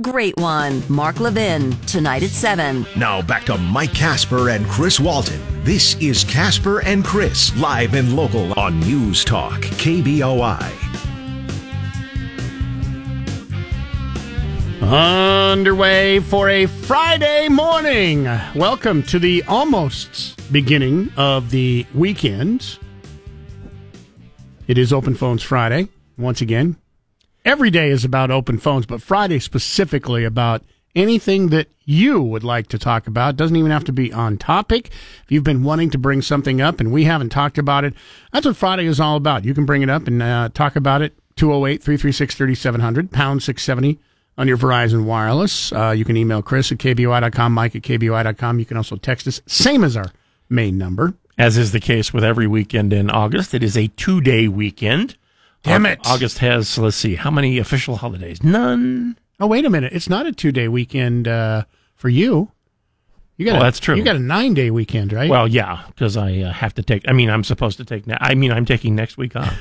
[0.00, 0.82] Great one.
[0.88, 2.86] Mark Levin, tonight at 7.
[2.96, 5.40] Now back to Mike Casper and Chris Walton.
[5.62, 10.72] This is Casper and Chris, live and local on News Talk, KBOI.
[14.80, 18.24] Underway for a Friday morning.
[18.54, 22.78] Welcome to the almost beginning of the weekend.
[24.66, 26.79] It is Open Phones Friday, once again.
[27.44, 30.62] Every day is about open phones, but Friday specifically about
[30.94, 33.36] anything that you would like to talk about.
[33.36, 34.88] Doesn't even have to be on topic.
[34.88, 37.94] If you've been wanting to bring something up and we haven't talked about it,
[38.32, 39.44] that's what Friday is all about.
[39.44, 41.14] You can bring it up and uh, talk about it.
[41.36, 43.98] 208 336 3700, pound 670
[44.36, 45.72] on your Verizon Wireless.
[45.72, 48.58] Uh, you can email Chris at KBOI.com, Mike at KBOI.com.
[48.58, 50.12] You can also text us, same as our
[50.50, 51.14] main number.
[51.38, 55.16] As is the case with every weekend in August, it is a two day weekend.
[55.62, 56.00] Damn it.
[56.06, 58.42] August has, let's see, how many official holidays?
[58.42, 59.16] None.
[59.38, 59.92] Oh, wait a minute.
[59.92, 61.64] It's not a two day weekend uh,
[61.94, 62.50] for you.
[63.36, 63.94] You got Well, a, that's true.
[63.96, 65.30] You got a nine day weekend, right?
[65.30, 68.18] Well, yeah, because I uh, have to take, I mean, I'm supposed to take, ne-
[68.20, 69.54] I mean, I'm taking next week off.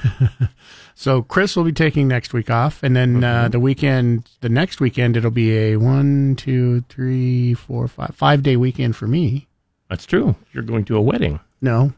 [0.95, 3.51] so Chris will be taking next week off, and then uh, Mm-hmm.
[3.51, 8.57] the weekend, the next weekend, it'll be a one, two, three, four, five, five day
[8.57, 9.47] weekend for me.
[9.89, 10.35] That's true.
[10.51, 11.39] You're going to a wedding.
[11.61, 11.93] No,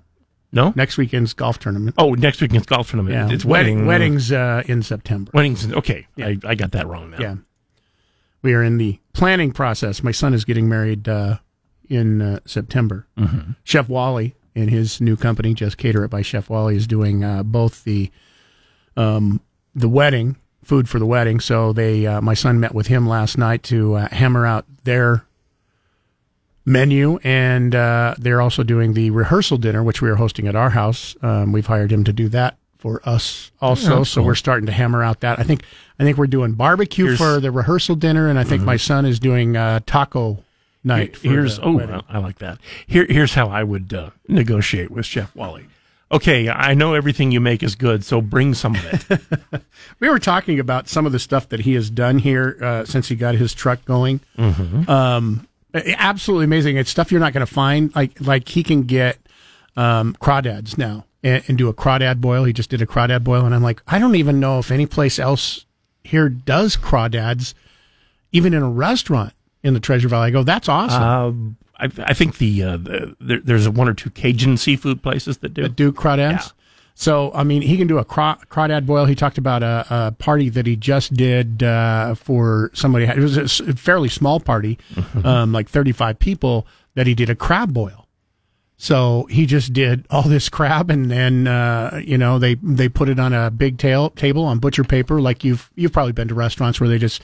[0.54, 0.74] No?
[0.76, 1.96] next weekend's golf tournament.
[1.98, 3.14] Oh, next weekend's golf tournament.
[3.14, 3.88] yeah, It's Wedding- wedding.
[4.16, 5.32] weddings uh, in September.
[5.34, 5.72] Weddings.
[5.72, 6.08] Okay.
[6.16, 6.28] Yeah.
[6.28, 7.20] I, I got that wrong now.
[7.20, 7.36] Yeah.
[8.42, 10.04] We are in the planning process.
[10.04, 11.38] My son is getting married uh,
[11.88, 13.08] in uh, September.
[13.18, 13.52] Mm-hmm.
[13.64, 17.44] Chef Wally and his new company, Just Cater It by Chef Wally, is doing uh,
[17.44, 18.12] both the
[18.98, 19.40] um,
[19.74, 21.40] the wedding food for the wedding.
[21.40, 25.24] So they, uh, my son met with him last night to uh, hammer out their
[26.66, 30.70] menu, and uh, they're also doing the rehearsal dinner, which we are hosting at our
[30.72, 31.16] house.
[31.22, 33.98] Um, we've hired him to do that for us also.
[33.98, 34.28] that's so cool.
[34.28, 35.40] we're starting to hammer out that.
[35.40, 35.64] I think
[36.00, 39.06] I think we're doing barbecue Here's- for the rehearsal dinner, and I think my son
[39.06, 40.44] is doing uh, taco
[40.84, 41.16] night.
[41.18, 42.02] for Here's oh, wedding.
[42.10, 42.58] I like that.
[42.88, 45.68] Here, here's how I would uh, negotiate with Chef Wally.
[46.12, 49.62] Okay, I know everything you make is good, so bring some of it.
[50.02, 53.08] we were talking about some of the stuff that he has done here uh, since
[53.08, 54.20] he got his truck going.
[54.38, 54.90] Mm-hmm.
[54.90, 56.78] Um, absolutely amazing.
[56.78, 57.94] It's stuff you're not going to find.
[57.96, 59.20] Like like he can get
[59.76, 62.44] um, crawdads now and, and do a crawdad boil.
[62.44, 64.86] He just did a crawdad boil, and I'm like, I don't even know if any
[64.86, 65.66] place else
[66.04, 67.54] here does crawdads,
[68.32, 69.34] even in a restaurant
[69.64, 70.28] in the Treasure Valley.
[70.28, 71.04] I go, that's awesome.
[71.04, 75.40] um, I, I think the, uh, the there, there's one or two Cajun seafood places
[75.40, 75.64] that do.
[75.64, 76.54] that do crawdads.
[77.02, 79.06] So, I mean, he can do a craw- crawdad boil.
[79.06, 83.06] He talked about a, a party that he just did uh, for somebody.
[83.06, 84.78] It was a s- fairly small party,
[85.24, 88.08] um, like 35 people, that he did a crab boil.
[88.78, 93.10] So he just did all this crab, and then uh, you know they they put
[93.10, 96.34] it on a big tail table on butcher paper, like you've you've probably been to
[96.36, 97.22] restaurants where they just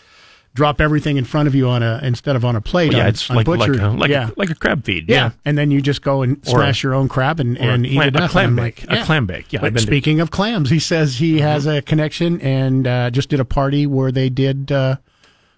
[0.57, 2.91] drop everything in front of you on a instead of on a plate.
[2.91, 3.75] yeah, on, it's on like butcher.
[3.75, 4.29] like a, like, yeah.
[4.29, 5.07] a, like a crab feed.
[5.07, 5.15] Yeah.
[5.15, 7.89] Yeah, and then you just go and Or smash your own crab and, and a,
[7.89, 8.23] eat clam, it up.
[8.23, 8.83] a clam bake.
[8.89, 9.53] like, A clam bake.
[9.53, 13.11] Yeah, But been to- speaking of clams, he says he has a connection and uh,
[13.11, 14.95] just did a party where they did uh,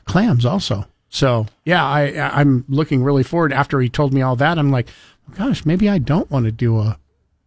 [0.04, 0.86] clams also.
[1.09, 3.54] So yeah, I I'm looking really forward.
[3.54, 4.90] After he told me all that, I'm like,
[5.36, 7.00] gosh, maybe I don't want to do a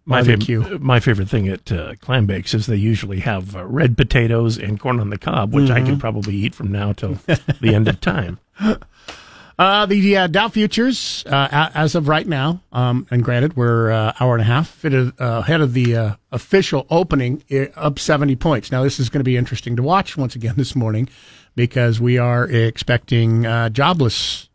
[0.04, 3.96] my favorite my favorite thing at uh, clam bakes is they usually have uh, red
[3.96, 5.86] potatoes and corn on the cob, which I Mm-hmm.
[5.86, 7.18] can probably eat from now till
[7.60, 8.38] the end of time.
[9.58, 14.12] Uh, the uh, Dow futures, uh, as of right now, um, and granted, we're uh,
[14.18, 17.44] hour and a half uh, ahead of the uh, official opening,
[17.76, 18.72] up 70 points.
[18.72, 21.08] Now, this is going to be interesting to watch once again this morning
[21.54, 24.48] because we are expecting uh, jobless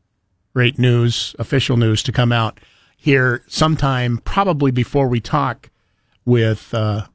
[0.56, 2.60] rate news, official news, to come out
[2.98, 5.70] here sometime, probably before we talk
[6.26, 7.06] with uh,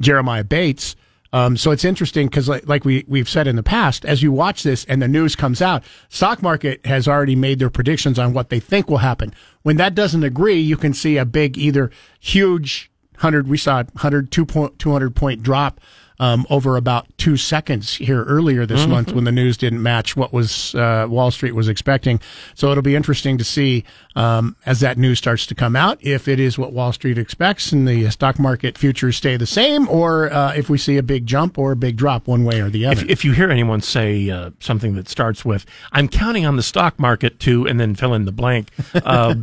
[0.00, 0.94] Jeremiah Bates.
[1.32, 4.30] Um, so it's interesting because, like, like we we've said in the past, as you
[4.30, 8.34] watch this and the news comes out, stock market has already made their predictions on
[8.34, 9.32] what they think will happen.
[9.62, 11.90] When that doesn't agree, you can see a big, either
[12.20, 13.48] huge hundred.
[13.48, 15.80] We saw 100, 200 point drop
[16.18, 20.32] um, over about two seconds here earlier this month when the news didn't match what
[20.32, 22.20] was uh, Wall Street was expecting.
[22.54, 26.28] So it'll be interesting to see um, as that news starts to come out if
[26.28, 30.32] it is what Wall Street expects and the stock market futures stay the same, or
[30.32, 32.86] uh, if we see a big jump or a big drop one way or the
[32.86, 33.02] other.
[33.02, 36.62] If, if you hear anyone say uh, something that starts with "I'm counting on the
[36.62, 39.34] stock market to," and then fill in the blank, uh,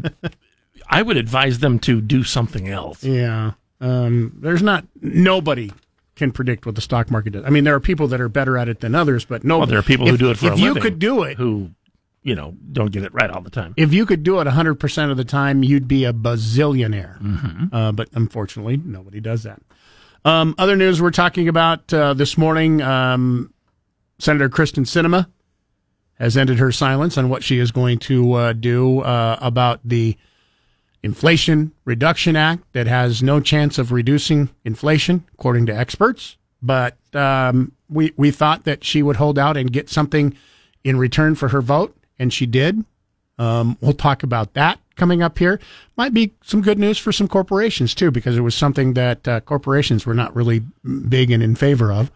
[0.89, 3.03] I would advise them to do something else.
[3.03, 3.53] Yeah.
[3.81, 5.71] Um, there's not nobody
[6.19, 7.43] can predict what the stock market does.
[7.45, 9.57] I mean, there are people that are better at it than others, but no.
[9.57, 11.71] Well, there are people who do it for If a you could do it, who,
[12.21, 13.73] you know, don't get it right all the time.
[13.77, 17.19] if you could do it 100% of the time, you'd be a bazillionaire.
[17.19, 17.75] Mm-hmm.
[17.75, 19.61] Uh, but unfortunately, nobody does that.
[20.25, 23.53] Um, other news we're talking about uh, this morning um,
[24.19, 25.27] Senator Kyrsten Sinema
[26.15, 30.17] has ended her silence on what she is going to uh, do uh, about the
[31.01, 36.37] Inflation Reduction Act that has no chance of reducing inflation, according to experts.
[36.61, 40.35] But um, we we thought that she would hold out and get something
[40.83, 42.83] in return for her vote, and she did.
[43.37, 45.59] Um, we'll talk about that coming up here.
[45.95, 49.39] Might be some good news for some corporations too, because it was something that uh,
[49.41, 50.63] corporations were not really
[51.07, 52.11] big and in favor of.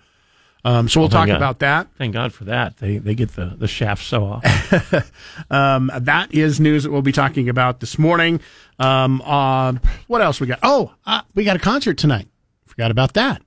[0.65, 1.35] Um, so we'll Well, talk God.
[1.35, 1.87] about that.
[1.97, 2.77] Thank God for that.
[2.77, 5.03] They they get the the shaft so often.
[5.51, 8.39] Um, that is news that we'll be talking about this morning.
[8.79, 9.73] Um, uh,
[10.07, 10.59] what else we got?
[10.63, 12.27] Oh, uh, we got a concert tonight.
[12.65, 13.41] Forgot about that.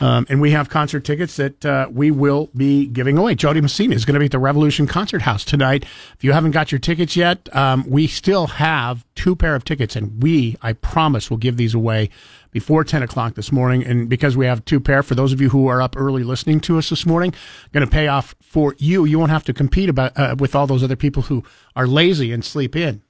[0.00, 3.34] Um, and we have concert tickets that uh, we will be giving away.
[3.34, 5.84] Jo Dee Messina is going to be at the Revolution Concert House tonight.
[6.14, 9.96] If you haven't got your tickets yet, um, we still have two pair of tickets,
[9.96, 12.08] and we, I promise, will give these away
[12.50, 13.84] before 10 o'clock this morning.
[13.84, 16.60] And because we have two pair, for those of you who are up early listening
[16.60, 17.34] to us this morning,
[17.72, 19.04] going to pay off for you.
[19.04, 21.44] You won't have to compete about uh, with all those other people who
[21.76, 23.02] are lazy and sleep in.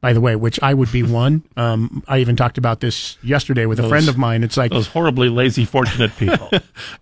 [0.00, 1.44] By the way, which I would be one.
[1.56, 4.42] Um, I even talked about this yesterday with a friend of mine.
[4.42, 6.50] It's like Those horribly lazy, fortunate people.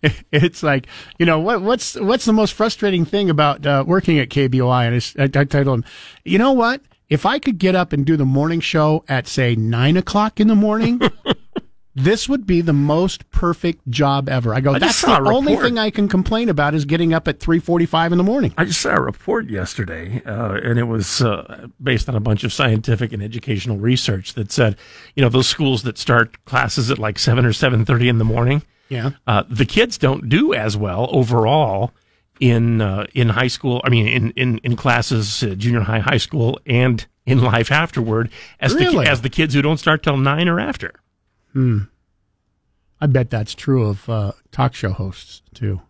[0.32, 0.86] it's like
[1.18, 5.14] you know what what's what's the most frustrating thing about uh, working at KBOI?
[5.16, 5.84] And I, I told him,
[6.24, 6.82] you know what?
[7.10, 10.46] If I could get up and do the morning show at say nine o'clock in
[10.46, 11.00] the morning,
[11.96, 14.54] this would be the most perfect job ever.
[14.54, 14.74] I go.
[14.74, 18.12] I That's the only thing I can complain about is getting up at three forty-five
[18.12, 18.54] in the morning.
[18.56, 22.44] I just saw a report yesterday, uh, and it was uh, based on a bunch
[22.44, 24.76] of scientific and educational research that said,
[25.16, 28.24] you know, those schools that start classes at like seven or seven thirty in the
[28.24, 29.10] morning, Yeah.
[29.26, 31.92] uh, the kids don't do as well overall
[32.40, 33.80] in uh, in high school.
[33.84, 38.30] I mean, in in in classes, uh, junior high, high school, and in life afterward,
[38.58, 39.04] as Really?
[39.04, 40.92] the as the kids who don't start till nine or after.
[41.52, 41.82] Hmm.
[43.00, 45.80] I bet that's true of uh, talk show hosts too.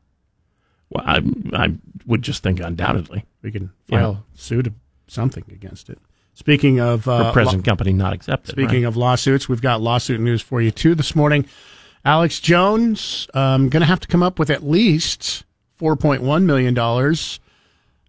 [0.90, 1.74] Well, I I
[2.06, 4.72] would just think undoubtedly We can file suit
[5.06, 5.98] something against it.
[6.34, 8.52] Speaking of uh, present company not accepted.
[8.52, 8.88] Speaking right?
[8.88, 11.46] of lawsuits, we've got lawsuit news for you too this morning.
[12.04, 15.44] Alex Jones um, going to have to come up with at least
[15.80, 17.40] four point one million dollars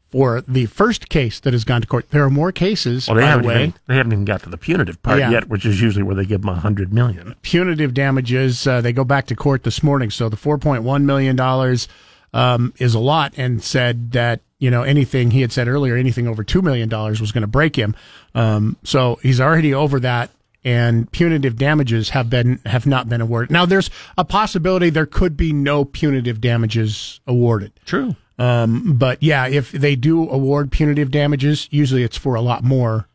[0.09, 2.09] for the first case that has gone to court.
[2.11, 3.55] There are more cases, well, they by the haven't way.
[3.63, 5.31] even, they haven't even got to the punitive part Yeah.
[5.31, 7.33] yet, which is usually where they give them a hundred million.
[7.43, 8.67] Punitive damages.
[8.67, 11.87] Uh, they go back to court this morning, so the four point one million dollars
[12.33, 16.27] um, is a lot, and said that you know anything he had said earlier, anything
[16.27, 17.95] over two million dollars was going to break him.
[18.35, 20.29] Um, so he's already over that.
[20.63, 23.51] And punitive damages have been have not been awarded.
[23.51, 27.71] Now, there's a possibility there could be no punitive damages awarded.
[27.85, 28.15] True.
[28.37, 33.07] Um, but yeah, if they do award punitive damages, usually it's for a lot more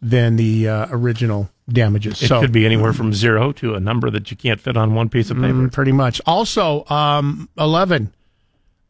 [0.00, 2.22] than the uh, original damages.
[2.22, 4.94] It so could be anywhere from zero to a number that you can't fit on
[4.94, 5.54] one piece of paper.
[5.54, 6.20] Mm, pretty much.
[6.26, 8.12] Also, um, eleven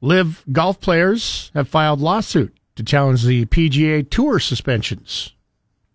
[0.00, 5.35] LIV golf players have filed lawsuit to challenge the PGA Tour suspensions.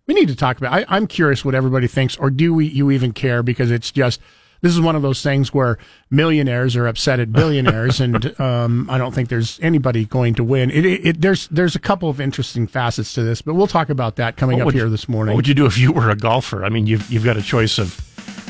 [0.06, 0.72] We need to talk about.
[0.72, 2.66] I, I'm curious what everybody thinks, or do we?
[2.66, 3.42] You even care?
[3.42, 4.20] Because it's just
[4.62, 5.78] this is one of those things where
[6.10, 10.70] millionaires are upset at billionaires, and um, I don't think there's anybody going to win.
[10.70, 13.88] It, it, it, there's there's a couple of interesting facets to this, but we'll talk
[13.90, 15.32] about that coming What up here you- this morning.
[15.34, 16.64] What would you do if you were a golfer?
[16.64, 18.00] I mean, you've you've got a choice of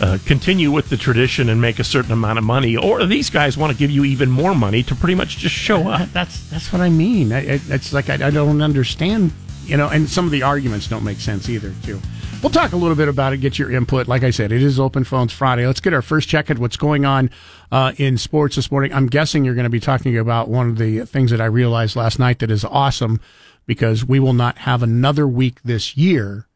[0.02, 3.56] uh, continue with the tradition and make a certain amount of money, or these guys
[3.56, 6.10] want to give you even more money to pretty much just show up.
[6.12, 7.32] That's that's what I mean.
[7.32, 9.32] I, it's like I, I don't understand,
[9.66, 11.72] you know, and some of the arguments don't make sense either.
[11.82, 12.00] Too.
[12.42, 13.38] We'll talk a little bit about it.
[13.38, 14.06] Get your input.
[14.06, 15.66] Like I said, it is Open Phones Friday.
[15.66, 17.30] Let's get our first check at what's going on
[17.72, 18.92] uh, in sports this morning.
[18.92, 21.96] I'm guessing you're going to be talking about one of the things that I realized
[21.96, 23.20] last night that is awesome
[23.66, 26.46] because we will not have another week this year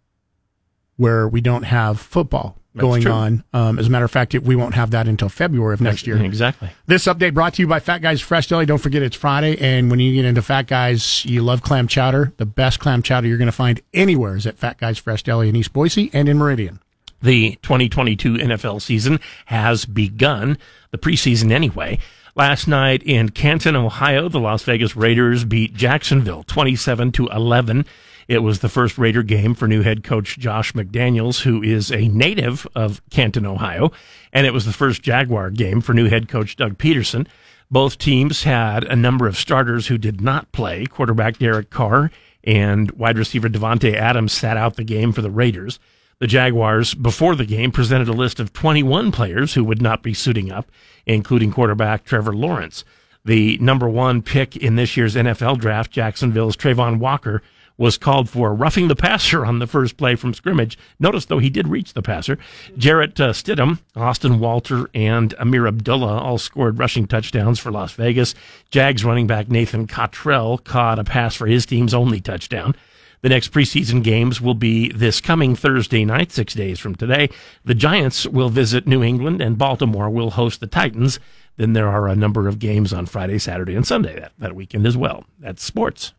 [0.96, 3.12] where we don't have football going true.
[3.12, 3.44] on.
[3.52, 6.06] Um, as a matter of fact, it, we won't have that until February of next
[6.06, 6.16] year.
[6.22, 6.70] Exactly.
[6.86, 8.66] This update brought to you by Fat Guys Fresh Deli.
[8.66, 12.32] Don't forget it's Friday, and when you get into Fat Guys, you love clam chowder.
[12.36, 15.48] The best clam chowder you're going to find anywhere is at Fat Guys Fresh Deli
[15.48, 16.80] in East Boise and in Meridian.
[17.22, 20.56] The 2022 NFL season has begun,
[20.90, 21.98] the preseason anyway.
[22.34, 27.84] Last night in Canton, Ohio, the Las Vegas Raiders beat Jacksonville 27 to 11.
[28.30, 32.06] It was the first Raider game for new head coach Josh McDaniels, who is a
[32.06, 33.90] native of Canton, Ohio,
[34.32, 37.26] and it was the first Jaguar game for new head coach Doug Pederson.
[37.72, 40.86] Both teams had a number of starters who did not play.
[40.86, 42.12] Quarterback Derek Carr
[42.44, 45.80] and wide receiver Davante Adams sat out the game for the Raiders.
[46.20, 50.14] The Jaguars, before the game, presented a list of 21 players who would not be
[50.14, 50.70] suiting up,
[51.04, 52.84] including quarterback Trevor Lawrence.
[53.24, 57.42] The number one pick in this year's NFL draft, Jacksonville's Travon Walker,
[57.80, 60.76] was called for roughing the passer on the first play from scrimmage.
[60.98, 62.36] Notice, though, he did reach the passer.
[62.76, 68.34] Jarrett uh, Stidham, Austin Walter, and Ameer Abdullah all scored rushing touchdowns for Las Vegas.
[68.70, 72.76] Jags running back Nathan Cottrell caught a pass for his team's only touchdown.
[73.22, 77.30] The next preseason games will be this coming Thursday night, six days from today.
[77.64, 81.18] The Giants will visit New England, and Baltimore will host the Titans.
[81.56, 84.86] Then there are a number of games on Friday, Saturday, and Sunday that, that weekend
[84.86, 85.24] as well.
[85.38, 86.12] That's sports.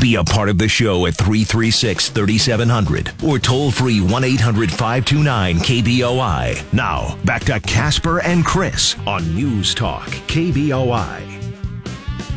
[0.00, 5.56] Be a part of the show at 336 3700 or toll free 1 800 529
[5.56, 6.72] KBOI.
[6.72, 11.36] Now, back to Casper and Chris on News Talk KBOI.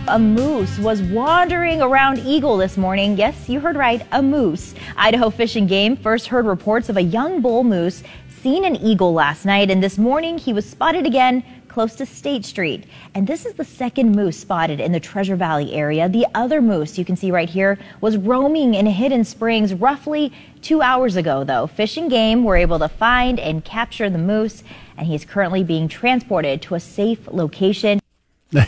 [0.08, 3.16] A moose was wandering around Eagle this morning.
[3.16, 4.74] Yes, you heard right, a moose.
[4.96, 8.02] Idaho Fish and Game first heard reports of a young bull moose
[8.42, 11.44] seen in Eagle last night, and this morning he was spotted again
[11.80, 12.84] close to State Street.
[13.16, 16.10] And this is the second moose spotted in the Treasure Valley area.
[16.10, 20.82] The other moose you can see right here was roaming in Hidden Springs roughly two
[20.82, 21.68] hours ago, though.
[21.68, 24.62] Fish and Game were able to find and capture the moose,
[24.98, 28.02] and he is currently being transported to a safe location.
[28.52, 28.68] that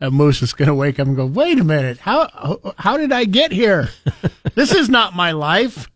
[0.00, 3.26] moose is going to wake up and go, wait a minute, how, how did I
[3.26, 3.90] get here?
[4.54, 5.90] this is not my life.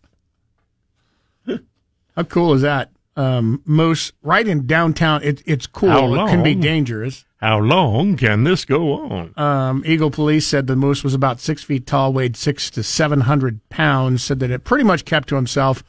[1.46, 2.90] How cool is that?
[3.16, 5.22] Um, moose right in downtown.
[5.22, 6.14] It, it's cool.
[6.14, 7.24] It can be dangerous.
[7.38, 9.34] How long can this go on?
[9.36, 13.22] Um, Eagle police said the moose was about six feet tall, weighed six to seven
[13.22, 14.22] hundred pounds.
[14.22, 15.82] Said that it pretty much kept to himself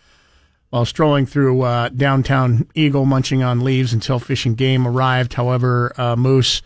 [0.72, 5.36] while strolling through uh, downtown Eagle, munching on leaves until Fish and Game arrived.
[5.36, 6.64] However, uh, moose,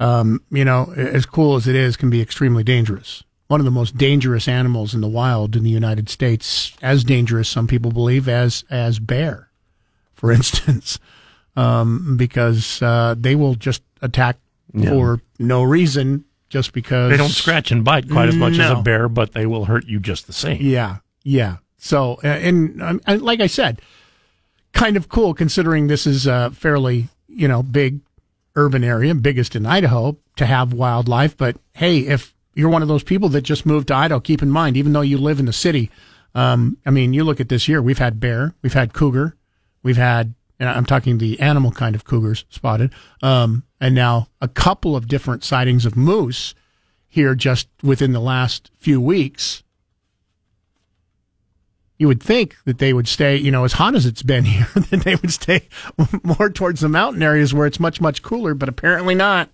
[0.00, 3.22] um, you know, as cool as it is, can be extremely dangerous.
[3.48, 7.48] One of the most dangerous animals in the wild in the United States, as dangerous,
[7.48, 9.47] some people believe, as as bear
[10.18, 10.98] for instance,
[11.56, 14.36] um, because uh, they will just attack
[14.74, 14.90] yeah.
[14.90, 18.64] for no reason, just because they don't scratch and bite quite as much no.
[18.64, 20.58] as a bear, but they will hurt you just the same.
[20.60, 21.56] Yeah, yeah.
[21.78, 23.80] So, uh, and, and, and like I said,
[24.72, 28.00] kind of cool considering this is a fairly you know big
[28.56, 31.36] urban area, biggest in Idaho, to have wildlife.
[31.36, 34.50] But hey, if you're one of those people that just moved to Idaho, keep in
[34.50, 35.90] mind, even though you live in the city,
[36.34, 39.36] um, I mean, you look at this year, we've had bear, we've had cougar,
[39.88, 42.92] We've had, I'm talking the animal kind of cougars spotted,
[43.22, 46.54] um, and now a couple of different sightings of moose
[47.06, 49.62] here just within the last few weeks.
[51.96, 54.68] You would think that they would stay, you know, as hot as it's been here,
[54.74, 55.66] that they would stay
[56.22, 59.48] more towards the mountain areas where it's much, much cooler, but apparently not.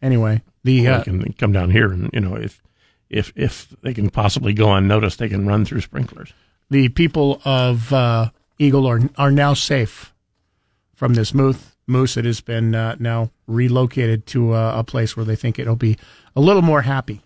[0.00, 2.62] Anyway, the well, uh, they can come down here, and you know, if
[3.10, 6.32] if if they can possibly go unnoticed, they can run through sprinklers.
[6.70, 10.12] The people of uh, Eagle are are now safe
[10.94, 11.72] from this moose.
[11.86, 15.76] Moose it has been uh, now relocated to a, a place where they think it'll
[15.76, 15.98] be
[16.34, 17.20] a little more happy.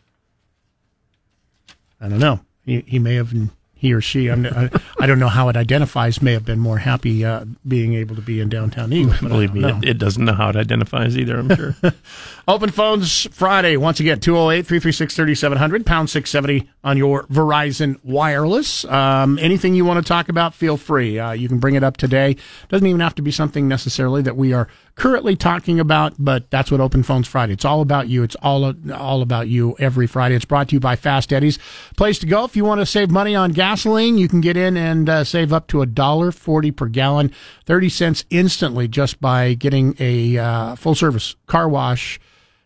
[2.01, 2.41] I don't know.
[2.65, 3.33] He, he may have
[3.79, 6.79] he or she, I'm, I, I don't know how it identifies, may have been more
[6.79, 9.15] happy uh, being able to be in downtown Eagle.
[9.29, 11.77] Believe me, it, it, doesn't know how it identifies either, I'm sure.
[12.49, 18.85] Open phones Friday, once again, 208 336 3700, pound 670 on your Verizon Wireless.
[18.87, 21.19] Um, anything you want to talk about, feel free.
[21.21, 22.37] Uh, you can bring it up today.
[22.69, 24.67] Doesn't even have to be something necessarily that we are
[24.99, 27.53] currently talking about, but that's what Open Phones Friday.
[27.53, 28.23] It's all about you.
[28.25, 30.35] It's all all about you every Friday.
[30.35, 31.59] It's brought to you by Fast Eddie's.
[31.97, 34.17] Place to go if you want to save money on gasoline.
[34.17, 37.31] You can get in and uh, save up to a dollar forty per gallon,
[37.67, 42.19] thirty cents instantly just by getting a uh, full service car wash.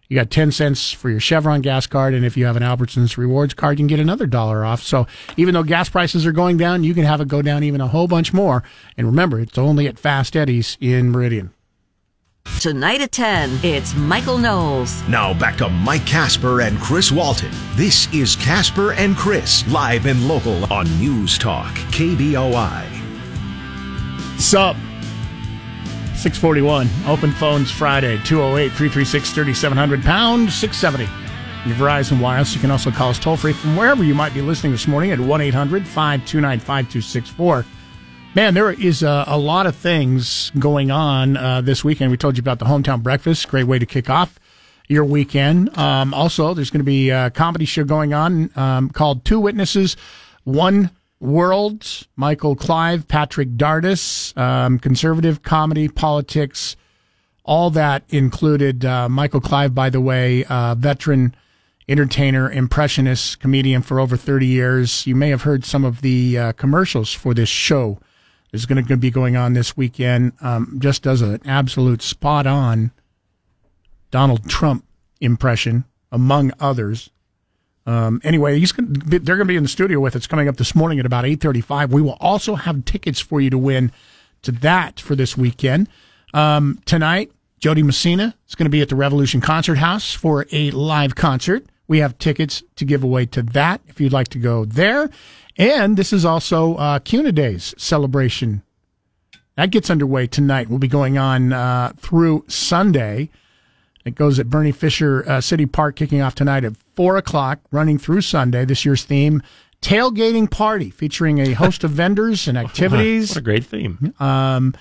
[0.09, 2.13] You got 10 cents for your Chevron gas card.
[2.13, 4.83] And if you have an Albertsons rewards card, you can get another dollar off.
[4.83, 5.07] So
[5.39, 7.89] even though gas prices are going down, you can have it go down even a
[7.89, 8.63] whole bunch more.
[8.99, 11.55] And remember, it's only at Fast Eddie's in Meridian.
[12.63, 15.03] Tonight at 10, it's Michael Knowles.
[15.09, 17.51] Now back to Mike Casper and Chris Walton.
[17.75, 22.87] This is Casper and Chris, live and local on News Talk, KBOI.
[24.39, 24.77] Sup?
[26.15, 26.89] 641.
[27.09, 31.05] Open phones Friday, 208 336 3700, pound 670.
[31.69, 32.55] Your Verizon Wireless.
[32.55, 35.11] You can also call us toll free from wherever you might be listening this morning
[35.11, 37.67] at 1 800 529 5264.
[38.35, 42.11] Man, there is a, a lot of things going on uh, this weekend.
[42.11, 43.47] We told you about the hometown breakfast.
[43.49, 44.41] Great way to kick off
[44.89, 45.77] your weekend.
[45.77, 49.99] Um, also, there's going to be a comedy show going on um, called Two Witnesses,
[50.45, 50.89] One
[51.21, 52.07] World.
[52.17, 56.75] Michael Clive, Patrick Dardis, um, conservative comedy, politics,
[57.45, 58.83] all that included.
[58.83, 61.35] Uh, Michael Clive, by the way, uh, veteran
[61.87, 65.07] entertainer, impressionist, comedian for over 30 years.
[65.07, 67.99] You may have heard some of the uh, commercials for this show
[68.53, 70.33] is going to be going on this weekend.
[70.41, 72.93] Um, just does an absolute spot on
[74.11, 74.85] Donald Trump
[75.21, 77.11] impression, among others.
[77.87, 80.49] Um, anyway, he's gonna be, they're going to be in the studio with us coming
[80.49, 81.91] up this morning at about 8.35.
[81.91, 83.91] We will also have tickets for you to win
[84.43, 85.89] to that for this weekend.
[86.35, 90.47] Um, tonight, Jo Dee Messina is going to be at the Revolution Concert House for
[90.53, 91.67] a live concert.
[91.93, 95.11] We have tickets to give away to that if you'd like to go there.
[95.59, 98.63] And this is also uh, Kuna Days celebration.
[99.57, 100.71] That gets underway tonight.
[100.71, 103.29] We'll be going on uh, through Sunday.
[104.07, 107.99] It goes at Bernie Fisher uh, City Park, kicking off tonight at 4 o'clock, running
[107.99, 108.65] through Sunday.
[108.65, 109.43] This year's theme,
[109.83, 113.33] Tailgating Party, featuring a host of vendors and activities.
[113.33, 114.15] What a great theme.
[114.19, 114.75] Um,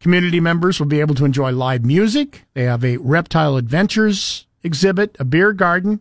[0.00, 2.46] community members will be able to enjoy live music.
[2.54, 6.00] They have a reptile adventures exhibit, a beer garden,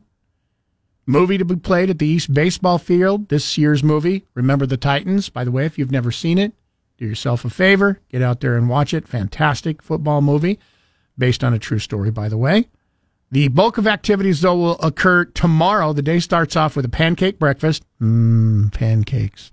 [1.06, 3.30] movie to be played at the East Baseball Field.
[3.30, 5.30] This year's movie, Remember the Titans.
[5.30, 6.54] By the way, if you've never seen it,
[6.98, 9.08] do yourself a favor, get out there and watch it.
[9.08, 10.60] Fantastic football movie,
[11.18, 12.68] based on a true story, by the way.
[13.32, 15.94] The bulk of activities, though, will occur tomorrow.
[15.94, 17.84] The day starts off with a pancake breakfast.
[18.02, 19.52] Mmm, pancakes.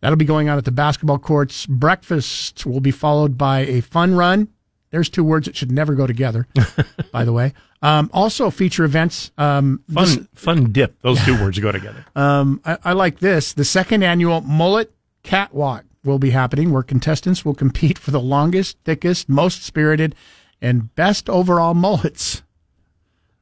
[0.00, 1.64] That'll be going on at the basketball courts.
[1.66, 4.48] Breakfast will be followed by a fun run.
[4.90, 6.46] There's two words that should never go together,
[7.12, 7.54] by the way.
[7.82, 9.32] Um, also, feature events.
[9.36, 11.00] Um, Fun, this- fun dip.
[11.02, 12.04] Those two words go together.
[12.16, 13.52] um, I, I like this.
[13.52, 14.92] The second annual Mullet
[15.24, 20.14] Catwalk will be happening, where contestants will compete for the longest, thickest, most spirited,
[20.60, 22.42] and best overall mullets.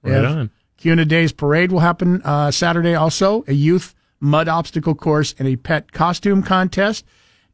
[0.03, 0.51] Right If on.
[0.79, 5.57] Kuna Days Parade will happen uh, Saturday also, a youth mud obstacle course and a
[5.57, 7.05] pet costume contest.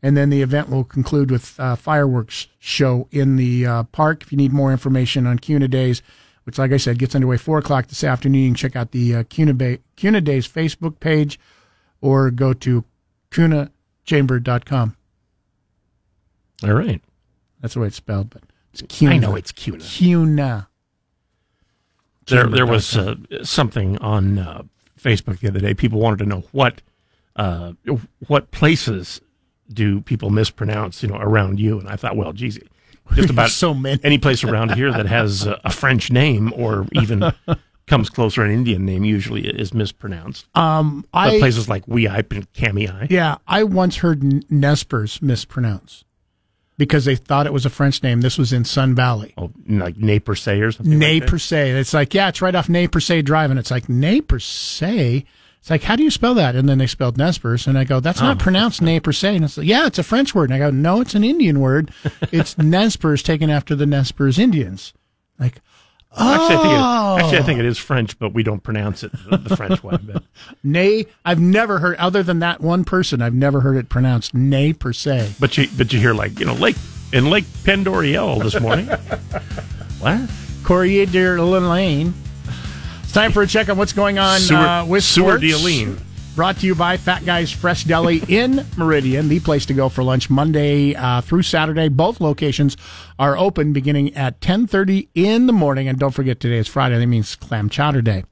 [0.02, 4.23] And then the event will conclude with uh, fireworks show in the uh, park.
[4.23, 6.02] If you need more information on Kuna Days,
[6.47, 9.17] which, like I said, gets underway 4 o'clock this afternoon, you can check out the
[9.17, 11.41] uh, Kuna, Bay, Kuna Days Facebook page
[12.00, 12.85] or go to
[13.33, 14.97] kunachamber.com.
[16.62, 17.03] All right.
[17.61, 19.15] That's the way it's spelled, but it's Kuna.
[19.15, 19.83] I know it's Kuna.
[19.83, 20.69] Kuna.
[22.29, 24.62] There, there was uh, something on uh,
[25.00, 25.75] Facebook the other day.
[25.75, 26.81] People wanted to know what
[27.35, 27.73] uh,
[28.29, 29.21] what places
[29.73, 31.79] do people mispronounce, you know, around you.
[31.79, 32.59] And I thought, well, geez,
[33.15, 34.01] just about So many.
[34.05, 37.33] any place around here that has a, a French name or even
[37.87, 40.47] comes closer an Indian name usually is mispronounced.
[40.55, 43.07] Um, But I, places like Weippe and Kamiah.
[43.11, 46.05] Yeah, I once heard Nez Perce mispronounced
[46.79, 48.21] because they thought it was a French name.
[48.21, 49.33] This was in Sun Valley.
[49.38, 50.99] Oh, like Perce or something.
[50.99, 51.53] Nez like.
[51.53, 53.51] It's like, yeah, it's right off Nez Perce Drive.
[53.51, 54.83] And it's like, Nez Perce?
[55.66, 56.55] It's like, how do you spell that?
[56.55, 57.66] And then they spelled Nez Perce.
[57.66, 58.24] And I go, that's Oh.
[58.26, 59.35] not pronounced per se.
[59.35, 60.48] And it's like, yeah, it's a French word.
[60.50, 61.90] And I go, no, it's an Indian word.
[62.31, 64.92] It's Nez Perce taken after the Nez Perce Indians.
[65.40, 65.57] Like,
[66.16, 67.18] Actually, I it, Oh.
[67.18, 69.98] actually, I think it is French, but we don't pronounce it the, the French way.
[70.00, 70.22] But
[70.62, 74.76] Nay, I've never heard, other than that one person, I've never heard it pronounced Nez
[74.79, 75.35] Perce.
[75.40, 76.76] but you but you hear like you know Lake
[77.12, 78.87] in Lake Pendoriel this morning.
[79.98, 80.31] what?
[80.62, 82.14] Courrier de Lane.
[83.16, 86.02] Time for a check on what's going on Sewer, uh, with Sewer sports.
[86.35, 90.05] Brought to you by Fat Guys Fresh Deli in Meridian, the place to go for
[90.05, 91.88] lunch Monday uh, through Saturday.
[91.88, 92.76] Both locations
[93.18, 95.88] are open beginning at 10:30 in the morning.
[95.88, 96.98] And don't forget, today is Friday.
[96.98, 98.24] That means Clam Chowder Day.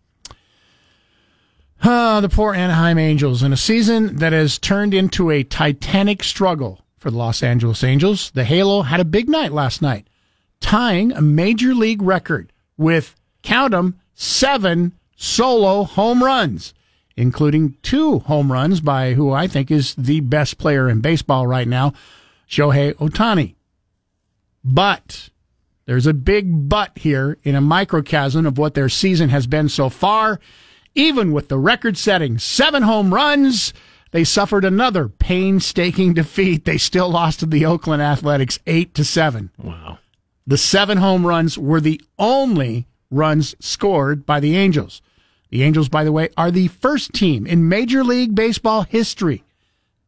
[1.83, 6.85] Ah, the poor Anaheim Angels in a season that has turned into a titanic struggle
[6.99, 8.33] for the Los Angeles Angels.
[8.33, 10.11] The Halo had a big night last night,
[10.61, 16.75] tying a major league record with count 'em seven solo home runs,
[17.17, 21.69] including two home runs by who I think is the best player in baseball right
[21.69, 21.93] now,
[22.49, 23.55] Shohei Ohtani.
[24.63, 25.31] But
[25.87, 29.89] there's a big but here in a microcosm of what their season has been so
[29.89, 30.41] far.
[30.95, 33.75] Even with the record setting seven home runs,
[34.13, 36.65] they suffered another painstaking defeat.
[36.65, 39.51] They still lost to the Oakland Athletics eight to seven.
[39.59, 39.99] Wow.
[40.47, 45.03] The seven home runs were the only runs scored by the Angels.
[45.51, 49.45] The Angels, by the way, are the first team in Major League Baseball history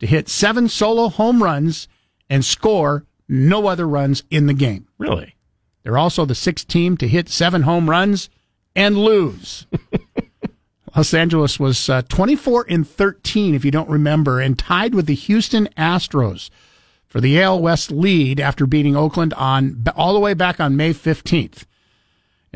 [0.00, 1.88] to hit seven solo home runs
[2.28, 4.86] and score no other runs in the game.
[4.98, 5.36] Really?
[5.82, 8.28] They're also the sixth team to hit seven home runs
[8.74, 9.66] and lose.
[10.96, 15.14] Los Angeles was uh, 24 and 13, if you don't remember, and tied with the
[15.14, 16.50] Houston Astros
[17.06, 20.92] for the AL West lead after beating Oakland on all the way back on May
[20.92, 21.64] 15th.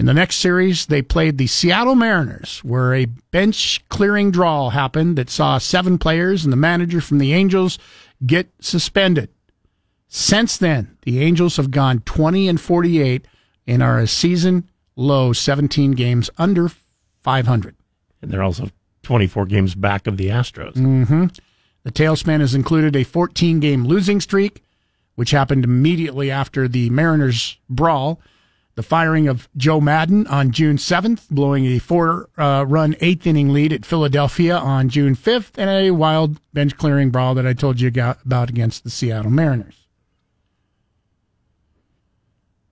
[0.01, 5.19] In the next series, they played the Seattle Mariners, where a bench clearing draw happened
[5.19, 7.79] that saw seven players and the manager from the Angels
[8.25, 9.29] get suspended.
[10.09, 13.27] Since then, the Angels have gone 20 and 48
[13.67, 16.71] and are a season low 17 games under
[17.23, 17.77] 500.
[18.23, 18.71] And they're also
[19.03, 20.77] 24 games back of the Astros.
[20.77, 21.27] Mm-hmm.
[21.83, 24.65] The tailspin has included a 14 game losing streak,
[25.17, 28.19] which happened immediately after the Mariners brawl.
[28.81, 33.53] The firing of Joe Maddon on June 7th, blowing a four uh, run eighth inning
[33.53, 37.79] lead at Philadelphia on June 5th, and a wild bench clearing brawl that I told
[37.79, 39.87] you about against the Seattle Mariners.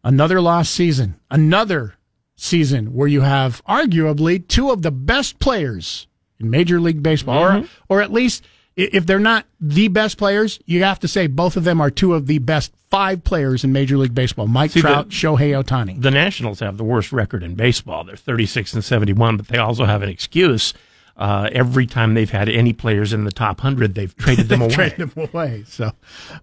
[0.03, 1.21] Another lost season.
[1.31, 1.97] Another
[2.37, 6.07] season where you have arguably two of the best players
[6.41, 7.67] in Major League Baseball, mm-hmm.
[7.91, 8.47] or, or at least
[8.79, 12.15] if they're not the best players, you have to say both of them are two
[12.15, 16.01] of the best five players in Major League Baseball: Mike See, Trout, the, Shohei Ohtani.
[16.01, 18.05] The Nationals have the worst record in baseball.
[18.05, 20.73] They're thirty-six and seventy-one, but they also have an excuse.
[21.17, 24.73] Uh, every time they've had any players in the top hundred, they've traded them away.
[24.73, 25.65] traded them away.
[25.67, 25.91] So,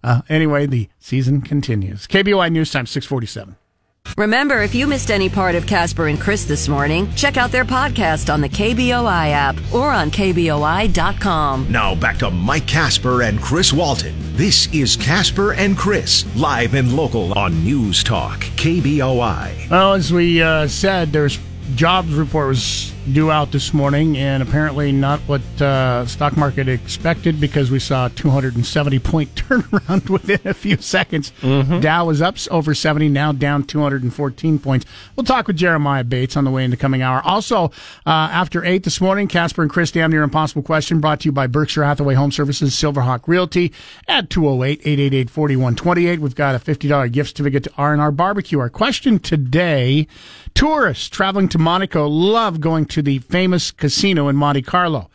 [0.04, 2.06] uh, anyway, the season continues.
[2.08, 3.56] KBOI News Time six forty-seven.
[4.18, 7.66] Remember, if you missed any part of Casper and Chris this morning, check out their
[7.66, 11.70] podcast on the KBOI app or on KBOI.com.
[11.72, 14.16] Now back to Mike Casper and Chris Walton.
[14.38, 19.70] This is Casper and Chris, live and local on News Talk, KBOI.
[19.70, 21.38] Well, as we uh, said, there's
[21.74, 27.40] jobs report was due out this morning, and apparently not what uh, stock market expected
[27.40, 31.32] because we saw a 270 point turnaround within a few seconds.
[31.42, 31.80] Mm-hmm.
[31.80, 34.86] Dow was up over 70, now down 214 points.
[35.16, 37.22] We'll talk with Jeremiah Bates on the way in the coming hour.
[37.24, 37.66] Also,
[38.06, 41.32] uh, after 8 this morning, Casper and Chris Damn Near Impossible Question brought to you
[41.32, 43.72] by Berkshire Hathaway Home Services, Silverhawk Realty
[44.08, 46.20] at 208 888 4128.
[46.20, 48.60] We've got a $50 gift certificate to R&R Barbecue.
[48.60, 50.08] Our question today
[50.56, 55.10] Tourists traveling to Monaco love going to the famous casino in Monte Carlo.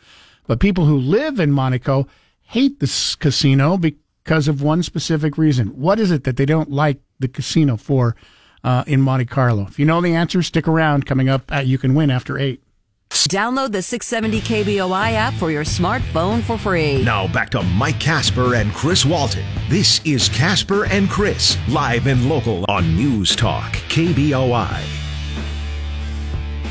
[0.45, 2.07] But people who live in Monaco
[2.43, 5.69] hate this casino because of one specific reason.
[5.69, 8.15] What is it that they don't like the casino for
[8.63, 9.65] uh, in Monte Carlo?
[9.67, 11.07] If you know the answer, stick around.
[11.07, 12.61] Coming up, at You Can Win after 8.
[13.09, 17.03] Download the 670 KBOI app for your smartphone for free.
[17.03, 19.45] Now back to Mike Casper and Chris Walton.
[19.69, 25.00] This is Casper and Chris, live and local on News Talk, KBOI.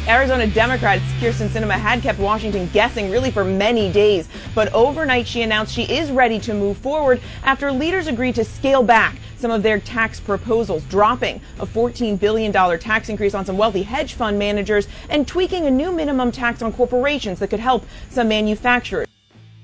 [0.08, 4.28] Arizona Democrat Kyrsten Sinema had kept Washington guessing really for many days.
[4.54, 8.82] But overnight, she announced she is ready to move forward after leaders agreed to scale
[8.82, 13.82] back some of their tax proposals, dropping a $14 billion tax increase on some wealthy
[13.82, 18.28] hedge fund managers and tweaking a new minimum tax on corporations that could help some
[18.28, 19.09] manufacturers.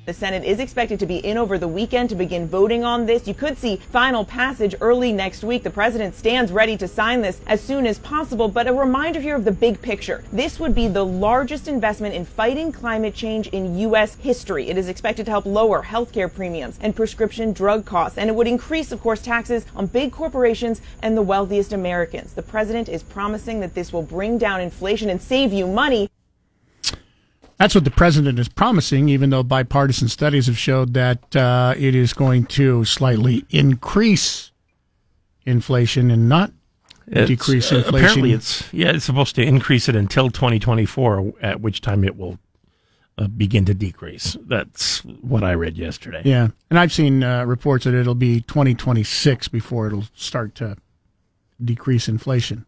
[0.07, 3.27] The Senate is expected to be in over the weekend to begin voting on this.
[3.27, 5.65] You could see final passage early next week.
[5.65, 8.47] The president stands ready to sign this as soon as possible.
[8.47, 10.23] But a reminder here of the big picture.
[10.33, 14.15] This would be the largest investment in fighting climate change in U.S.
[14.15, 14.69] history.
[14.69, 18.17] It is expected to help lower healthcare premiums and prescription drug costs.
[18.17, 22.33] And it would increase, of course, taxes on big corporations and the wealthiest Americans.
[22.35, 26.09] The president is promising that this will bring down inflation and save you money.
[27.59, 31.95] That's what the president is promising, even though bipartisan studies have showed that uh, it
[31.95, 34.53] is going to slightly increase
[35.47, 36.53] inflation and not
[37.07, 37.95] it's, decrease inflation.
[37.95, 42.17] Uh, apparently, it's yeah, it's supposed to increase it until 2024, at which time it
[42.17, 42.39] will
[43.17, 44.37] uh, begin to decrease.
[44.43, 46.23] That's what I read yesterday.
[46.25, 50.77] Yeah, and I've seen uh, reports that it'll be 2026 before it'll start to
[51.65, 52.67] decrease inflation.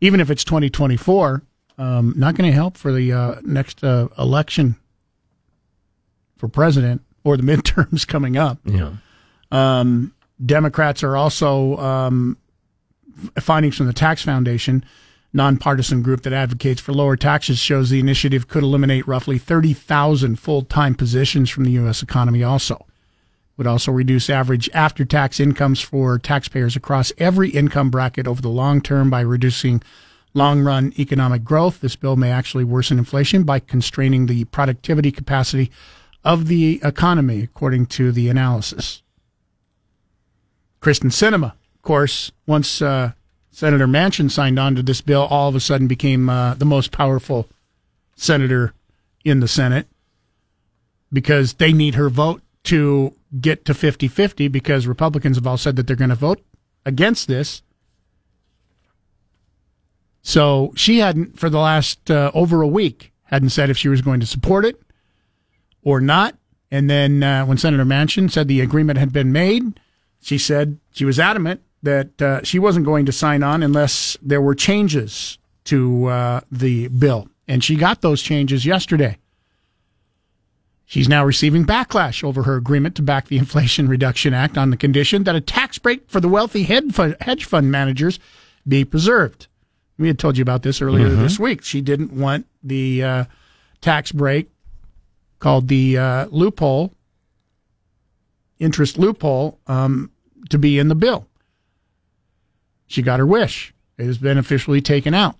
[0.00, 1.42] Even if it's 2024
[1.78, 4.76] um, not going to help for the uh, next uh, election
[6.36, 8.58] for president or the midterms coming up.
[8.64, 8.92] Yeah.
[9.50, 12.36] Um, Democrats are also um,
[13.40, 14.84] findings from the Tax Foundation,
[15.32, 20.62] nonpartisan group that advocates for lower taxes, shows the initiative could eliminate roughly 30,000 full
[20.62, 22.02] time positions from the U.S.
[22.02, 22.42] economy.
[22.42, 22.84] Also,
[23.56, 28.48] would also reduce average after tax incomes for taxpayers across every income bracket over the
[28.48, 29.82] long term by reducing
[30.36, 31.80] long run economic growth.
[31.80, 35.70] This bill may actually worsen inflation by constraining the productivity capacity
[36.22, 39.02] of the economy, according to the analysis.
[40.80, 43.12] Kyrsten Sinema, of course, once uh,
[43.50, 46.92] Senator Manchin signed on to this bill, all of a sudden became uh, the most
[46.92, 47.48] powerful
[48.14, 48.74] senator
[49.24, 49.86] in the Senate
[51.12, 55.76] because they need her vote to get to 50 50 because Republicans have all said
[55.76, 56.42] that they're going to vote
[56.84, 57.62] against this.
[60.26, 64.02] So she hadn't, for the last uh, over a week, hadn't said if she was
[64.02, 64.82] going to support it
[65.84, 66.34] or not.
[66.68, 69.78] And then uh, when Senator Manchin said the agreement had been made,
[70.20, 74.40] she said she was adamant that uh, she wasn't going to sign on unless there
[74.40, 77.28] were changes to uh, the bill.
[77.46, 79.18] And she got those changes yesterday.
[80.86, 84.76] She's now receiving backlash over her agreement to back the Inflation Reduction Act on the
[84.76, 88.18] condition that a tax break for the wealthy hedge fund managers
[88.66, 89.46] be preserved.
[89.98, 91.22] We had told you about this earlier mm-hmm.
[91.22, 91.62] this week.
[91.62, 93.24] She didn't want the uh,
[93.80, 94.50] tax break
[95.38, 96.94] called the uh, loophole,
[98.58, 100.10] interest loophole, um,
[100.50, 101.26] to be in the bill.
[102.86, 103.74] She got her wish.
[103.98, 105.36] It has been officially taken out.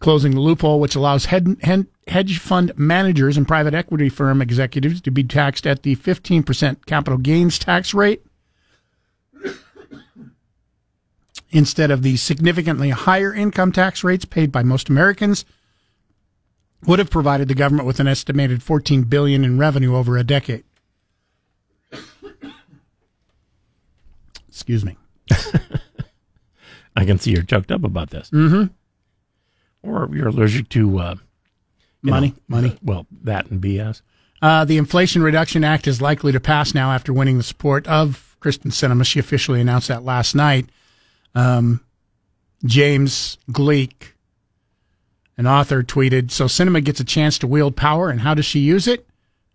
[0.00, 5.22] Closing the loophole, which allows hedge fund managers and private equity firm executives to be
[5.22, 8.22] taxed at the 15% capital gains tax rate
[11.50, 15.44] instead of the significantly higher income tax rates paid by most Americans
[16.86, 20.64] would have provided the government with an estimated 14 billion in revenue over a decade.
[24.48, 24.96] Excuse me.
[26.96, 28.30] I can see you're choked up about this.
[28.30, 28.72] Mm-hmm.
[29.82, 31.14] Or you're allergic to uh,
[32.02, 32.28] money.
[32.28, 32.78] Know, money.
[32.82, 34.02] Well, that and BS.
[34.42, 38.36] Uh, the Inflation Reduction Act is likely to pass now after winning the support of
[38.40, 39.04] Kyrsten Sinema.
[39.04, 40.68] She officially announced that last night.
[41.34, 41.80] Um,
[42.64, 44.12] James Gleick,
[45.36, 48.60] an author, tweeted So Sinema gets a chance to wield power, and how does she
[48.60, 49.06] use it?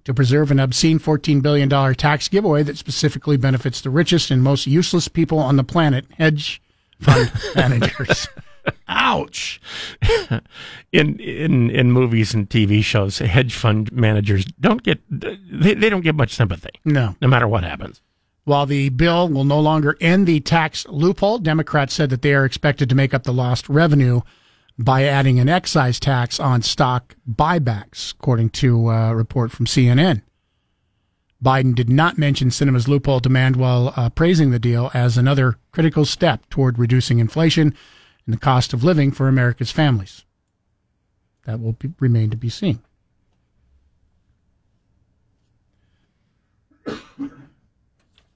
[0.06, 4.68] To preserve an obscene $14 billion tax giveaway that specifically benefits the richest and most
[4.68, 6.62] useless people on the planet, hedge
[7.00, 8.28] fund managers.
[8.88, 9.62] Ouch.
[10.92, 16.02] in in in movies and TV shows, hedge fund managers don't get they, they don't
[16.02, 16.72] get much sympathy.
[16.84, 17.16] No.
[17.22, 18.02] No matter what happens.
[18.46, 22.46] While the bill will no longer end the tax loophole, Democrats said that they are
[22.46, 24.22] expected to make up the lost revenue
[24.78, 30.22] by adding an excise tax on stock buybacks, according to a report from CNN.
[31.44, 36.06] Biden did not mention Sinema's loophole demand while uh, praising the deal as another critical
[36.06, 37.74] step toward reducing inflation
[38.26, 40.24] and the cost of living for America's families.
[41.46, 42.80] That will be, remain to be seen.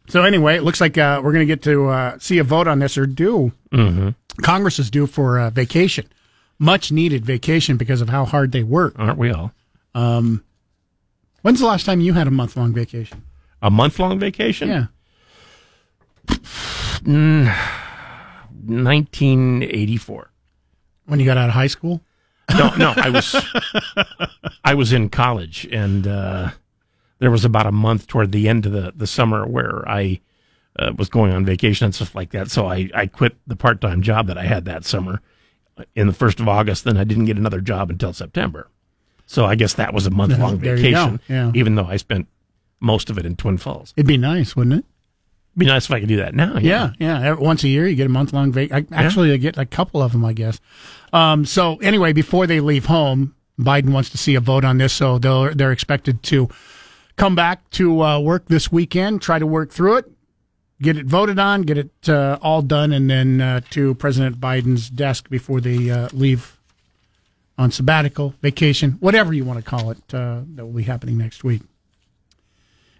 [0.09, 2.67] So anyway, it looks like uh, we're going to get to uh, see a vote
[2.67, 4.09] on this or do Mm-hmm.
[4.41, 6.07] Congress is due for a vacation,
[6.57, 8.95] much needed vacation because of how hard they work.
[8.97, 9.51] Aren't we all?
[9.93, 10.43] Um,
[11.43, 13.23] when's the last time you had a month long vacation?
[13.61, 14.69] A month long vacation?
[14.69, 14.85] Yeah.
[17.03, 17.45] Mm,
[18.65, 20.31] 1984.
[21.05, 22.01] When you got out of high school?
[22.51, 23.35] No, no, I was
[24.63, 26.49] I was in college and uh,
[27.19, 30.19] there was about a month toward the end of the, the summer where I
[30.77, 32.49] uh, was going on vacation and stuff like that.
[32.49, 35.21] So I, I quit the part time job that I had that summer
[35.95, 36.85] in the first of August.
[36.85, 38.69] Then I didn't get another job until September.
[39.25, 41.51] So I guess that was a month long vacation, yeah.
[41.53, 42.27] even though I spent
[42.79, 43.93] most of it in Twin Falls.
[43.95, 44.85] It'd be nice, wouldn't it?
[45.51, 46.57] It'd be nice if I could do that now.
[46.57, 47.21] Yeah, yeah.
[47.21, 47.33] yeah.
[47.33, 48.87] Once a year, you get a month long vacation.
[48.91, 49.33] Actually, yeah.
[49.33, 50.59] they get a couple of them, I guess.
[51.13, 54.93] Um, so anyway, before they leave home, Biden wants to see a vote on this,
[54.93, 56.49] so they're they're expected to
[57.19, 60.05] come back to uh, work this weekend, try to work through it,
[60.81, 64.89] get it voted on, get it uh, all done, and then uh, to President Biden's
[64.89, 66.57] desk before they uh, leave
[67.57, 71.43] on sabbatical, vacation, whatever you want to call it, uh, that will be happening next
[71.43, 71.61] week.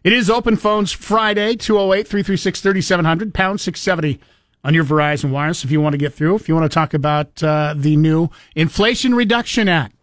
[0.03, 4.19] It is Open Phones Friday, 208 336 3700, pound 670
[4.65, 6.36] on your Verizon Wireless if you want to get through.
[6.36, 9.95] If you want to talk about uh, the new Inflation Reduction Act,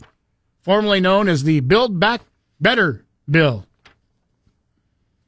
[0.63, 2.23] formerly known as the Build Back
[2.59, 3.67] Better Bill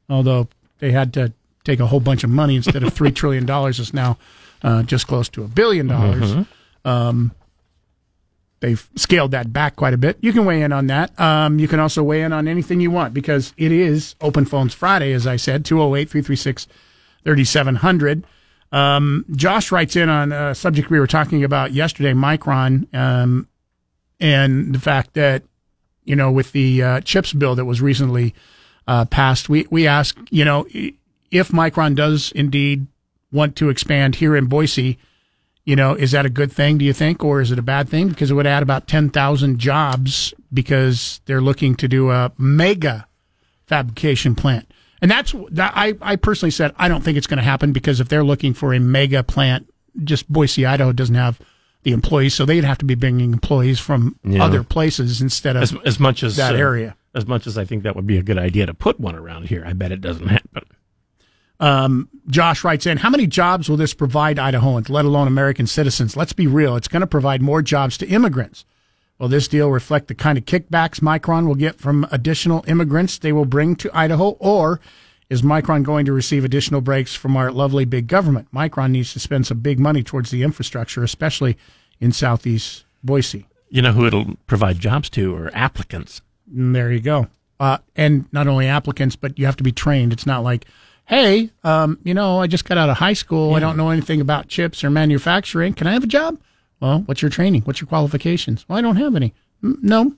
[0.09, 0.47] although
[0.79, 4.17] they had to take a whole bunch of money instead of $3 trillion, is now
[4.63, 6.33] uh, just close to a billion dollars.
[6.33, 6.87] Mm-hmm.
[6.87, 7.31] Um,
[8.59, 10.17] they've scaled that back quite a bit.
[10.21, 11.17] You can weigh in on that.
[11.19, 14.73] Um, you can also weigh in on anything you want because it is Open Phones
[14.73, 16.67] Friday, as I said, 208 336
[17.23, 18.25] 3700.
[18.71, 23.47] Um, Josh writes in on a subject we were talking about yesterday, Micron, um,
[24.19, 25.43] and the fact that,
[26.03, 28.35] you know, with the uh, chips bill that was recently
[28.89, 30.65] uh, passed, we, we ask, you know,
[31.29, 32.87] if Micron does indeed
[33.31, 34.97] want to expand here in Boise,
[35.63, 37.87] you know, is that a good thing, do you think, or is it a bad
[37.87, 38.09] thing?
[38.09, 43.05] Because it would add about 10,000 jobs because they're looking to do a mega
[43.67, 44.67] fabrication plant.
[45.03, 47.99] And that's that I, I personally said I don't think it's going to happen because
[47.99, 49.71] if they're looking for a mega plant,
[50.03, 51.39] just Boise, Idaho doesn't have
[51.83, 54.43] the employees, so they'd have to be bringing employees from yeah.
[54.43, 57.65] other places instead of as, as much as that uh, area as much as I
[57.65, 60.01] think that would be a good idea to put one around here, I bet it
[60.01, 60.63] doesn't happen.
[61.59, 66.15] Um, Josh writes in, how many jobs will this provide Idahoans, let alone American citizens?
[66.15, 66.75] Let's be real.
[66.75, 68.63] It's going to provide more jobs to immigrants.
[69.17, 73.33] Will this deal reflect the kind of kickbacks Micron will get from additional immigrants they
[73.33, 74.37] will bring to Idaho?
[74.39, 74.79] Or
[75.29, 78.47] is Micron going to receive additional breaks from our lovely big government?
[78.53, 81.57] Micron needs to spend some big money towards the infrastructure, especially
[81.99, 83.45] in southeast Boise.
[83.67, 86.21] You know who it'll provide jobs to or applicants.
[86.53, 87.27] And there you go.
[87.59, 90.13] Uh, and not only applicants, but you have to be trained.
[90.13, 90.65] It's not like,
[91.05, 93.51] hey, um, you know, I just got out of high school.
[93.51, 93.57] Yeah.
[93.57, 95.73] I don't know anything about chips or manufacturing.
[95.73, 96.39] Can I have a job?
[96.79, 97.63] Well, what's your training?
[97.63, 98.65] What's your qualifications?
[98.67, 99.33] Well, I don't have any.
[99.61, 100.15] No.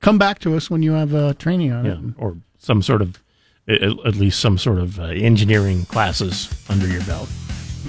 [0.00, 1.98] Come back to us when you have uh, training on yeah, it.
[2.18, 3.22] Or some sort of,
[3.68, 7.28] at least some sort of uh, engineering classes under your belt.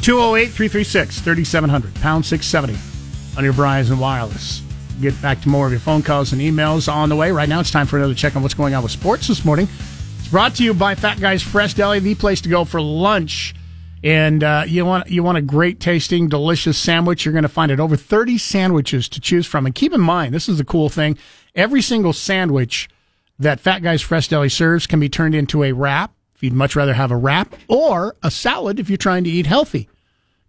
[0.02, 2.80] 208 336 3700, pound 670
[3.38, 4.62] on your Verizon Wireless.
[5.02, 7.32] Get back to more of your phone calls and emails on the way.
[7.32, 9.68] Right now, it's time for another check on what's going on with sports this morning.
[10.20, 13.56] It's brought to you by Fat Guys Fresh Deli, the place to go for lunch.
[14.04, 17.26] And uh, you want you want a great tasting, delicious sandwich.
[17.26, 19.66] You're going to find it over 30 sandwiches to choose from.
[19.66, 21.18] And keep in mind, this is the cool thing:
[21.56, 22.90] every single sandwich
[23.40, 26.76] that Fat Guys Fresh Deli serves can be turned into a wrap if you'd much
[26.76, 29.90] rather have a wrap, or a salad if you're trying to eat healthy.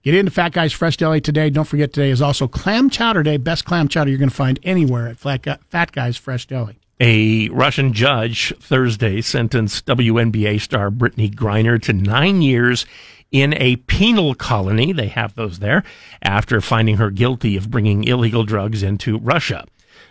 [0.04, 1.48] Get into Fat Guys Fresh Deli today.
[1.48, 3.38] Don't forget today is also Clam Chowder Day.
[3.38, 6.78] Best clam chowder you're going to find anywhere at Fat Guys Fresh Deli.
[7.00, 12.84] A Russian judge Thursday sentenced WNBA star Brittney Griner to nine years
[13.32, 14.92] in a penal colony.
[14.92, 15.82] They have those there
[16.20, 19.64] after finding her guilty of bringing illegal drugs into Russia.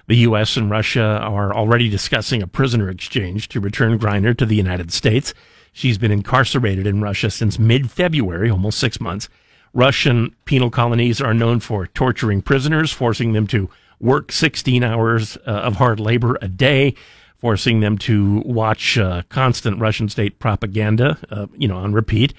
[0.08, 0.58] The U.S.
[0.58, 5.36] and Russia are already discussing a prisoner exchange to return Griner to the United States.
[5.72, 9.30] She's been incarcerated in Russia since mid February, almost six months.
[9.74, 15.52] Russian penal colonies are known for torturing prisoners, forcing them to work 16 hours uh,
[15.52, 16.94] of hard labor a day,
[17.40, 22.34] forcing them to watch uh, constant Russian state propaganda, uh, you know, on repeat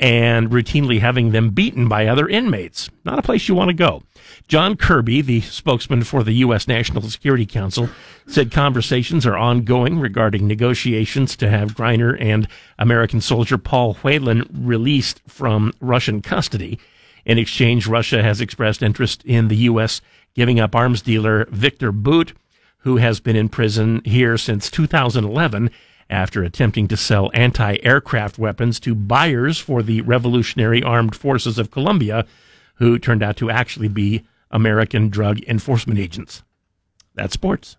[0.00, 2.88] and routinely having them beaten by other inmates.
[3.04, 4.02] Not a place you want to go.
[4.50, 6.66] John Kirby, the spokesman for the U.S.
[6.66, 7.88] National Security Council,
[8.26, 15.22] said conversations are ongoing regarding negotiations to have Griner and American soldier Paul Whelan released
[15.28, 16.80] from Russian custody.
[17.24, 20.00] In exchange, Russia has expressed interest in the U.S.
[20.34, 22.32] giving up arms dealer Victor Bout,
[22.78, 25.70] who has been in prison here since 2011
[26.10, 31.70] after attempting to sell anti aircraft weapons to buyers for the Revolutionary Armed Forces of
[31.70, 32.26] Colombia,
[32.74, 36.42] who turned out to actually be American drug enforcement agents.
[37.14, 37.76] That's sports.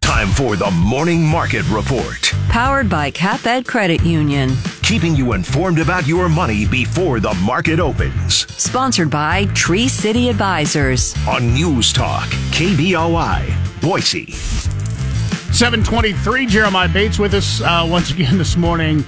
[0.00, 2.32] Time for the Morning Market Report.
[2.48, 4.52] Powered by CapEd Credit Union.
[4.82, 8.46] Keeping you informed about your money before the market opens.
[8.52, 11.14] Sponsored by Tree City Advisors.
[11.26, 14.30] On News Talk, KBOI, Boise.
[15.52, 19.04] 723, Jeremiah Bates with us uh, once again this morning.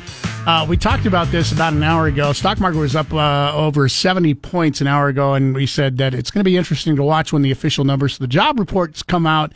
[0.48, 2.32] Uh, we talked about this about an hour ago.
[2.32, 6.14] Stock market was up uh, over 70 points an hour ago, and we said that
[6.14, 9.26] it's going to be interesting to watch when the official numbers, the job reports come
[9.26, 9.52] out,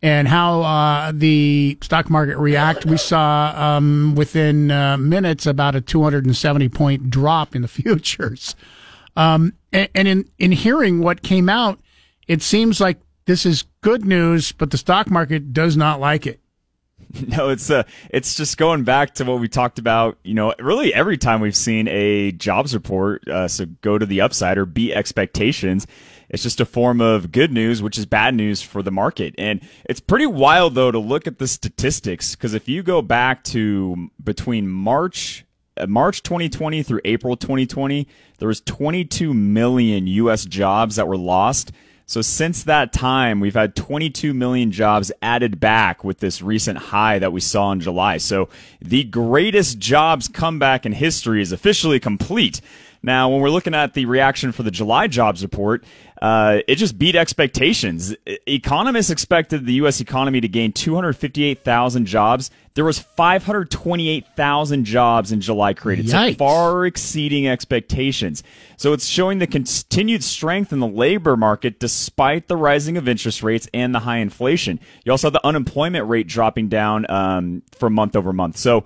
[0.00, 2.86] and how uh, the stock market react.
[2.86, 8.56] We saw um, within uh, minutes about a 270 point drop in the futures.
[9.16, 11.80] Um, and, and in, in hearing what came out,
[12.28, 16.40] it seems like this is good news, but the stock market does not like it.
[17.26, 20.18] No, it's uh, it's just going back to what we talked about.
[20.22, 24.20] You know, really every time we've seen a jobs report, uh, so go to the
[24.20, 25.86] upside or beat expectations.
[26.28, 29.34] It's just a form of good news, which is bad news for the market.
[29.36, 33.42] And it's pretty wild though to look at the statistics because if you go back
[33.44, 35.44] to between March
[35.76, 38.06] uh, March 2020 through April 2020,
[38.38, 40.44] there was 22 million U.S.
[40.44, 41.72] jobs that were lost.
[42.10, 47.20] So since that time, we've had 22 million jobs added back with this recent high
[47.20, 48.16] that we saw in July.
[48.16, 48.48] So
[48.80, 52.62] the greatest jobs comeback in history is officially complete.
[53.02, 55.84] Now, when we're looking at the reaction for the July jobs report,
[56.20, 58.14] uh, it just beat expectations.
[58.46, 60.00] Economists expected the U.S.
[60.00, 62.50] economy to gain 258,000 jobs.
[62.74, 66.32] There was 528,000 jobs in July created, Yikes.
[66.32, 68.42] so far exceeding expectations.
[68.76, 73.42] So it's showing the continued strength in the labor market despite the rising of interest
[73.42, 74.78] rates and the high inflation.
[75.04, 78.58] You also have the unemployment rate dropping down um, from month over month.
[78.58, 78.84] So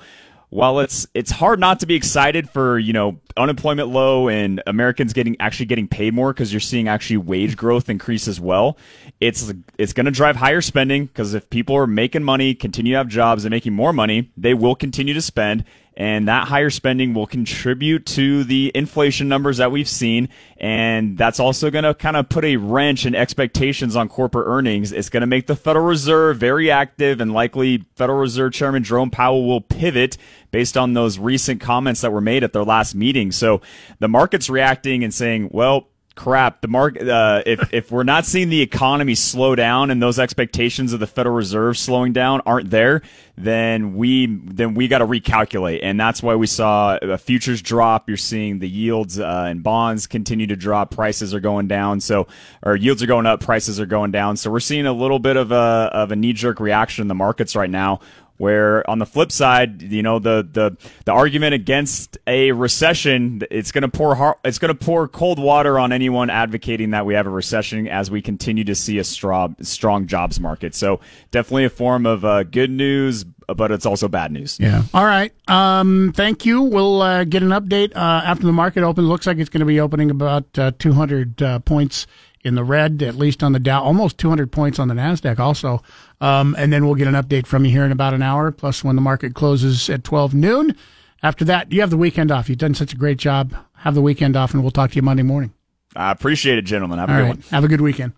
[0.54, 5.12] while it's it's hard not to be excited for you know unemployment low and Americans
[5.12, 8.78] getting actually getting paid more because you're seeing actually wage growth increase as well.
[9.18, 12.98] It's it's going to drive higher spending because if people are making money, continue to
[12.98, 15.64] have jobs, and making more money, they will continue to spend,
[15.96, 20.28] and that higher spending will contribute to the inflation numbers that we've seen.
[20.57, 24.92] And that's also going to kind of put a wrench in expectations on corporate earnings.
[24.92, 29.11] It's going to make the federal reserve very active and likely federal reserve chairman jerome
[29.11, 30.16] powell will pivot
[30.50, 33.30] based on those recent comments that were made at their last meeting.
[33.30, 33.61] So
[34.00, 36.61] the market's reacting and saying well crap.
[36.61, 40.92] The market uh, if if we're not seeing the economy slow down and those expectations
[40.92, 43.03] of the Federal Reserve slowing down aren't there
[43.37, 45.81] then we then we got to recalculate.
[45.83, 48.09] And that's why we saw futures drop.
[48.09, 50.93] You're seeing the yields uh, and bonds continue to drop.
[50.93, 52.01] Prices are going down.
[52.01, 52.28] So
[52.62, 53.41] or yields are going up.
[53.41, 54.36] Prices are going down.
[54.36, 57.14] So we're seeing a little bit of a of a knee jerk reaction in the
[57.14, 58.01] markets right now
[58.37, 63.72] where on the flip side, you know, the the the argument against a recession, it's
[63.72, 67.26] going to pour it's going to pour cold water on anyone advocating that we have
[67.26, 70.74] a recession as we continue to see a strong strong jobs market.
[70.74, 74.59] So definitely a form of uh, good news but it's also bad news.
[74.59, 74.82] Yeah.
[74.95, 75.32] All right.
[75.49, 76.62] Um, thank you.
[76.62, 79.07] We'll uh, get an update uh, after the market opens.
[79.07, 82.07] Looks like it's going to be opening about uh, 200 uh, points
[82.45, 85.82] in the red, at least on the Dow, almost 200 points on the Nasdaq, also.
[86.20, 88.51] Um, and then we'll get an update from you here in about an hour.
[88.53, 90.76] Plus, when the market closes at 12 noon.
[91.22, 92.49] After that, you have the weekend off.
[92.51, 93.55] You've done such a great job.
[93.78, 95.53] Have the weekend off, and we'll talk to you Monday morning.
[95.97, 96.99] I appreciate it, gentlemen.
[96.99, 97.28] Have a All good right.
[97.36, 97.45] one.
[97.51, 98.12] Have a good weekend.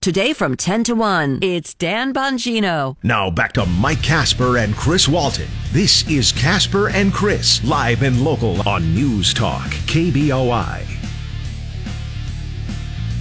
[0.00, 2.96] Today from 10 to 1, it's Dan Bongino.
[3.02, 5.48] Now back to Mike Casper and Chris Walton.
[5.72, 10.95] This is Casper and Chris, live and local on News Talk, KBOI.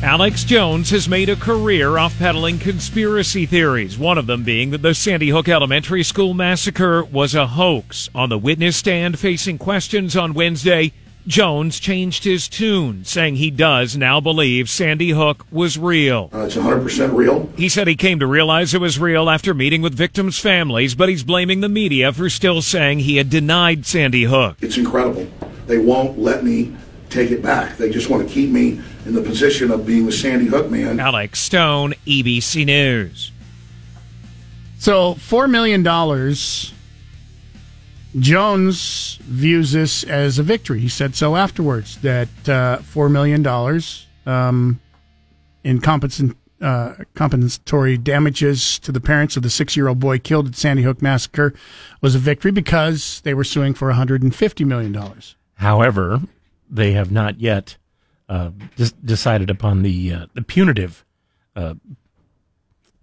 [0.03, 4.81] Alex Jones has made a career off peddling conspiracy theories, one of them being that
[4.81, 8.09] the Sandy Hook Elementary School massacre was a hoax.
[8.13, 10.91] On the witness stand facing questions on Wednesday,
[11.25, 16.29] Jones changed his tune, saying he does now believe Sandy Hook was real.
[16.33, 17.49] Uh, it's 100% real.
[17.57, 21.09] He said he came to realize it was real after meeting with victims' families, but
[21.09, 24.57] he's blaming the media for still saying he had denied Sandy Hook.
[24.61, 25.27] It's incredible.
[25.65, 26.75] They won't let me
[27.15, 27.77] take it back.
[27.77, 30.99] They just want to keep me in the position of being the Sandy Hook man.
[30.99, 33.31] Alex Stone, ABC News.
[34.77, 35.83] So, $4 million.
[38.19, 40.79] Jones views this as a victory.
[40.79, 43.45] He said so afterwards that uh, $4 million
[44.25, 44.79] um,
[45.63, 46.35] in compensation.
[46.61, 51.53] Uh, compensatory damages to the parents of the six-year-old boy killed at Sandy Hook massacre
[51.99, 55.35] was a victory because they were suing for 150 million dollars.
[55.55, 56.21] However,
[56.69, 57.77] they have not yet
[58.29, 61.05] uh, dis- decided upon the uh, the punitive
[61.55, 61.75] uh,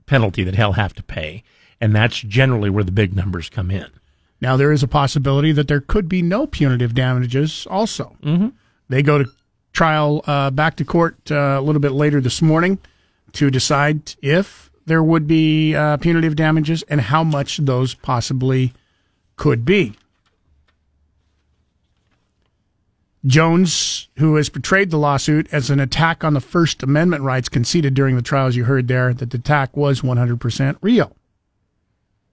[0.06, 1.42] penalty that he'll have to pay,
[1.80, 3.86] and that's generally where the big numbers come in.
[4.40, 7.66] Now there is a possibility that there could be no punitive damages.
[7.70, 8.48] Also, mm-hmm.
[8.88, 9.30] they go to
[9.72, 12.78] trial uh, back to court uh, a little bit later this morning
[13.32, 18.72] to decide if there would be uh, punitive damages and how much those possibly
[19.36, 19.94] could be.
[23.24, 27.94] Jones, who has portrayed the lawsuit as an attack on the First Amendment rights, conceded
[27.94, 31.16] during the trials, you heard there, that the attack was 100% real.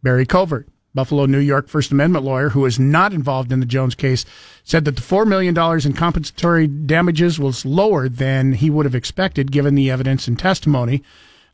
[0.02, 3.94] Barry Covert, Buffalo, New York First Amendment lawyer who is not involved in the Jones
[3.94, 4.26] case,
[4.64, 9.52] said that the $4 million in compensatory damages was lower than he would have expected
[9.52, 11.04] given the evidence and testimony.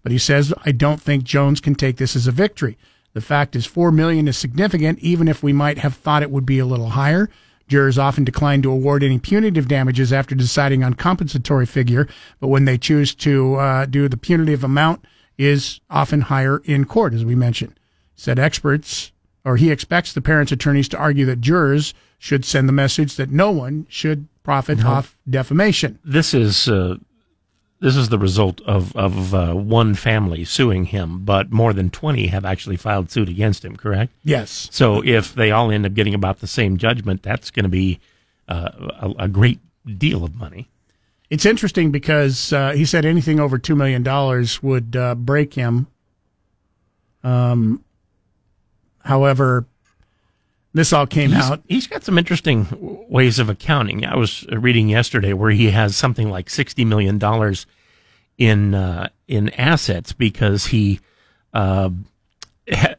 [0.01, 2.77] But he says, I don't think Jones can take this as a victory.
[3.13, 6.45] The fact is, 4 million is significant, even if we might have thought it would
[6.45, 7.29] be a little higher.
[7.67, 12.07] Jurors often decline to award any punitive damages after deciding on compensatory figure,
[12.39, 15.05] but when they choose to uh, do the punitive amount
[15.37, 17.77] is often higher in court, as we mentioned.
[18.15, 19.11] Said experts
[19.45, 23.29] or he expects the parents' attorneys to argue that jurors should send the message that
[23.29, 24.87] no one should profit no.
[24.87, 25.99] off defamation.
[26.03, 26.95] This is uh,
[27.85, 32.27] this is the result of of uh, one family suing him, but more than twenty
[32.27, 33.75] have actually filed suit against him.
[33.75, 34.11] Correct?
[34.23, 34.67] Yes.
[34.71, 37.99] So if they all end up getting about the same judgment, that's going to be
[38.47, 38.69] uh,
[38.99, 39.59] a, a, great
[39.97, 40.67] deal of money.
[41.29, 45.85] It's interesting because uh, he said anything over two million dollars would uh, break him.
[47.23, 47.85] Um,
[49.05, 49.67] However,
[50.73, 51.61] this all came he's, out.
[51.67, 52.67] He's got some interesting
[53.07, 54.03] ways of accounting.
[54.03, 57.67] I was reading yesterday where he has something like sixty million dollars
[58.37, 60.99] in uh, in assets because he,
[61.53, 61.89] uh,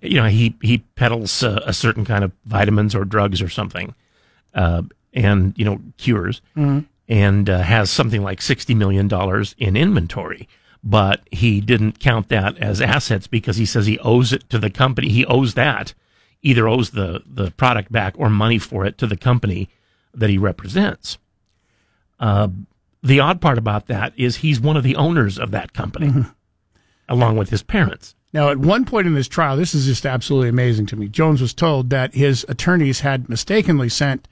[0.00, 3.94] you know, he he peddles a, a, certain kind of vitamins or drugs or something,
[4.54, 4.82] uh,
[5.12, 6.80] and you know cures, mm-hmm.
[7.08, 10.48] and uh, has something like sixty million dollars in inventory
[10.86, 14.70] but he didn't count that as assets because he says he owes it to the
[14.70, 15.08] company.
[15.08, 15.92] He owes that,
[16.42, 19.68] either owes the, the product back or money for it to the company
[20.14, 21.18] that he represents.
[22.20, 22.48] Uh,
[23.06, 26.30] the odd part about that is he's one of the owners of that company, mm-hmm.
[27.08, 28.14] along with his parents.
[28.32, 31.08] Now, at one point in this trial, this is just absolutely amazing to me.
[31.08, 34.28] Jones was told that his attorneys had mistakenly sent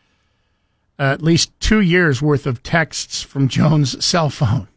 [0.98, 4.68] uh, at least two years worth of texts from Jones' cell phone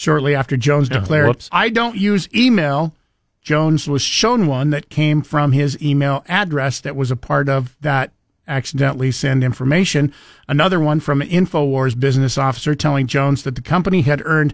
[0.00, 2.94] shortly after Jones declared, I don't use email.
[3.42, 7.76] Jones was shown one that came from his email address that was a part of
[7.82, 8.10] that
[8.50, 10.12] accidentally send information.
[10.48, 14.52] Another one from an InfoWars business officer telling Jones that the company had earned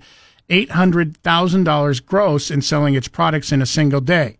[0.49, 4.39] $800,000 gross in selling its products in a single day,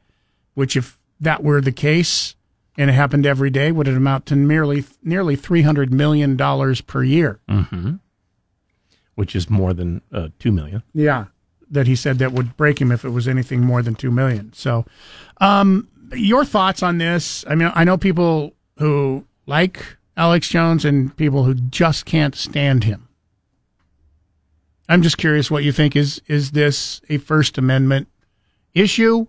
[0.55, 2.37] which if that were the case
[2.79, 6.37] and it happened every day, would it amount to nearly, nearly $300 million
[6.87, 7.41] per year.
[7.49, 7.95] Mm-hmm
[9.17, 10.83] which is more than uh, two million.
[10.95, 11.27] Yeah,
[11.71, 14.53] that he said that would break him if it was anything more than two million.
[14.53, 14.87] So,
[15.39, 17.45] um, your thoughts on this?
[17.49, 22.85] I mean, I know people who like Alex Jones and people who just can't stand
[22.85, 23.09] him.
[24.89, 25.97] I'm just curious what you think.
[25.97, 28.09] Is is this a First Amendment
[28.75, 29.27] issue?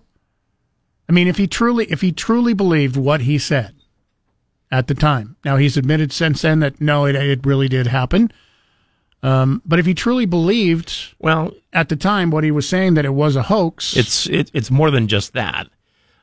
[1.09, 3.74] I mean, if he truly, if he truly believed what he said
[4.70, 8.32] at the time, now he's admitted since then that no, it, it really did happen.
[9.24, 13.05] Um, but if he truly believed, well, at the time, what he was saying that
[13.05, 15.68] it was a hoax, it's it, it's more than just that.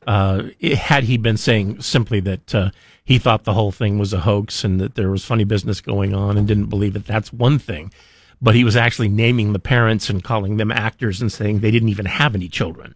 [0.06, 2.70] Uh, it, had he been saying simply that uh,
[3.04, 6.14] he thought the whole thing was a hoax and that there was funny business going
[6.14, 7.92] on and didn't believe it, that's one thing.
[8.40, 11.88] But he was actually naming the parents and calling them actors and saying they didn't
[11.88, 12.94] even have any children,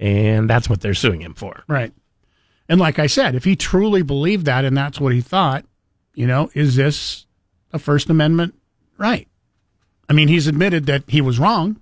[0.00, 1.64] and that's what they're suing him for.
[1.68, 1.92] Right.
[2.68, 5.64] And like I said, if he truly believed that and that's what he thought,
[6.14, 7.26] you know, is this
[7.72, 8.54] a First Amendment
[8.98, 9.28] right?
[10.08, 11.80] I mean, he's admitted that he was wrong.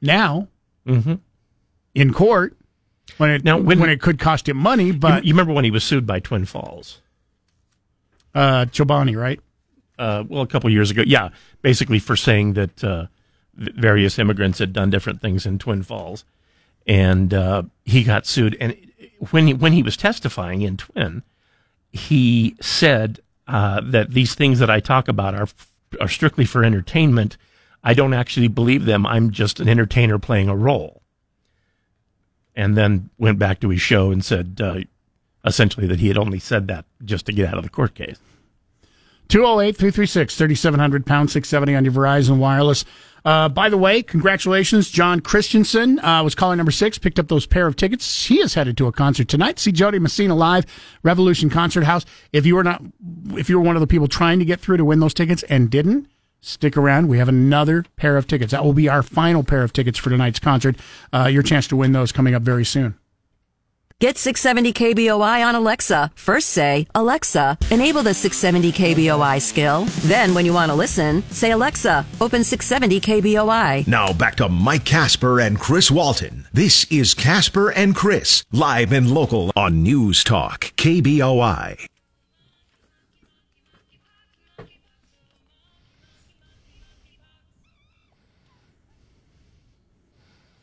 [0.00, 0.48] Now,
[0.86, 1.14] mm-hmm.
[1.94, 2.56] in court,
[3.16, 5.64] when it now, when, when, it could cost him money, but you, you, remember when
[5.64, 7.00] he was sued by Twin Falls,
[8.34, 9.40] uh, Chobani, right?
[9.98, 11.30] Uh, well, a couple years ago, yeah,
[11.62, 13.06] basically for saying that uh,
[13.54, 16.24] various immigrants had done different things in Twin Falls,
[16.86, 18.56] and uh, he got sued.
[18.60, 18.76] And
[19.30, 21.22] when he, when he was testifying in Twin,
[21.90, 25.48] he said uh, that these things that I talk about are
[26.00, 27.36] are strictly for entertainment.
[27.82, 29.06] I don't actually believe them.
[29.06, 31.02] I'm just an entertainer playing a role.
[32.58, 34.80] And then went back to his show and said uh,
[35.44, 38.18] essentially that he had only said that just to get out of the court case.
[39.28, 42.84] 208 336 3700 pound 670 on your Verizon Wireless.
[43.24, 47.46] Uh, by the way, congratulations, John Christensen uh, was caller number six, picked up those
[47.46, 48.26] pair of tickets.
[48.26, 49.58] He is headed to a concert tonight.
[49.58, 50.64] See Jo Dee Messina live,
[51.02, 52.06] Revolution Concert House.
[52.32, 52.82] If you were not,
[53.32, 55.42] if you were one of the people trying to get through to win those tickets
[55.44, 56.08] and didn't,
[56.40, 57.08] stick around.
[57.08, 58.52] We have another pair of tickets.
[58.52, 60.76] That will be our final pair of tickets for tonight's concert.
[61.12, 62.98] Uh, your chance to win those coming up very soon.
[64.00, 66.12] Get 670 KBOI on Alexa.
[66.14, 69.86] First say, Alexa, enable the 670 KBOI skill.
[70.02, 73.88] Then, when you want to listen, say, Alexa, open 670 KBOI.
[73.88, 76.46] Now back to Mike Casper and Chris Walton.
[76.52, 81.84] This is Casper and Chris, live and local on News Talk, KBOI.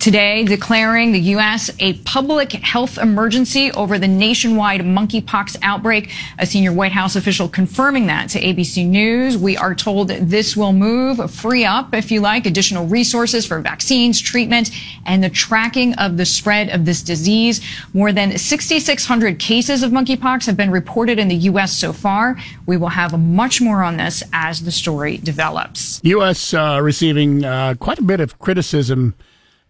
[0.05, 1.71] Today declaring the U.S.
[1.79, 6.11] a public health emergency over the nationwide monkeypox outbreak.
[6.37, 9.35] A senior White House official confirming that to ABC News.
[9.35, 14.21] We are told this will move, free up, if you like, additional resources for vaccines,
[14.21, 14.69] treatment,
[15.07, 17.59] and the tracking of the spread of this disease.
[17.95, 21.75] More than 6,600 cases of monkeypox have been reported in the U.S.
[21.75, 22.37] so far.
[22.67, 25.99] We will have much more on this as the story develops.
[26.03, 26.53] U.S.
[26.53, 29.15] Uh, receiving uh, quite a bit of criticism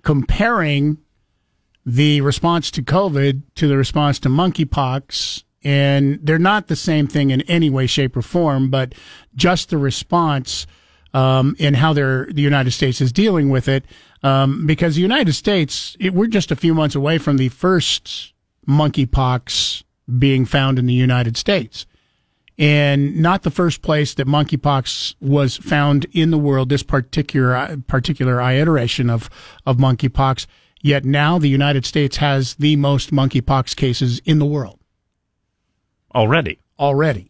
[0.06, 0.98] comparing
[1.86, 5.44] the response to COVID to the response to monkeypox.
[5.64, 8.94] And they're not the same thing in any way, shape, or form, but
[9.36, 10.68] just the response
[11.14, 13.84] um, and how the United States is dealing with it.
[14.22, 18.34] Um, because the United States, it, we're just a few months away from the first
[18.68, 19.84] monkeypox
[20.20, 21.86] being found in the United States
[22.58, 26.70] and not the first place that monkeypox was found in the world.
[26.70, 29.30] This particular particular iteration of
[29.66, 30.48] of monkeypox.
[30.82, 34.80] Yet now the United States has the most monkeypox cases in the world
[36.16, 36.60] already.
[36.80, 37.30] Already.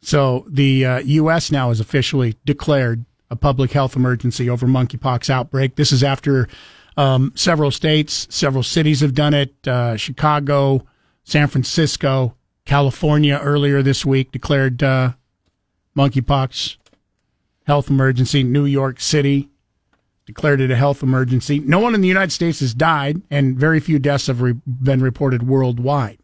[0.00, 1.50] So the uh, U.S.
[1.52, 5.76] now has officially declared a public health emergency over monkeypox outbreak.
[5.76, 6.48] This is after
[6.96, 9.54] um, several states, several cities have done it.
[9.66, 10.86] Uh, Chicago,
[11.24, 12.35] San Francisco,
[12.66, 15.12] California earlier this week declared uh,
[15.96, 16.76] monkeypox
[17.66, 18.42] health emergency.
[18.42, 19.48] New York City
[20.26, 21.60] declared it a health emergency.
[21.60, 25.00] No one in the United States has died, and very few deaths have re- been
[25.00, 26.18] reported worldwide.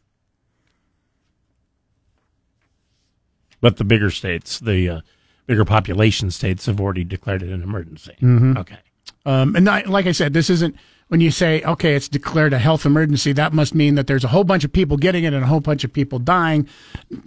[3.61, 5.01] But the bigger states, the uh,
[5.47, 8.17] bigger population states, have already declared it an emergency.
[8.21, 8.57] Mm-hmm.
[8.59, 8.79] Okay.
[9.25, 10.75] Um, and I, like I said, this isn't
[11.13, 14.29] when you say, okay, it's declared a health emergency, that must mean that there's a
[14.29, 16.67] whole bunch of people getting it and a whole bunch of people dying.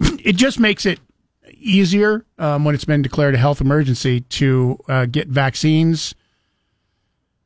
[0.24, 0.98] It just makes it
[1.52, 6.16] easier um, when it's been declared a health emergency to uh, get vaccines.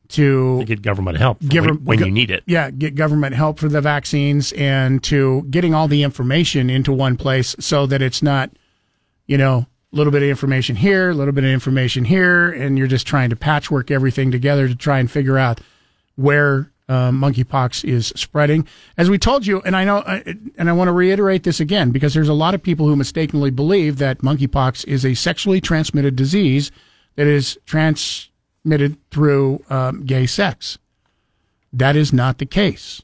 [0.09, 2.43] To, to get government help give, when, when, you need it.
[2.47, 7.19] Yeah, get government help for the vaccines and to getting all the information into one
[7.19, 8.51] place so that it's not,
[9.27, 12.79] you know, a little bit of information here, a little bit of information here, and
[12.79, 15.61] you're just trying to patchwork everything together to try and figure out
[16.21, 18.67] where uh, monkeypox is spreading.
[18.99, 20.21] As we told you, and I know, uh,
[20.59, 23.51] and I want to reiterate this again because there's a lot of people who mistakenly
[23.51, 26.73] believe that monkeypox is a sexually transmitted disease
[27.15, 30.79] that is transmitted through um, gay sex.
[31.73, 33.03] That is not the case.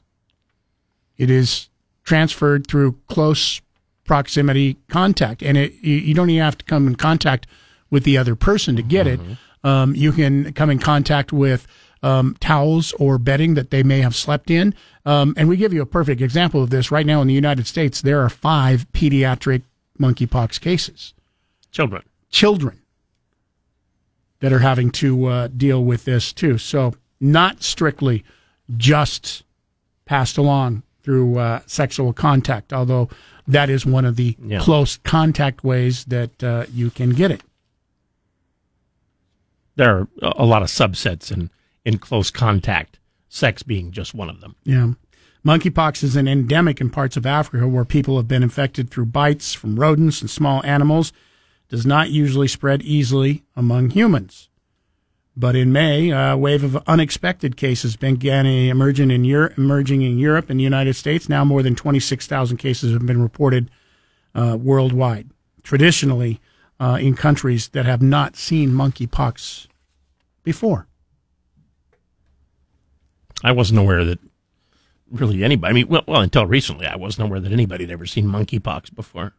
[1.17, 1.69] It is
[2.03, 3.61] transferred through close
[4.03, 7.47] proximity contact, and it, you don't even have to come in contact
[7.89, 9.31] with the other person to get mm-hmm.
[9.31, 9.37] it.
[9.63, 11.67] Um, you can come in contact with
[12.03, 14.73] um, towels or bedding that they may have slept in.
[15.05, 17.67] Um, and we give you a perfect example of this right now in the United
[17.67, 18.01] States.
[18.01, 19.61] There are five pediatric
[19.99, 21.13] monkeypox cases.
[21.71, 22.03] Children.
[22.29, 22.81] Children
[24.39, 26.57] that are having to uh, deal with this too.
[26.57, 28.23] So not strictly
[28.75, 29.43] just
[30.05, 33.09] passed along through uh, sexual contact, although
[33.47, 34.59] that is one of the Yeah.
[34.59, 37.41] close contact ways that uh, you can get it.
[39.75, 41.49] There are a lot of subsets in,
[41.87, 44.57] in close contact, sex being just one of them.
[44.65, 44.89] Yeah.
[45.45, 49.53] Monkeypox is an endemic in parts of Africa where people have been infected through bites
[49.53, 51.13] from rodents and small animals.
[51.69, 54.49] Does not usually spread easily among humans.
[55.37, 60.49] But in May, a wave of unexpected cases began emerging in Europe, emerging in Europe
[60.49, 61.29] and the United States.
[61.29, 63.71] Now more than 26,000 cases have been reported
[64.35, 65.29] uh, worldwide.
[65.63, 66.41] Traditionally,
[66.81, 69.67] uh, in countries that have not seen monkeypox
[70.43, 70.86] before.
[73.43, 74.19] I wasn't aware that
[75.11, 78.05] really anybody, I mean, well, well, until recently, I wasn't aware that anybody had ever
[78.05, 79.33] seen monkeypox before.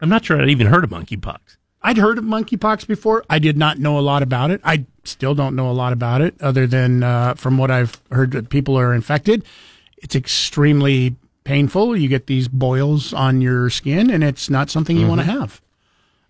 [0.00, 1.38] I'm not sure I'd even heard of monkeypox.
[1.82, 3.24] I'd heard of monkeypox before.
[3.28, 4.60] I did not know a lot about it.
[4.64, 8.32] I still don't know a lot about it, other than uh, from what I've heard
[8.32, 9.44] that people are infected.
[9.98, 11.96] It's extremely painful.
[11.96, 15.60] You get these boils on your skin, and it's not something you want to have.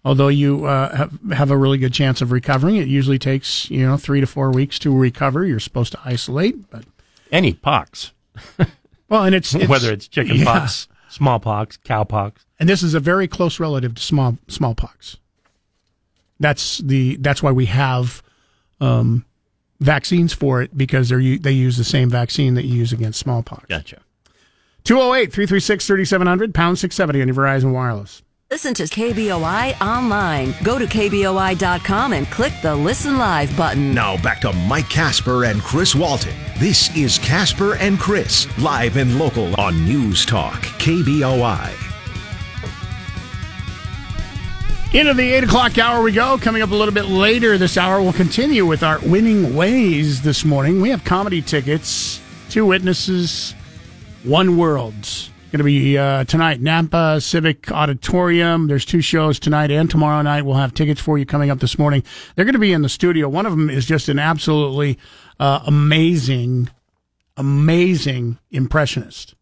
[0.05, 3.87] Although you uh, have, have a really good chance of recovering, it usually takes you
[3.87, 5.47] know three to four weeks to recover.
[5.47, 6.85] You're supposed to isolate, but
[7.33, 8.13] Any pox,
[9.09, 10.45] well, and it's, it's whether it's chicken yeah.
[10.45, 12.45] pox, smallpox, cowpox.
[12.61, 15.17] and this is a very close relative to small smallpox.
[16.39, 18.23] That's the that's why we have
[18.81, 19.25] um,
[19.81, 23.65] vaccines for it because they they use the same vaccine that you use against smallpox.
[23.69, 24.01] Gotcha.
[24.85, 28.23] 208 336 3700 pound 670 on your Verizon Wireless.
[28.55, 30.55] Listen to KBOI online.
[30.63, 33.93] Go to KBOI.com and click the Listen Live button.
[33.93, 36.37] Now back to Mike Casper and Chris Walton.
[36.61, 41.69] This is Casper and Chris, live and local on News Talk, KBOI.
[44.95, 46.39] Into the 8 o'clock hour we go.
[46.39, 50.45] Coming up a little bit later this hour, we'll continue with our winning ways this
[50.45, 50.81] morning.
[50.81, 53.53] We have comedy tickets, two witnesses,
[54.23, 55.33] one worlds.
[55.55, 58.67] Going to be uh, tonight, Nampa Civic Auditorium.
[58.67, 60.43] There's two shows tonight and tomorrow night.
[60.43, 62.03] We'll have tickets for you coming up this morning.
[62.35, 63.29] They're going to be in the studio.
[63.29, 64.99] One of them is just an absolutely
[65.39, 66.71] uh, amazing,
[67.37, 69.37] amazing impressionist.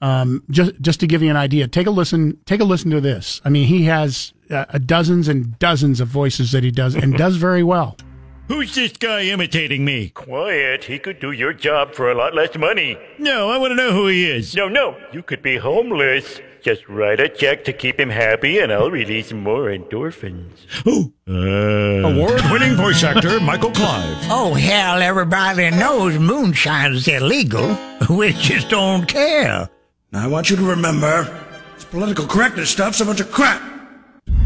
[0.00, 2.38] Um, just just to give you an idea, take a listen.
[2.46, 3.40] Take a listen to this.
[3.44, 7.34] I mean, he has uh, dozens and dozens of voices that he does, and does
[7.34, 7.96] very well.
[8.48, 10.10] Who's this guy imitating me?
[10.10, 10.84] Quiet.
[10.84, 12.96] He could do your job for a lot less money.
[13.18, 14.54] No, I want to know who he is.
[14.54, 14.96] No, no.
[15.12, 16.40] You could be homeless.
[16.62, 20.64] Just write a check to keep him happy, and I'll release more endorphins.
[20.84, 21.12] Who?
[21.28, 24.16] Uh, Award-winning voice actor Michael Clive.
[24.30, 27.76] Oh, hell, everybody knows moonshine is illegal.
[28.10, 29.68] We just don't care.
[30.12, 31.24] Now, I want you to remember,
[31.74, 33.60] this political correctness stuff's a bunch of crap.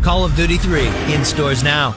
[0.02, 1.94] Call of Duty 3 in stores now.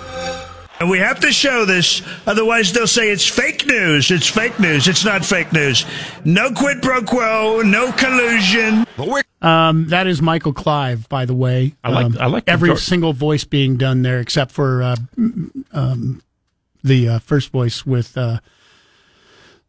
[0.79, 4.11] And we have to show this, otherwise they'll say it's fake news.
[4.11, 4.87] It's fake news.
[4.87, 5.85] It's not fake news.
[6.25, 8.85] No quid pro quo, no collusion.
[9.41, 11.75] Um, that is Michael Clive, by the way.
[11.83, 14.95] I like- Um, I like every George- single voice being done there, except for uh,
[15.71, 16.21] um,
[16.83, 18.39] the uh, first voice with uh,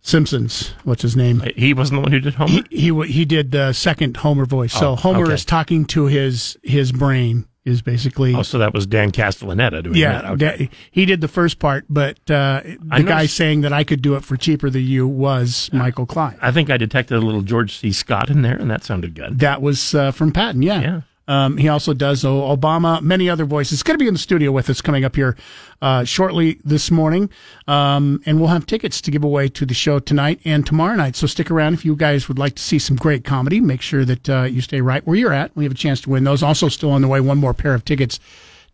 [0.01, 0.75] Simpsons.
[0.85, 1.43] What's his name?
[1.57, 2.63] He wasn't the one who did Homer.
[2.71, 4.73] He he, he did the second Homer voice.
[4.73, 5.35] so Oh, Homer okay.
[5.35, 7.47] is talking to his his brain.
[7.65, 10.21] Is basically Oh, so that was Dan Castellaneta doing yeah.
[10.21, 10.31] that.
[10.33, 10.69] Okay.
[10.91, 14.17] he did the first part, but uh, the I guy saying that I could do
[14.17, 16.37] it for cheaper than you was Michael Clive.
[16.43, 17.91] I think I detected a little George C.
[17.91, 19.39] Scott in there, and that sounded good.
[19.39, 20.81] That was uh, from Patton, yeah.
[20.83, 21.01] Yeah.
[21.27, 23.83] Um, he also does Obama, many other voices.
[23.83, 25.37] Going to be in the studio with us coming up here
[25.81, 27.31] uh, shortly this morning,
[27.67, 31.17] um, and we'll have tickets to give away to the show tonight and tomorrow night.
[31.17, 33.61] So stick around if you guys would like to see some great comedy.
[33.61, 35.55] Make sure that uh, you stay right where you're at.
[35.57, 36.43] We have a chance to win those.
[36.43, 38.21] Also, still on the way, one more pair of tickets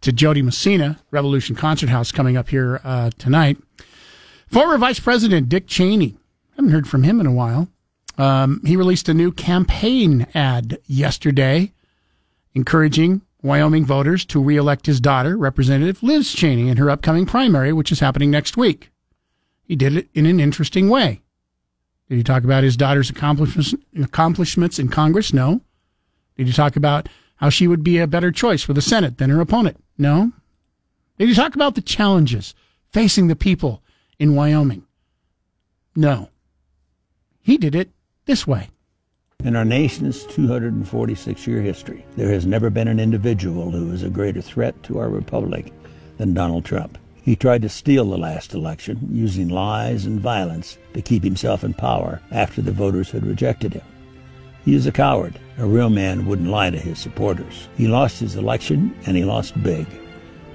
[0.01, 3.59] to Jo Dee Messina Revolution Concert House coming up here uh, tonight.
[4.49, 6.17] Former Vice President Dick Cheney.
[6.57, 7.69] Haven't heard from him in a while.
[8.19, 11.73] Um, he released a new campaign ad yesterday
[12.55, 17.91] encouraging Wyoming voters to reelect his daughter, Representative Liz Cheney, in her upcoming primary, which
[17.91, 18.91] is happening next week.
[19.63, 21.23] He did it in an interesting way.
[22.09, 25.33] Did he talk about his daughter's accomplishments, accomplishments in Congress?
[25.33, 25.61] No.
[26.37, 29.31] Did he talk about how she would be a better choice for the Senate than
[29.31, 29.83] her opponent?
[29.97, 30.33] No.
[31.19, 32.55] Did he talk about the challenges
[32.89, 33.83] facing the people
[34.19, 34.85] in Wyoming?
[35.95, 36.31] No.
[37.41, 37.91] He did it
[38.27, 38.71] this way.
[39.43, 44.11] In our nation's 246 year history, there has never been an individual who is a
[44.11, 45.73] greater threat to our republic
[46.19, 46.99] than Donald Trump.
[47.23, 51.73] He tried to steal the last election using lies and violence to keep himself in
[51.73, 53.85] power after the voters had rejected him.
[54.67, 55.41] He is a coward.
[55.57, 57.71] A real man wouldn't lie to his supporters.
[57.79, 59.87] He lost his election and he lost big.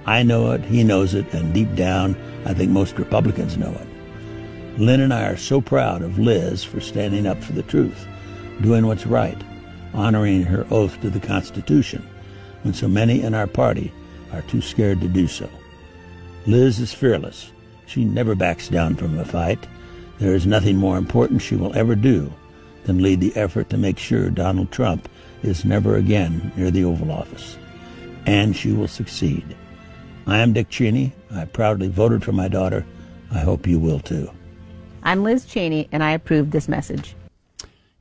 [0.06, 2.16] I know it, he knows it, and deep down,
[2.46, 4.80] I think most Republicans know it.
[4.80, 8.06] Lynn and I are so proud of Liz for standing up for the truth,
[8.62, 9.38] doing what's right,
[9.93, 12.08] honoring her oath to the Constitution,
[12.64, 13.91] when so many in our party
[14.32, 15.49] are too scared to do so.
[16.47, 17.51] Liz is fearless.
[17.86, 19.68] She never backs down from a fight.
[20.20, 22.32] There is nothing more important she will ever do
[22.84, 25.10] than lead the effort to make sure Donald Trump
[25.43, 27.58] is never again near the Oval Office.
[28.26, 29.56] And she will succeed.
[30.28, 31.14] I am Dick Cheney.
[31.32, 32.86] I proudly voted for my daughter.
[33.32, 34.30] I hope you will too.
[35.03, 37.16] I'm Liz Cheney, and I approve this message.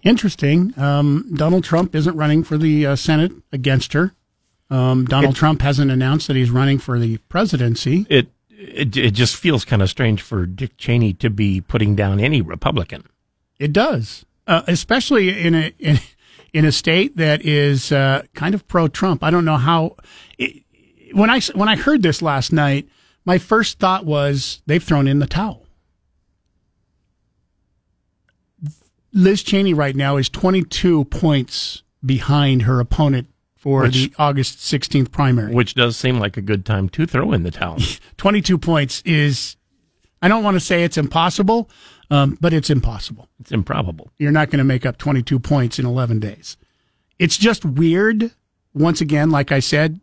[0.05, 0.78] Interesting.
[0.78, 4.14] Um, Donald Trump isn't running for the uh, Senate against her.
[4.70, 8.07] Um, Donald It- Trump hasn't announced that he's running for the presidency.
[8.09, 12.20] It it, it just feels kind of strange for Dick Cheney to be putting down
[12.20, 13.05] any Republican.
[13.59, 15.98] It does, uh, especially in a in,
[16.52, 19.22] in a state that is uh, kind of pro-Trump.
[19.24, 19.96] I don't know how.
[20.38, 20.62] It,
[21.12, 22.88] when I when I heard this last night,
[23.24, 25.63] my first thought was they've thrown in the towel.
[29.14, 35.10] Liz Cheney right now is 22 points behind her opponent for Which- the August 16th
[35.10, 35.54] primary.
[35.54, 37.78] Which does seem like a good time to throw in the towel.
[38.18, 39.56] 22 points is,
[40.20, 41.70] I don't want to say it's impossible,
[42.10, 43.28] um, but it's impossible.
[43.40, 44.10] It's improbable.
[44.18, 46.56] You're not going to make up 22 points in 11 days.
[47.18, 48.32] It's just weird.
[48.74, 50.00] Once again, like I said,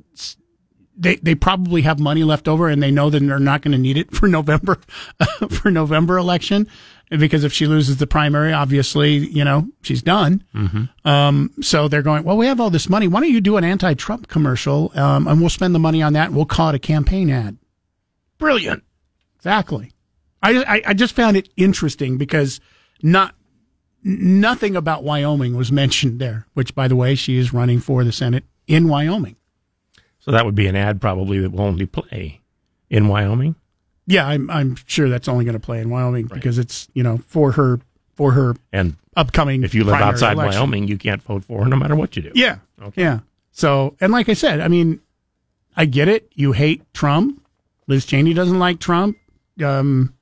[1.01, 3.77] they, they probably have money left over and they know that they're not going to
[3.77, 4.79] need it for November,
[5.49, 6.67] for November election.
[7.09, 10.45] Because if she loses the primary, obviously, you know, she's done.
[10.55, 11.07] Mm-hmm.
[11.07, 13.07] Um, so they're going, well, we have all this money.
[13.09, 14.91] Why don't you do an anti-Trump commercial?
[14.95, 16.27] Um, and we'll spend the money on that.
[16.27, 17.57] And we'll call it a campaign ad.
[18.37, 18.83] Brilliant.
[19.35, 19.91] Exactly.
[20.41, 22.61] I, I, I just found it interesting because
[23.01, 23.35] not,
[24.03, 28.13] nothing about Wyoming was mentioned there, which by the way, she is running for the
[28.13, 29.35] Senate in Wyoming.
[30.21, 32.39] So that would be an ad probably that will only play
[32.89, 33.55] in Wyoming.
[34.07, 37.17] Yeah, I'm, I'm sure that's only going to play in Wyoming because it's, you know,
[37.27, 37.79] for her,
[38.15, 39.63] for her And upcoming.
[39.63, 40.59] if you live outside election.
[40.59, 42.31] Wyoming, you can't vote for her no matter what you do.
[42.35, 42.57] Yeah.
[42.81, 43.01] Okay.
[43.01, 43.19] Yeah.
[43.51, 44.99] So, and like I said, I mean,
[45.75, 46.29] I get it.
[46.35, 47.43] You hate Trump.
[47.87, 49.17] Liz Cheney doesn't like Trump.
[49.63, 50.13] Um,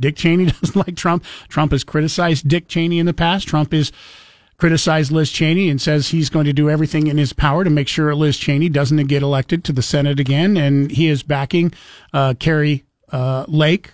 [0.00, 1.24] Dick Cheney doesn't like Trump.
[1.48, 3.46] Trump has criticized Dick Cheney in the past.
[3.48, 3.92] Trump has
[4.58, 7.88] criticized Liz Cheney and says he's going to do everything in his power to make
[7.88, 10.56] sure Liz Cheney doesn't get elected to the Senate again.
[10.56, 11.72] And he is backing
[12.12, 13.92] uh, Kari uh, Lake.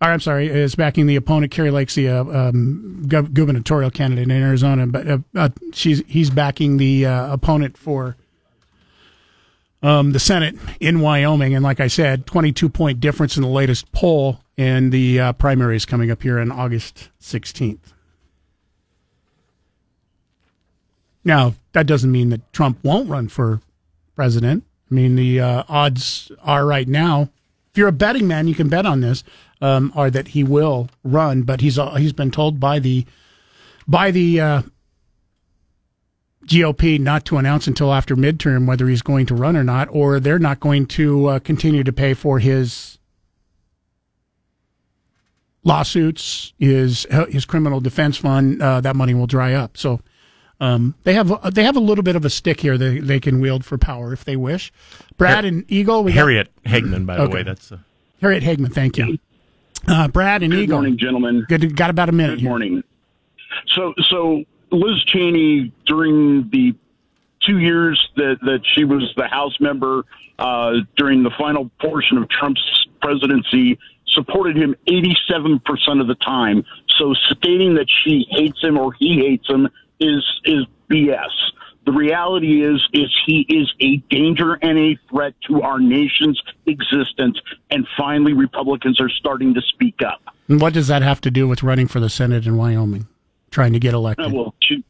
[0.00, 1.52] Or I'm sorry, is backing the opponent.
[1.52, 6.78] Kari Lake's the uh, um, gubernatorial candidate in Arizona, but uh, uh, she's he's backing
[6.78, 8.16] the uh, opponent for
[9.80, 11.54] um, the Senate in Wyoming.
[11.54, 15.84] And like I said, 22 point difference in the latest poll, and the primary is
[15.84, 17.92] coming up here on August 16th.
[21.24, 23.60] Now, that doesn't mean that Trump won't run for
[24.14, 24.64] president.
[24.90, 27.30] I mean, the uh, odds are right now,
[27.72, 29.24] if you're a betting man, you can bet on this,
[29.62, 33.06] um, are that he will run, but he's uh, he's been told by the
[33.88, 34.62] by the uh,
[36.44, 40.20] GOP not to announce until after midterm whether he's going to run or not, or
[40.20, 42.98] they're not going to uh, continue to pay for his
[45.64, 48.60] lawsuits, his his criminal defense fund.
[48.60, 49.78] Uh, that money will dry up.
[49.78, 50.00] So
[50.62, 53.40] um, they have they have a little bit of a stick here they they can
[53.40, 54.72] wield for power if they wish.
[55.16, 57.34] Brad and Eagle, we got- Harriet Hageman, by the Okay.
[57.34, 57.42] way.
[57.42, 57.78] That's uh,
[58.20, 59.18] Harriet Hageman, thank you.
[59.88, 60.76] Uh, Brad and Good Eagle.
[60.78, 61.44] morning, gentlemen.
[61.48, 62.36] Good, got about a minute.
[62.38, 62.84] Good morning.
[63.74, 66.74] So, so Liz Cheney during the
[67.44, 70.04] two years that that she was the House member
[70.38, 72.62] uh, during the final portion of Trump's
[73.00, 76.64] presidency supported him 87% of the time.
[76.98, 79.68] So stating that she hates him or he hates him
[80.02, 81.30] is is BS.
[81.84, 87.38] The reality is is he is a danger and a threat to our nation's existence
[87.70, 90.20] and finally Republicans are starting to speak up.
[90.48, 93.06] And what does that have to do with running for the Senate in Wyoming,
[93.50, 94.26] trying to get elected?
[94.26, 94.84] Uh, well, she,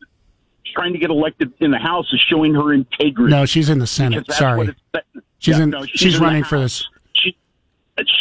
[0.75, 3.31] trying to get elected in the House is showing her integrity.
[3.31, 4.31] No, she's in the Senate.
[4.33, 4.75] Sorry,
[5.39, 5.71] she's Yeah, in.
[5.71, 6.87] no, she's, in the running for this.
[7.15, 7.37] She,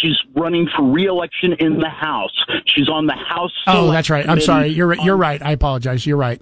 [0.01, 2.35] she's running for reelection in the House.
[2.67, 3.51] She's on the House.
[3.67, 4.27] Oh, that's right.
[4.27, 4.67] I'm sorry.
[4.67, 5.41] You're you're right.
[5.41, 6.05] I apologize.
[6.05, 6.41] You're right.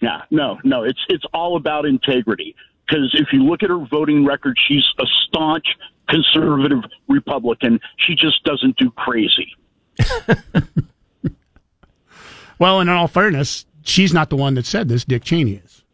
[0.00, 0.82] Yeah, no, no.
[0.84, 2.54] It's it's all about integrity.
[2.86, 5.66] Because if you look at her voting record, she's a staunch
[6.08, 7.80] conservative Republican.
[7.96, 9.56] She just doesn't do crazy.
[12.58, 15.04] Well, and in all fairness, she's not the one that said this.
[15.04, 15.84] Dick Cheney is.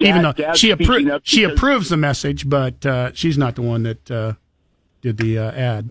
[0.00, 3.62] Even Dad- though Dad's she appro- she approves the message, but uh, she's not the
[3.62, 4.34] one that uh,
[5.02, 5.90] did the uh, ad.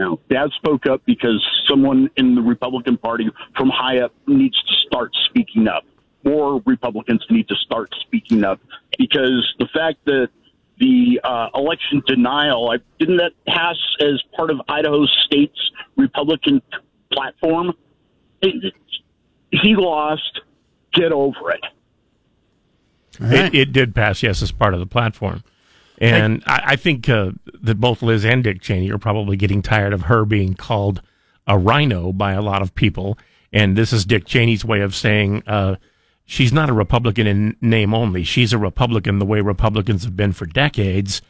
[0.00, 4.74] No, Dad spoke up because someone in the Republican Party from high up needs to
[4.86, 5.84] start speaking up.
[6.24, 8.60] More Republicans need to start speaking up
[8.98, 10.30] because the fact that
[10.78, 16.62] the uh, election denial I, didn't that pass as part of Idaho State's Republican
[17.12, 17.74] platform.
[18.40, 18.72] It-
[19.52, 20.40] he lost.
[20.94, 21.60] Get over it.
[23.20, 25.44] It, it did pass, yes, as part of the platform.
[26.00, 27.32] And I, I think uh,
[27.62, 31.02] that both Liz and Dick Cheney are probably getting tired of her being called
[31.46, 33.18] a rhino by a lot of people.
[33.52, 35.76] And this is Dick Cheney's way of saying uh,
[36.24, 38.24] she's not a Republican in name only.
[38.24, 41.20] She's a Republican the way Republicans have been for decades.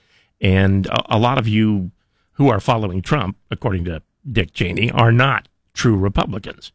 [0.40, 1.90] And a, a lot of you
[2.32, 6.72] who are following Trump, according to Dick Cheney, are not true Republicans.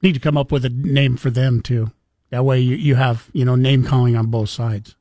[0.00, 1.92] Need to come up with a name for them too.
[2.30, 4.96] That way you, you have you know name calling on both sides.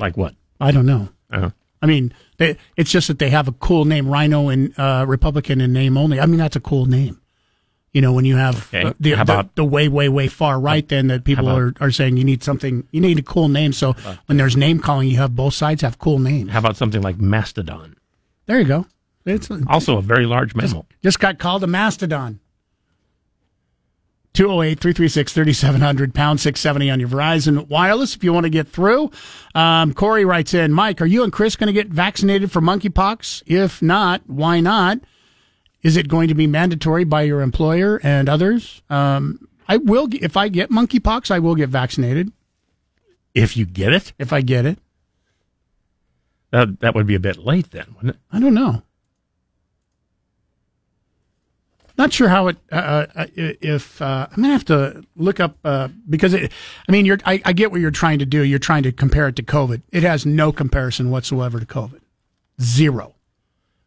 [0.00, 0.34] Like what?
[0.60, 1.08] I don't know.
[1.30, 1.50] Uh-huh.
[1.82, 5.60] I mean, they, it's just that they have a cool name, Rhino and uh, Republican
[5.60, 6.18] in name only.
[6.20, 7.20] I mean, that's a cool name.
[7.92, 8.84] You know, when you have Okay.
[8.84, 11.72] uh, the, How the- about- the, way, way, way far right, then that people are,
[11.80, 13.72] are saying you need something, you need a cool name.
[13.72, 13.94] So
[14.26, 16.50] when there's name calling, you have both sides have cool names.
[16.50, 17.96] How about something like Mastodon?
[18.46, 18.86] There you go.
[19.26, 20.86] It's Also a very large mammal.
[21.02, 22.40] just got called a mastodon.
[24.32, 29.10] 208 336 3700, pound 670 on your Verizon Wireless if you want to get through.
[29.54, 33.42] Um, Corey writes in Mike, are you and Chris going to get vaccinated for monkeypox?
[33.46, 35.00] If not, why not?
[35.82, 38.82] Is it going to be mandatory by your employer and others?
[38.88, 42.32] Um, I will, if I get monkeypox, I will get vaccinated.
[43.34, 44.78] If you get it, If I get it,
[46.50, 48.20] that that would be a bit late then, wouldn't it?
[48.32, 48.82] I don't know.
[52.00, 52.56] Not sure how it.
[52.72, 56.50] Uh, uh, if uh, I'm gonna have to look up uh, because it,
[56.88, 57.18] I mean, you're.
[57.26, 58.42] I, I get what you're trying to do.
[58.42, 59.82] You're trying to compare it to COVID.
[59.92, 62.00] It has no comparison whatsoever to COVID.
[62.58, 63.16] Zero.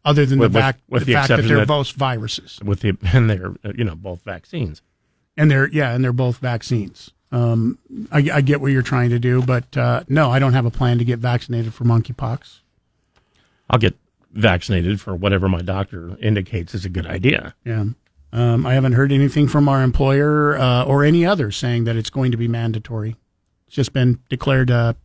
[0.06, 2.82] Other than With- the, vac- with the, the fact that they're that- both viruses With
[2.82, 4.84] the and they're uh, you know both vaccines.
[5.36, 7.10] and they're yeah, and they're both vaccines.
[7.32, 7.80] Um,
[8.12, 10.72] I, I get what you're trying to do, but uh, no, I don't have a
[10.72, 12.60] plan to get vaccinated for monkeypox.
[13.72, 13.98] I'll get
[14.34, 17.56] vaccinated for whatever my doctor indicates is a good idea.
[17.66, 17.86] Yeah.
[18.34, 22.10] Um, I haven't heard anything from our employer uh, or any other saying that it's
[22.10, 23.16] going to be mandatory.
[23.68, 24.96] It's just been declared a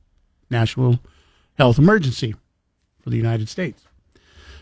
[0.48, 1.00] national
[1.58, 2.34] health emergency
[3.02, 3.84] for the United States.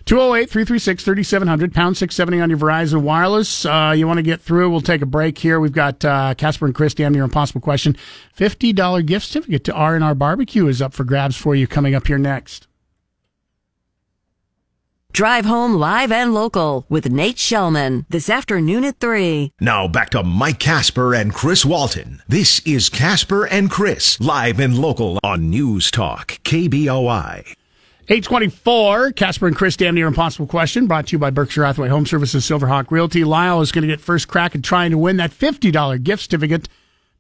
[0.07, 3.65] 208 336 3700, pound 670 on your Verizon Wireless.
[3.65, 4.71] Uh, you want to get through?
[4.71, 5.61] We'll take a break here.
[5.61, 7.97] We've got uh, Casper and Chris, damn near impossible question.
[8.37, 12.19] $50 gift certificate to R&R Barbecue is up for grabs for you coming up here
[12.19, 12.66] next.
[15.17, 19.51] Drive home live and local with Nate Shellman this afternoon at 3.
[19.63, 22.21] Now back to Mike Casper and Chris Walton.
[22.29, 27.47] This is Casper and Chris, live and local on News Talk, KBOI.
[28.11, 32.05] 824, Casper and Chris, damn near impossible question, brought to you by Berkshire Hathaway Home
[32.05, 33.25] Services, Silverhawk Realty.
[33.25, 36.69] Lyle is going to get first crack at trying to win that $50 gift certificate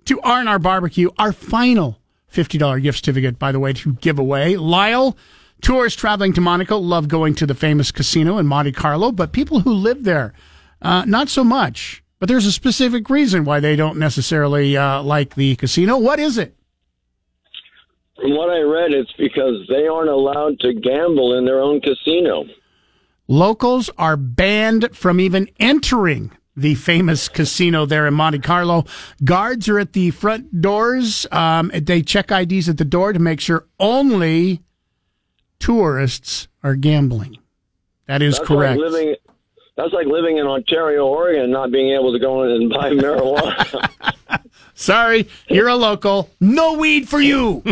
[0.04, 1.98] to R&R Barbecue, our final
[2.30, 4.58] $50 gift certificate, by the way, to give away.
[4.58, 5.16] Lyle,
[5.62, 9.60] tourists traveling to Monaco love going to the famous casino in Monte Carlo, but people
[9.60, 10.32] who live there,
[10.82, 12.02] uh, not so much.
[12.18, 15.98] But there's a specific reason why they don't necessarily uh, like the casino.
[15.98, 16.56] What is it?
[18.16, 22.44] From what I read, it's because they aren't allowed to gamble in their own casino.
[23.28, 28.84] Locals are banned from even entering the famous casino there in Monte Carlo.
[29.22, 31.26] Guards are at the front doors.
[31.30, 34.62] Um, they check IDs at the door to make sure only
[35.66, 37.38] tourists are gambling.
[38.06, 38.80] That is that's correct.
[38.80, 39.16] Like living,
[39.76, 42.90] that's like living in Ontario, Oregon, and not being able to go in and buy
[42.92, 44.14] marijuana.
[44.74, 46.30] Sorry, you're a local.
[46.40, 47.64] No weed for you.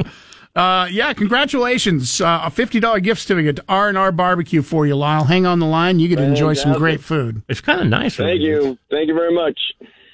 [0.56, 2.20] uh, yeah, congratulations.
[2.20, 5.24] Uh, a $50 gift certificate to R&R Barbecue for you, Lyle.
[5.24, 6.00] Hang on the line.
[6.00, 7.42] You get to enjoy some great food.
[7.48, 8.16] It's kind of nice.
[8.16, 8.44] Thank really.
[8.44, 8.78] you.
[8.90, 9.58] Thank you very much.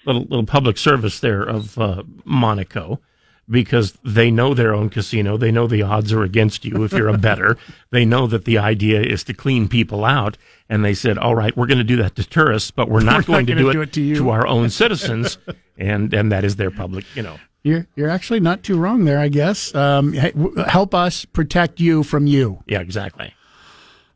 [0.06, 3.00] Little little public service there of uh, Monaco.
[3.48, 7.08] Because they know their own casino, they know the odds are against you if you're
[7.08, 7.58] a better.
[7.90, 10.38] they know that the idea is to clean people out,
[10.68, 13.16] and they said, "All right, we're going to do that to tourists, but we're not
[13.28, 15.36] We're going to gonna do it, do it to you." our own citizens."
[15.78, 17.36] and and that is their public, you know.
[17.62, 19.74] You're you're actually not too wrong there, I guess.
[19.74, 22.62] Um, help us protect you from you.
[22.66, 23.34] Yeah, exactly.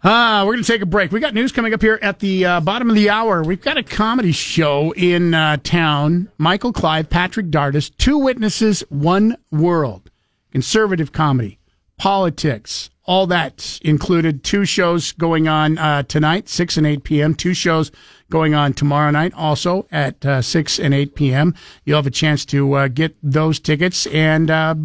[0.05, 1.11] Ah, we're going to take a break.
[1.11, 3.43] We got news coming up here at the uh, bottom of the hour.
[3.43, 6.31] We've got a comedy show in uh, town.
[6.39, 10.09] Michael Clive, Patrick Dardis, two witnesses, one world.
[10.53, 11.59] Conservative comedy,
[11.99, 14.45] politics, all that included.
[14.45, 17.35] Two shows going on uh, tonight, 6 and 8 p.m.
[17.35, 17.91] Two shows
[18.31, 21.55] going on tomorrow night, also at uh, 6 and 8 p.m.
[21.85, 24.07] You'll have a chance to uh, get those tickets.
[24.07, 24.77] And uh,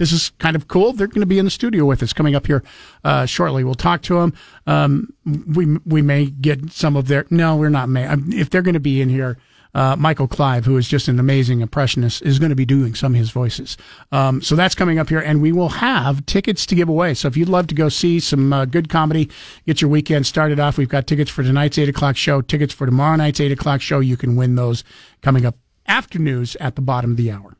[0.00, 0.94] this is kind of cool.
[0.94, 2.64] They're going to be in the studio with us coming up here
[3.04, 3.64] uh, shortly.
[3.64, 4.32] We'll talk to them.
[4.66, 7.26] Um, we we may get some of their.
[7.28, 7.90] No, we're not.
[7.90, 9.36] May um, if they're going to be in here.
[9.72, 13.12] Uh, Michael Clive, who is just an amazing impressionist, is going to be doing some
[13.14, 13.76] of his voices.
[14.10, 17.14] Um, so that's coming up here, and we will have tickets to give away.
[17.14, 19.30] So if you'd love to go see some uh, good comedy,
[19.68, 22.84] get your weekend started off, we've got tickets for tonight's 8 o'clock show, tickets for
[22.84, 24.00] tomorrow night's 8 o'clock show.
[24.00, 24.82] You can win those
[25.22, 25.54] coming up
[25.86, 27.54] after news at the bottom of the hour.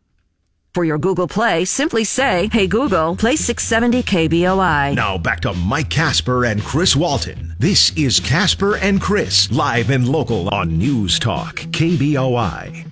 [0.72, 4.94] For your Google Play, simply say, Hey Google, play 670 KBOI.
[4.94, 7.56] Now back to Mike Casper and Chris Walton.
[7.58, 12.86] This is Casper and Chris, live and local on News Talk, KBOI.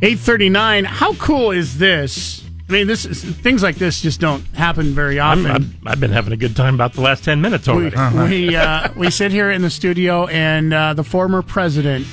[0.00, 0.84] Eight thirty nine.
[0.86, 2.42] How cool is this?
[2.68, 5.50] I mean, this is, things like this just don't happen very I'm, often.
[5.50, 8.48] I'm, I've been having a good time about the last 10 minutes we already.
[8.48, 12.06] we, uh, we sit here in the studio, and uh, the former president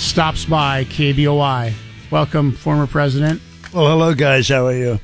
[0.00, 1.72] stops by KBOI.
[2.10, 3.40] Welcome, former president.
[3.72, 4.48] Well, hello, guys.
[4.48, 4.98] How are you?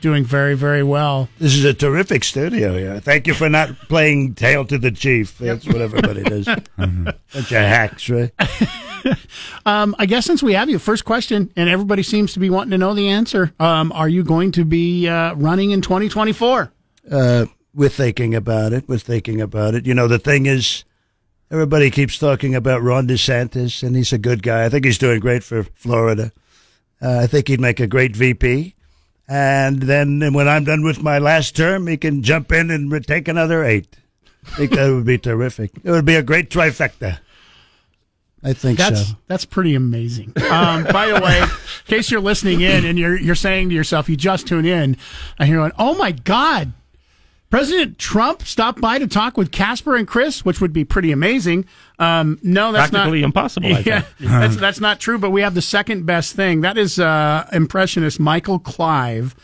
[0.00, 1.28] Doing very, very well.
[1.38, 3.00] This is a terrific studio here.
[3.00, 5.36] Thank you for not playing Hail to the Chief.
[5.38, 6.46] That's what everybody does.
[6.76, 8.32] Bunch of hacks, right?
[9.64, 12.70] Um, I guess since we have you, first question, and everybody seems to be wanting
[12.72, 13.52] to know the answer.
[13.58, 16.70] Um, are you going to be uh, running in 2024?
[17.10, 18.86] Uh, we're thinking about it.
[18.88, 19.86] We're thinking about it.
[19.86, 20.84] You know, the thing is,
[21.50, 24.64] everybody keeps talking about Ron DeSantis, and he's a good guy.
[24.64, 26.32] I think he's doing great for Florida.
[27.02, 28.74] Uh, I think he'd make a great VP.
[29.28, 33.28] And then when I'm done with my last term, he can jump in and take
[33.28, 33.96] another eight.
[34.46, 35.70] I think that would be terrific.
[35.84, 37.20] It would be a great trifecta.
[38.42, 39.14] I think That's so.
[39.26, 40.32] that's pretty amazing.
[40.50, 41.48] Um, by the way, in
[41.86, 44.96] case you're listening in and you're you're saying to yourself, you just tune in,
[45.38, 46.72] and you're going, "Oh my God,
[47.50, 51.66] President Trump stopped by to talk with Casper and Chris," which would be pretty amazing.
[51.98, 54.06] Um, no, that's Practically not impossible, I Yeah, think.
[54.30, 55.18] that's that's not true.
[55.18, 56.60] But we have the second best thing.
[56.60, 59.34] That is uh, impressionist Michael Clive.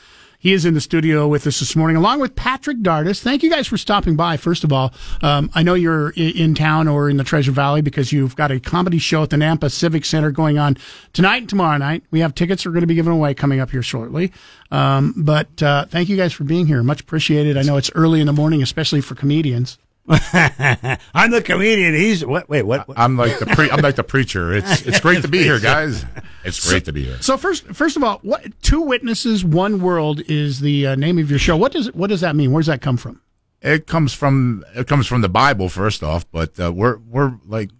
[0.46, 3.20] He is in the studio with us this morning, along with Patrick Dardis.
[3.20, 4.36] Thank you guys for stopping by.
[4.36, 8.12] First of all, um, I know you're in town or in the Treasure Valley because
[8.12, 10.76] you've got a comedy show at the Nampa Civic Center going on
[11.12, 12.04] tonight and tomorrow night.
[12.12, 14.32] We have tickets we're going to be giving away coming up here shortly.
[14.70, 16.80] Um, but uh, thank you guys for being here.
[16.84, 17.56] Much appreciated.
[17.56, 19.78] I know it's early in the morning, especially for comedians.
[21.14, 21.94] I'm the comedian.
[21.94, 22.48] He's what?
[22.48, 22.86] Wait, what?
[22.86, 22.96] what?
[22.98, 24.54] I'm like the pre- I'm like the preacher.
[24.54, 26.04] It's it's great to be here, guys.
[26.44, 27.20] It's great to be here.
[27.20, 31.28] So first, first of all, what two witnesses, one world is the uh, name of
[31.28, 31.56] your show.
[31.56, 32.52] What does what does that mean?
[32.52, 33.20] Where does that come from?
[33.62, 37.70] It comes from it comes from the Bible first off, but uh, we're we're like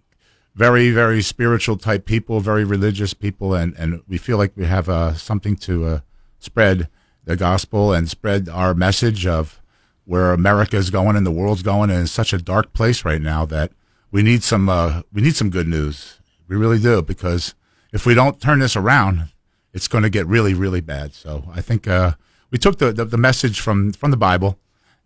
[0.53, 4.89] very very spiritual type people, very religious people, and and we feel like we have
[4.89, 5.99] uh, something to uh,
[6.39, 6.89] spread
[7.23, 9.61] the gospel and spread our message of
[10.07, 13.21] where America is going and the world's going, and it's such a dark place right
[13.21, 13.71] now that
[14.09, 16.19] we need some uh, we need some good news.
[16.47, 17.53] We really do because
[17.91, 19.29] if we don't turn this around,
[19.73, 21.13] it's going to get really really bad.
[21.13, 22.13] So I think uh,
[22.49, 24.57] we took the, the the message from from the Bible.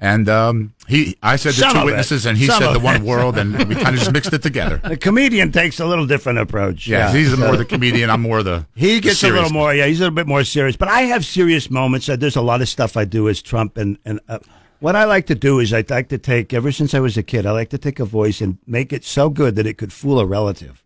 [0.04, 1.86] And um, he, I said the Some two of it.
[1.86, 3.02] witnesses, and he Some said the one it.
[3.04, 4.82] world, and we kind of just mixed it together.
[4.89, 6.88] The comedian takes a little different approach.
[6.88, 8.10] Yeah, he's more the comedian.
[8.10, 8.66] I'm more the.
[8.76, 10.76] He the gets a little more, yeah, he's a little bit more serious.
[10.76, 12.10] But I have serious moments.
[12.10, 14.39] Uh, there's a lot of stuff I do as Trump, and and uh,
[14.82, 16.54] what I like to do is I like to take.
[16.54, 19.06] Ever since I was a kid, I like to take a voice and make it
[19.06, 20.84] so good that it could fool a relative.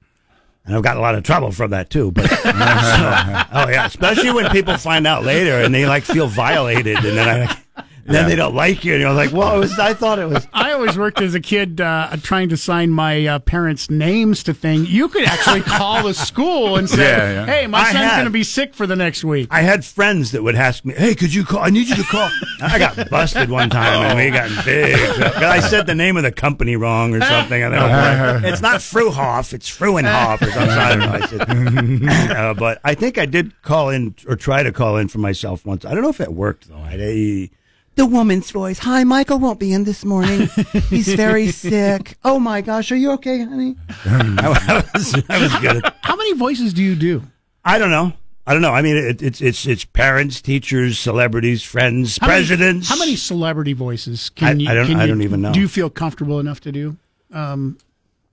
[0.66, 2.12] And I've got a lot of trouble from that too.
[2.12, 6.98] But so- oh yeah, especially when people find out later and they like feel violated,
[6.98, 7.84] and then I.
[8.08, 8.30] Then Yeah.
[8.30, 10.74] they don't like you, and you're like, "Well, it was, I thought it was." I
[10.74, 14.92] always worked as a kid uh, trying to sign my uh, parents' names to things.
[14.92, 17.46] You could actually call the school and say, Yeah, yeah.
[17.48, 20.34] "Hey, my I son's going to be sick for the next week." I had friends
[20.34, 21.62] that would ask me, "Hey, could you call?
[21.62, 22.30] I need you to call."
[22.62, 24.96] I got busted one time, and we got big.
[25.16, 25.46] trouble.
[25.46, 27.64] I said the name of the company wrong or something.
[27.64, 30.70] And like, it's not Fruhoff, it's Fruenhoff or something.
[30.70, 32.06] I don't know.
[32.06, 35.08] I said, uh, but I think I did call in or try to call in
[35.08, 35.86] for myself once.
[35.86, 36.76] I don't know if it worked though.
[36.78, 37.50] I,
[37.96, 38.80] The woman's voice.
[38.80, 40.50] Hi, Michael won't be in this morning.
[40.90, 42.18] He's very sick.
[42.26, 43.78] Oh my gosh, are you okay, honey?
[44.06, 45.86] I was, I was good.
[45.86, 47.24] At, How many voices do you do?
[47.64, 48.12] I don't know.
[48.46, 48.74] I don't know.
[48.74, 52.90] I mean, it, it's it's it's parents, teachers, celebrities, friends, How many- presidents.
[52.90, 54.70] how many celebrity voices I- can you?
[54.70, 55.54] I don't- can I you- don't even know.
[55.54, 56.98] Do you feel comfortable enough to do?
[57.32, 57.78] Um,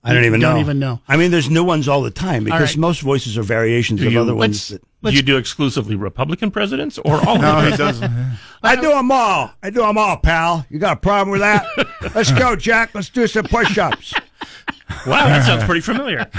[0.03, 0.59] I don't you even don't know.
[0.59, 0.99] even know.
[1.07, 2.77] I mean, there's new ones all the time because right.
[2.77, 4.69] most voices are variations Do of you- other ones.
[4.71, 7.37] let's- That, Do you do exclusively Republican presidents or all?
[7.43, 8.11] No, he doesn't.
[8.63, 9.51] I do them all.
[9.61, 10.65] I do them all, pal.
[10.69, 11.65] You got a problem with that?
[12.15, 12.91] Let's go, Jack.
[12.95, 14.13] Let's do some push-ups.
[15.05, 16.21] Wow, that sounds pretty familiar.
[16.21, 16.29] Um,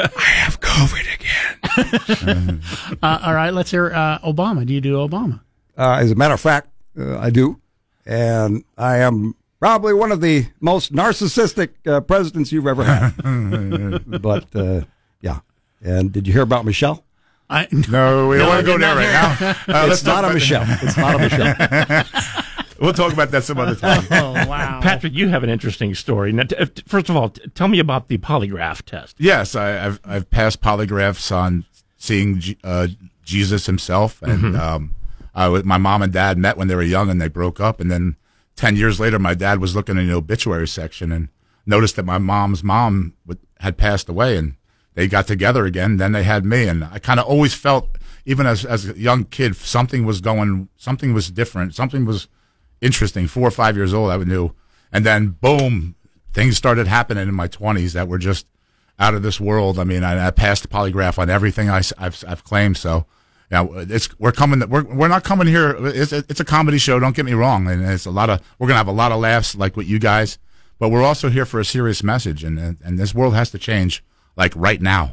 [0.00, 2.62] I have COVID again.
[3.02, 4.66] uh, all right, let's hear uh, Obama.
[4.66, 5.40] Do you do Obama?
[5.76, 7.60] Uh, as a matter of fact, uh, I do.
[8.06, 14.20] And I am probably one of the most narcissistic uh, presidents you've ever had.
[14.22, 14.82] but, uh,
[15.20, 15.40] yeah.
[15.82, 17.04] And did you hear about Michelle?
[17.50, 19.82] I, no, we don't No, want to go there right hear now.
[19.86, 20.64] Uh, It's talk not a about- Michelle.
[20.82, 22.04] It's not a Michelle.
[22.80, 24.04] we'll talk about that some other time.
[24.10, 24.80] Oh, wow.
[24.82, 26.32] Patrick, you have an interesting story.
[26.32, 29.16] Now, t- uh, first of all, t- tell me about the polygraph test.
[29.18, 31.64] Yes, I, I've I've passed polygraphs on
[31.96, 32.88] seeing G- uh,
[33.24, 34.58] Jesus himself, and Mhm.
[34.58, 34.94] um,
[35.34, 37.80] I w- my mom and dad met when they were young, and they broke up,
[37.80, 38.16] and then
[38.56, 41.28] ten years later, my dad was looking in the obituary section and
[41.66, 44.54] noticed that my mom's mom w- had passed away, and
[44.98, 45.96] they got together again.
[45.96, 47.96] Then they had me, and I kind of always felt,
[48.26, 52.26] even as as a young kid, something was going, something was different, something was
[52.80, 53.28] interesting.
[53.28, 54.54] Four or five years old, I knew,
[54.90, 55.94] and then boom,
[56.32, 58.48] things started happening in my twenties that were just
[58.98, 59.78] out of this world.
[59.78, 62.76] I mean, I, I passed the polygraph on everything I, have I've claimed.
[62.76, 63.06] So,
[63.52, 64.68] yeah, it's we're coming.
[64.68, 65.76] We're we're not coming here.
[65.78, 66.98] It's a, it's a comedy show.
[66.98, 69.20] Don't get me wrong, and it's a lot of we're gonna have a lot of
[69.20, 70.38] laughs like with you guys,
[70.80, 74.02] but we're also here for a serious message, and, and this world has to change
[74.38, 75.12] like right now.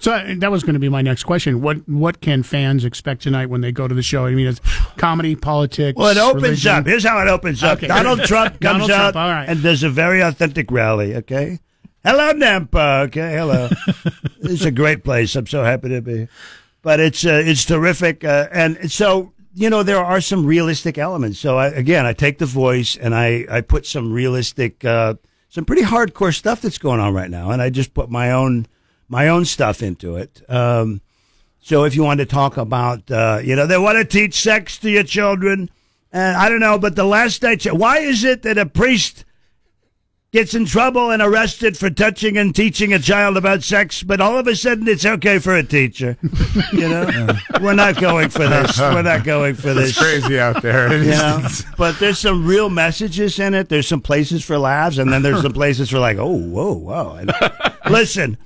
[0.00, 1.60] So uh, that was going to be my next question.
[1.60, 4.26] What what can fans expect tonight when they go to the show?
[4.26, 4.60] I mean, it's
[4.96, 5.98] comedy, politics.
[5.98, 6.72] Well, it opens religion.
[6.72, 6.86] up.
[6.86, 7.78] Here's how it opens up.
[7.78, 7.88] Okay.
[7.88, 9.48] Donald Trump comes Donald out Trump, all right.
[9.48, 11.16] and does a very authentic rally.
[11.16, 11.58] Okay.
[12.04, 13.06] Hello, Nampa.
[13.06, 13.34] Okay.
[13.34, 13.68] Hello.
[14.42, 15.34] it's a great place.
[15.34, 16.16] I'm so happy to be.
[16.16, 16.28] here.
[16.82, 21.40] But it's uh, it's terrific, uh, and so you know there are some realistic elements.
[21.40, 25.14] So I, again, I take the voice and I I put some realistic, uh,
[25.48, 28.66] some pretty hardcore stuff that's going on right now, and I just put my own
[29.08, 30.42] my own stuff into it.
[30.48, 31.00] Um,
[31.60, 34.78] so if you want to talk about, uh, you know, they want to teach sex
[34.78, 35.70] to your children,
[36.12, 39.24] and I don't know, but the last I checked, why is it that a priest
[40.30, 44.36] gets in trouble and arrested for touching and teaching a child about sex, but all
[44.36, 46.18] of a sudden it's okay for a teacher?
[46.72, 47.28] You know,
[47.62, 48.78] we're not going for this.
[48.78, 49.90] We're not going for this.
[49.90, 50.94] It's crazy out there.
[51.02, 51.48] You know?
[51.78, 53.68] But there's some real messages in it.
[53.70, 57.14] There's some places for laughs, and then there's some places for like, oh, whoa, whoa.
[57.14, 57.32] And
[57.90, 58.36] listen,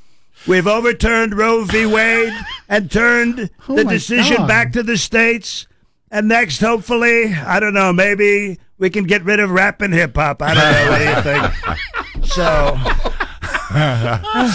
[0.47, 1.87] we've overturned Roe v.
[1.87, 2.33] Wade
[2.69, 4.49] and turned Oh the decision God.
[4.49, 5.67] back to the states.
[6.13, 10.15] And next, hopefully, I don't know, maybe we can get rid of rap and hip
[10.15, 10.43] hop.
[10.43, 10.91] I don't know.
[10.91, 11.79] What do you think?
[12.25, 12.79] So.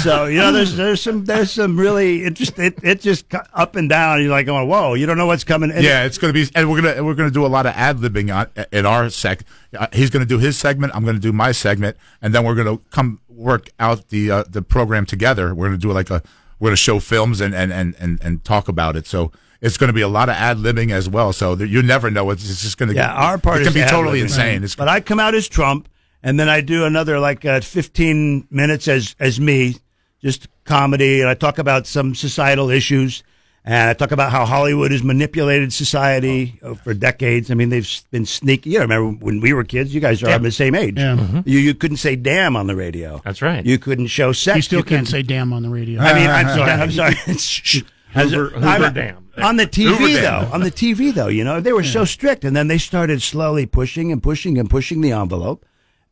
[0.03, 2.65] so you know, there's there's some there's some really interesting.
[2.65, 4.21] It, it just up and down.
[4.21, 4.93] You're like going, whoa!
[4.93, 5.69] You don't know what's coming.
[5.69, 7.73] And yeah, it's going to be, and we're gonna we're gonna do a lot of
[7.75, 9.43] ad libbing on in our sec.
[9.77, 10.95] Uh, he's going to do his segment.
[10.95, 14.31] I'm going to do my segment, and then we're going to come work out the
[14.31, 15.53] uh, the program together.
[15.53, 16.21] We're going to do like a
[16.59, 19.07] we're going to show films and and, and and and talk about it.
[19.07, 19.31] So
[19.61, 21.33] it's going to be a lot of ad libbing as well.
[21.33, 22.29] So that you never know.
[22.31, 24.63] It's, it's just going to Yeah, our part it is can be totally insane.
[24.63, 25.87] It's but I come out as Trump,
[26.23, 29.75] and then I do another like uh, 15 minutes as as me,
[30.23, 33.23] just comedy, and I talk about some societal issues,
[33.63, 37.49] and I talk about how Hollywood has manipulated society uh, for decades.
[37.49, 38.71] I mean, they've been sneaky.
[38.71, 39.93] You know, remember when we were kids?
[39.95, 40.37] You guys are Yeah.
[40.39, 40.97] the same age.
[40.97, 41.15] Yeah.
[41.15, 41.43] Mhm.
[41.45, 43.21] You you couldn't say damn on the radio.
[43.23, 43.65] That's right.
[43.65, 44.55] You couldn't show sex.
[44.57, 46.01] You still can't couldn't- say damn on the radio.
[46.01, 46.71] I mean, I'm sorry.
[46.71, 47.15] I'm sorry.
[48.17, 49.23] Hoover- Hoover Dam.
[49.37, 52.55] On the TV though, on the TV though, you know, they were so strict, and
[52.55, 55.63] then they started slowly pushing and pushing and pushing the envelope,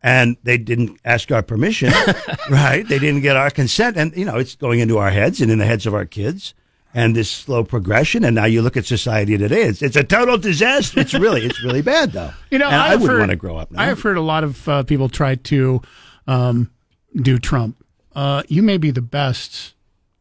[0.04, 1.92] and they didn't ask our permission,
[2.52, 2.88] right?
[2.88, 5.58] They didn't get our consent, and you know, it's going into our heads and in
[5.58, 6.54] the heads of our kids,
[6.94, 10.38] and this slow progression, and now you look at society today, it's it's a total
[10.38, 11.00] disaster.
[11.00, 12.32] It's really it's really bad though.
[12.52, 13.82] You know, And I I've wouldn't heard- want to grow up now.
[13.82, 15.82] I have heard a lot of uh, people try to
[16.28, 16.70] um,
[17.16, 17.84] do Trump.
[18.16, 19.74] Uh, you may be the best.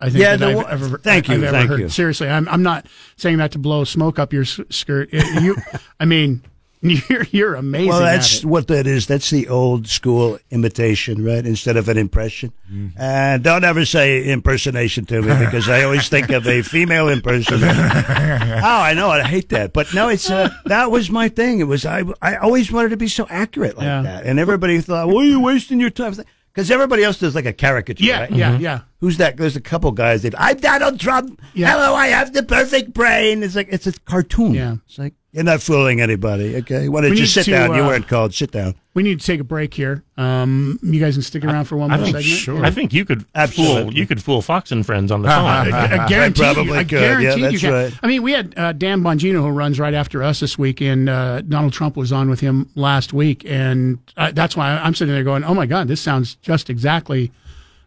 [0.05, 0.23] I think.
[0.23, 1.81] Yeah, that I've one- ever, thank you, I've thank heard.
[1.81, 1.89] you.
[1.89, 2.49] Seriously, I'm.
[2.49, 2.87] I'm not
[3.17, 5.09] saying that to blow smoke up your s- skirt.
[5.13, 5.57] It- you,
[6.01, 6.43] I mean,
[6.83, 7.89] you're you're amazing.
[7.89, 9.07] Well, at that's what that is.
[9.07, 11.45] That's the old school imitation, right?
[11.47, 12.53] Instead of an impression.
[12.71, 13.01] Mm-hmm.
[13.01, 17.71] And don't ever say impersonation to me because I always think of a female impersonator.
[18.63, 19.09] oh, I know.
[19.09, 19.73] I hate that.
[19.73, 21.61] But no, it's uh, that was my thing.
[21.61, 22.03] It was I.
[22.21, 24.03] I always wanted to be so accurate like Yeah.
[24.03, 26.15] that, and everybody thought, "Well, you're wasting your time."
[26.55, 28.05] Because everybody else does like a caricature.
[28.05, 28.31] Yeah, right?
[28.31, 28.63] yeah, mm-hmm.
[28.63, 28.81] yeah.
[29.01, 29.37] Who's that?
[29.37, 30.23] There's a couple guys.
[30.23, 31.41] That I'm Donald Trump.
[31.53, 31.73] Yeah.
[31.73, 33.43] Hello, I have the perfect brain.
[33.43, 34.55] It's like it's a cartoon.
[34.55, 34.77] Yeah.
[34.87, 36.55] It's like you're not fooling anybody.
[36.57, 37.75] Okay, why don't We you sit to, down?
[37.75, 38.33] you uh, weren't called.
[38.33, 38.77] Sit down.
[38.95, 40.05] We need to take a break here.
[40.17, 42.65] Um, you guys can stick around for one I more think, segment.
[42.65, 45.45] I think you could fool you could fool Fox and Friends on the phone.
[45.75, 46.79] I, I guarantee I probably you.
[46.79, 46.93] I could.
[46.93, 47.73] Yeah, guarantee that's you can.
[47.73, 47.99] right.
[48.01, 51.09] I mean, we had uh, Dan Bongino who runs right after us this week, and
[51.09, 55.13] uh, Donald Trump was on with him last week, and uh, that's why I'm sitting
[55.13, 57.33] there going, "Oh my God, this sounds just exactly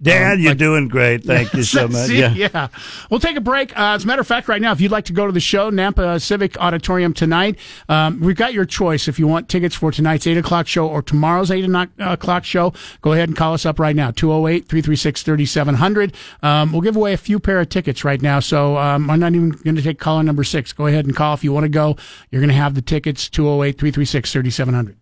[0.02, 1.24] Dan, Um, you're like- doing great.
[1.26, 2.08] Thank you so much.
[2.08, 2.20] See?
[2.20, 2.34] Yeah.
[2.34, 2.68] yeah.
[3.10, 3.72] We'll take a break.
[3.78, 5.40] Uh, as a matter of fact, right now, if you'd like to go to the
[5.40, 7.58] show, Nampa Civic Auditorium tonight,
[7.90, 9.08] um, we've got your choice.
[9.08, 11.66] If you want tickets for tonight's 8 o'clock show or tomorrow's 8
[12.00, 16.14] o'clock show, go ahead and call us up right now, 208 336 3700.
[16.44, 18.40] We'll give away a few pair of tickets right now.
[18.40, 20.74] So um, I'm not even going to take caller number six.
[20.74, 21.98] Go ahead and call if you want to go.
[22.30, 24.98] You're going to have the tickets, 208 336 3700.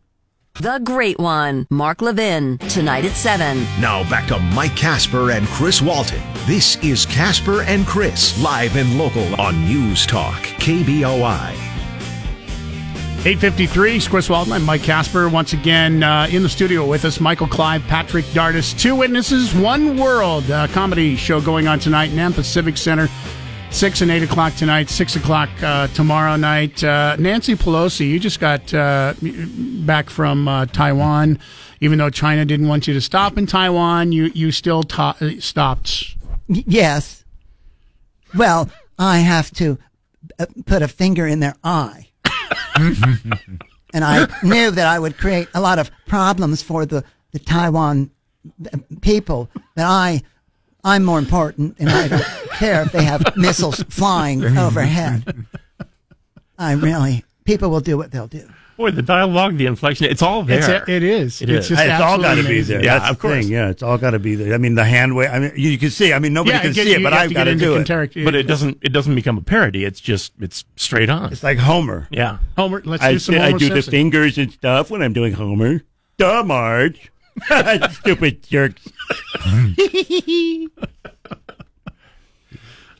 [0.61, 3.61] The Great One, Mark Levin, tonight at 7.
[3.81, 6.21] Now back to Mike Casper and Chris Walton.
[6.47, 11.51] This is Casper and Chris, live and local on News Talk, KBOI.
[13.25, 14.53] 853, Chris Walton.
[14.53, 15.27] I'm Mike Casper.
[15.27, 18.79] Once again, uh, in the studio with us, Michael Clive, Patrick Dardis.
[18.79, 20.49] Two witnesses, one world.
[20.49, 23.09] Uh, comedy show going on tonight, Nampa Civic Center.
[23.71, 26.83] 6 and 8 o'clock tonight, 6 o'clock uh, tomorrow night.
[26.83, 29.13] Uh, Nancy Pelosi, you just got uh,
[29.85, 31.39] back from uh, Taiwan.
[31.81, 36.15] Even though China didn't want you to stop in Taiwan, you, you still ta- stopped.
[36.47, 37.25] Yes.
[38.33, 39.77] Well, I have to
[40.39, 42.07] uh, put a finger in their eye.
[42.75, 48.09] and I knew that I would create a lot of problems for the, the Taiwan
[48.71, 49.49] uh, people.
[49.75, 50.21] That I,
[50.85, 55.45] I'm more important, and I don't care if they have missiles flying overhead.
[56.57, 58.47] I really, people will do what they'll do.
[58.77, 60.59] Boy, the dialogue, the inflection, it's all there.
[60.81, 61.41] It's, it is.
[61.41, 61.77] It it's is.
[61.77, 62.83] just It's all got to be there.
[62.83, 63.43] Yeah, That's of the course.
[63.45, 63.51] thing.
[63.53, 64.53] Yeah, it's all got to be there.
[64.53, 65.29] I mean, the hand wave.
[65.31, 66.11] I mean, you, you can see.
[66.11, 67.85] I mean, nobody Yeah, can get- see it, but I've got to into do it.
[67.87, 69.85] conteric- But it doesn't it doesn't become a parody.
[69.85, 71.31] It's just it's straight on.
[71.31, 72.07] It's like Homer.
[72.11, 72.39] Yeah.
[72.57, 75.33] Homer, let's I, do some I Homer do the fingers and stuff when I'm doing
[75.33, 75.81] Homer.
[76.17, 77.11] Duh, Marge.
[77.91, 78.87] Stupid jerks.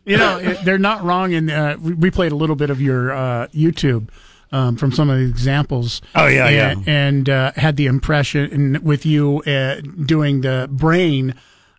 [0.06, 1.34] You know, it, they're not wrong.
[1.34, 4.10] And uh, we we played a little bit of your uh, YouTube
[4.52, 6.02] um, from some of the examples.
[6.14, 6.94] Oh, yeah, and, yeah.
[6.94, 11.34] and uh, had the impression with you uh, doing the brain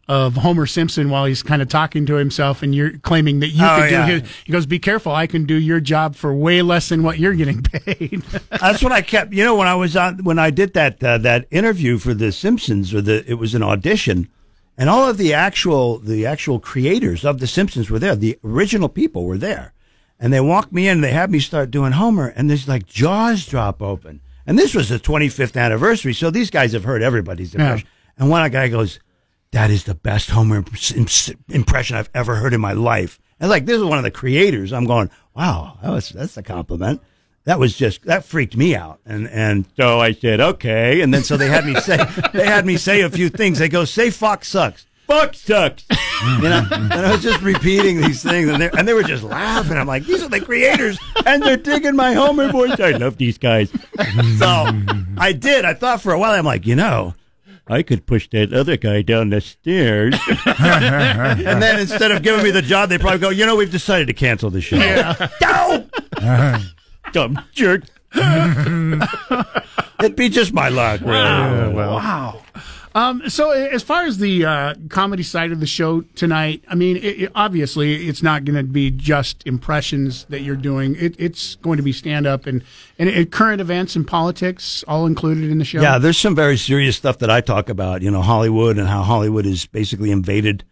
[0.08, 3.64] of Homer Simpson while he's kind of talking to himself, and you're claiming that you
[3.64, 4.06] Oh, can yeah.
[4.06, 4.30] do his.
[4.44, 5.12] He goes, "Be careful!
[5.12, 8.22] I can do your job for way less than what you're getting paid."
[8.60, 9.32] That's what I kept.
[9.32, 12.30] You know, when I was on, when I did that uh, that interview for The
[12.32, 14.28] Simpsons, or the it was an audition,
[14.78, 18.14] and all of the actual the actual creators of The Simpsons were there.
[18.14, 19.72] The original people were there,
[20.20, 21.00] and they walked me in.
[21.00, 24.20] They had me start doing Homer, and there's like jaws drop open.
[24.46, 27.62] And this was the 25th anniversary, so these guys have heard everybody's Yeah.
[27.62, 27.88] impression.
[28.16, 29.00] And one guy goes,
[29.56, 30.58] "That is the best Homer
[30.94, 34.10] imp- impression I've ever heard in my life." And like this is one of the
[34.10, 34.70] creators.
[34.72, 37.00] I'm going, "Wow, that was that's a compliment."
[37.44, 41.22] That was just that freaked me out, and and so I said, "Okay." And then
[41.24, 41.96] so they had me say
[42.34, 43.58] they had me say a few things.
[43.58, 45.84] They go, "Say fuck sucks." Fuck sucks.
[46.40, 49.22] You know, and I was just repeating these things, and they, and they were just
[49.22, 49.76] laughing.
[49.76, 52.80] I'm like, these are the creators, and they're digging my Homer voice.
[52.80, 53.70] I love these guys.
[54.38, 54.64] So
[55.18, 55.66] I did.
[55.66, 57.14] I thought for a while, I'm like, you know,
[57.68, 60.14] I could push that other guy down the stairs.
[60.46, 64.06] and then instead of giving me the job, they probably go, you know, we've decided
[64.06, 64.76] to cancel the show.
[65.40, 65.86] No!
[67.12, 67.82] Dumb jerk.
[70.00, 71.00] It'd be just my luck.
[71.00, 71.14] really.
[71.16, 71.94] Ah, wow.
[71.96, 72.42] Wow.
[72.96, 76.96] Um, so as far as the uh, comedy side of the show tonight, I mean,
[76.96, 80.96] it, it- obviously it's not going to be just impressions that you're doing.
[80.98, 82.64] It, it's going to be stand up and,
[82.98, 85.82] and it, current events and politics all included in the show.
[85.82, 89.02] Yeah, there's some very serious stuff that I talk about, you know, Hollywood and how
[89.02, 90.64] Hollywood has basically invaded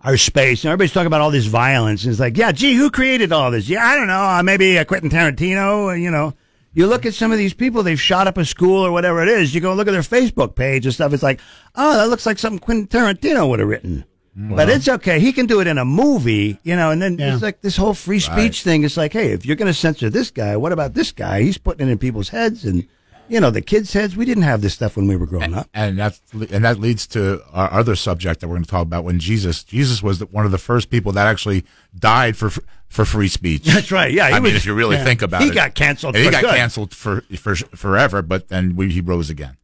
[0.00, 0.64] our space.
[0.64, 2.02] And everybody's talking about all this violence.
[2.02, 3.68] And it's like, yeah, gee, who created all this?
[3.68, 4.20] Yeah, I don't know.
[4.20, 6.34] Uh, maybe uh, Quentin Tarantino, uh, you know.
[6.74, 9.28] You look at some of these people, they've shot up a school or whatever it
[9.28, 9.54] is.
[9.54, 11.12] You go look at their Facebook page and stuff.
[11.12, 11.40] It's like,
[11.74, 14.04] oh, that looks like something Quentin Tarantino would have written.
[14.38, 14.54] Mm.
[14.54, 15.18] But it's okay.
[15.18, 17.32] He can do it in a movie, you know, and then Yeah.
[17.32, 18.84] it's like this whole free speech thing.
[18.84, 21.42] It's like, hey, if you're going to censor this guy, what about this guy?
[21.42, 22.86] He's putting it in people's heads and,
[23.28, 24.16] you know, the kids' heads.
[24.16, 25.68] We didn't have this stuff when we were growing up.
[25.74, 29.04] and that's and that leads to our other subject that we're going to talk about
[29.04, 31.64] when Jesus Jesus was one of the first people that actually
[31.98, 32.50] died for
[32.88, 33.64] for free speech.
[33.66, 34.12] That's right.
[34.12, 35.04] Yeah, he I mean, if you really yeah.
[35.04, 36.54] think about He it, he got canceled he got good.
[36.54, 39.56] canceled for for forever, but then we, he rose again.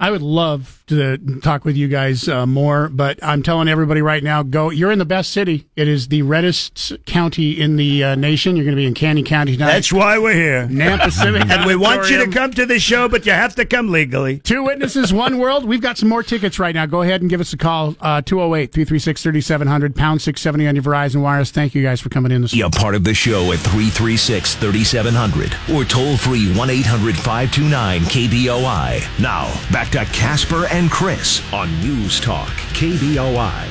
[0.00, 4.24] I would love to talk with you guys uh, more, but I'm telling everybody right
[4.24, 4.70] now, go.
[4.70, 5.68] You're in the best city.
[5.76, 8.56] It is the reddest county in the uh, nation.
[8.56, 9.72] You're going to be in Canyon County tonight.
[9.72, 10.66] That's why we're here.
[10.68, 13.66] Nampa Civic and we want you to come to the show, but you have to
[13.66, 14.38] come legally.
[14.38, 15.66] Two witnesses, one world.
[15.66, 16.86] We've got some more tickets right now.
[16.86, 17.94] Go ahead and give us a call.
[18.00, 21.50] Uh, 208 336 3700, pound 670 on your Verizon Wireless.
[21.50, 24.54] Thank you guys for coming in this Be a part of the show at 336
[24.54, 29.20] 3700 or toll free 1 800 529 KBOI.
[29.20, 33.66] Now, back to Casper and Chris on News Talk KBOI.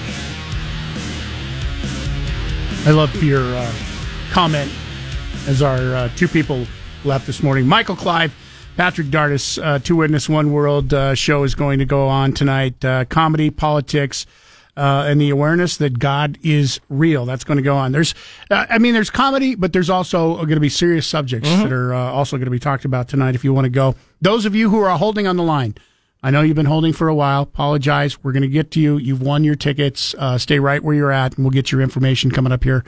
[2.85, 3.73] I love your uh,
[4.31, 4.69] comment
[5.47, 6.65] as our uh, two people
[7.05, 7.67] left this morning.
[7.67, 8.33] Michael Clive,
[8.75, 12.83] Patrick Dardis, uh, Two Witness, One World uh, show is going to go on tonight.
[12.83, 14.25] Uh, comedy, politics,
[14.75, 17.25] uh, and the awareness that God is real.
[17.25, 17.93] That's going to go on.
[17.93, 18.13] There's,
[18.51, 21.63] uh, I mean, there's comedy, but there's also going to be serious subjects Mm-hmm.
[21.63, 23.35] that are uh, also going to be talked about tonight.
[23.35, 25.75] If you want to go, those of you who are holding on the line,
[26.21, 27.43] I know you've been holding for a while.
[27.43, 28.21] Apologize.
[28.23, 28.97] We're going to get to you.
[28.97, 30.13] You've won your tickets.
[30.17, 32.83] Uh, stay right where you're at, and we'll get your information coming up here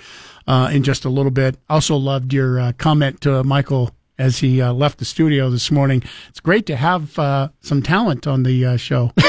[0.47, 1.57] uh, in just a little bit.
[1.69, 6.03] Also, loved your uh, comment to Michael as he uh, left the studio this morning.
[6.29, 9.11] It's great to have uh, some talent on the uh, show.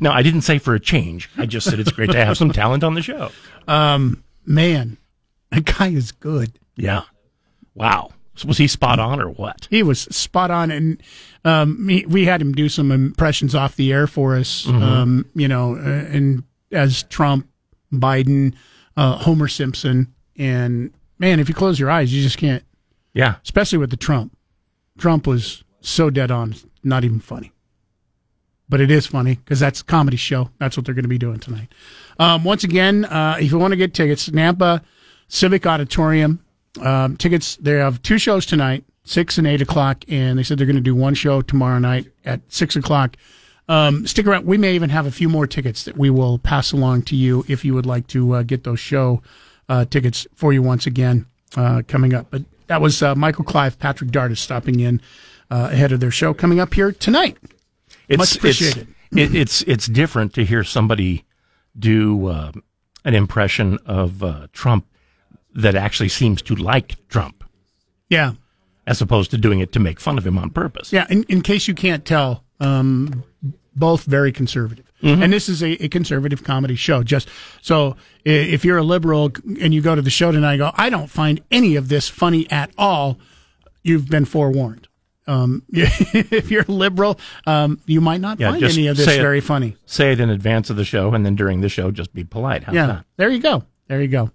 [0.00, 1.30] No, I didn't say for a change.
[1.36, 3.30] I just said it's great to have some talent on the show.
[3.68, 4.96] Um, man,
[5.50, 6.58] that guy is good.
[6.76, 7.02] Yeah.
[7.74, 8.12] Wow.
[8.44, 9.68] Was he spot on or what?
[9.70, 11.02] He was spot on, and
[11.44, 14.64] um, he, we had him do some impressions off the air for us.
[14.66, 14.82] Mhm.
[14.82, 17.48] Um, you know, uh, and as Trump,
[17.92, 18.54] Biden,
[18.96, 22.64] uh, Homer Simpson, and man, if you close your eyes, you just can't.
[23.14, 23.36] Yeah.
[23.42, 24.36] Especially with the Trump.
[24.98, 27.52] Trump was so dead on, not even funny.
[28.68, 30.50] But it is funny because that's a comedy show.
[30.58, 31.68] That's what they're going to be doing tonight.
[32.18, 34.80] Um, once again, uh, if you want to get tickets, Nampa
[35.28, 36.40] Civic Auditorium.
[36.80, 40.66] Um, tickets, they have two shows tonight, 6 and 8 o'clock, and they said they're
[40.66, 43.16] going to do one show tomorrow night at 6 o'clock.
[43.68, 44.46] Um, stick around.
[44.46, 47.44] We may even have a few more tickets that we will pass along to you
[47.48, 49.22] if you would like to uh, get those show
[49.68, 51.26] uh, tickets for you once again
[51.56, 52.26] uh, coming up.
[52.30, 55.00] But that was uh, Michael Clive, Patrick Dardis stopping in
[55.50, 57.38] uh, ahead of their show coming up here tonight.
[58.10, 58.88] Much appreciated.
[59.12, 61.24] It's, it, it's it's different to hear somebody
[61.78, 62.52] do uh,
[63.04, 64.86] an impression of uh, Trump
[65.54, 67.44] that actually seems to like Trump,
[68.08, 68.32] Yeah.
[68.86, 70.92] As opposed to doing it to make fun of him on purpose.
[70.92, 73.22] Yeah, in, in case you can't tell, um,
[73.76, 74.84] both very conservative.
[75.02, 75.22] Mhm.
[75.24, 77.02] And this is a, a conservative comedy show.
[77.02, 77.28] Just
[77.60, 80.90] so if you're a liberal and you go to the show tonight and go, I
[80.90, 83.18] don't find any of this funny at all,
[83.82, 84.86] you've been forewarned.
[85.26, 89.40] Um, if you're liberal, um, you might not Yeah, find any of this it- very
[89.40, 89.76] funny.
[89.86, 92.64] Say it in advance of the show, and then during the show, just be polite.
[92.64, 93.04] How's yeah, that?
[93.16, 93.64] there you go.
[93.92, 94.30] There you go.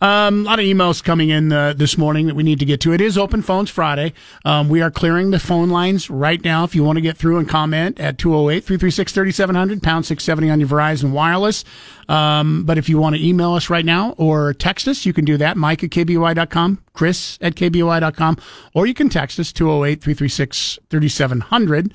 [0.00, 2.80] Um, a lot of emails coming in uh, this morning that we need to get
[2.80, 2.94] to.
[2.94, 4.14] It is Open Phones Friday.
[4.46, 6.64] Um, we are clearing the phone lines right now.
[6.64, 10.58] If you want to get through and comment at 208 336 3700, pound 670 on
[10.58, 11.66] your Verizon Wireless.
[12.08, 15.26] Um, but if you want to email us right now or text us, you can
[15.26, 15.58] do that.
[15.58, 18.38] Mike at KBOI.com, Chris at KBOI.com,
[18.72, 21.92] or you can text us 208 336 3700.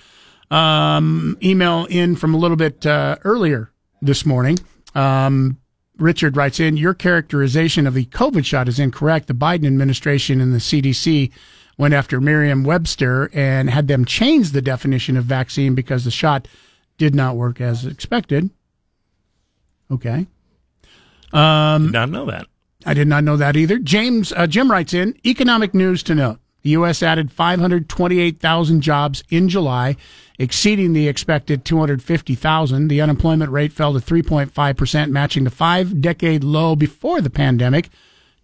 [0.51, 4.59] Um, email in from a little bit uh, earlier this morning.
[4.93, 5.58] Um,
[6.01, 9.27] Richard writes in, your characterization of the COVID shot is incorrect.
[9.27, 11.31] The Biden administration and the CDC
[11.77, 16.47] went after Merriam Webster and had them change the definition of vaccine because the shot
[16.97, 18.49] did not work as expected.
[19.89, 20.27] Okay.
[21.31, 22.47] Um, Did not know that.
[22.85, 23.77] I did not know that either.
[23.77, 27.03] James uh, Jim writes in economic news to note: the U.S.
[27.03, 29.95] added 528,000 jobs in July,
[30.39, 32.87] exceeding the expected 250,000.
[32.87, 37.89] The unemployment rate fell to 3.5 percent, matching the five-decade low before the pandemic.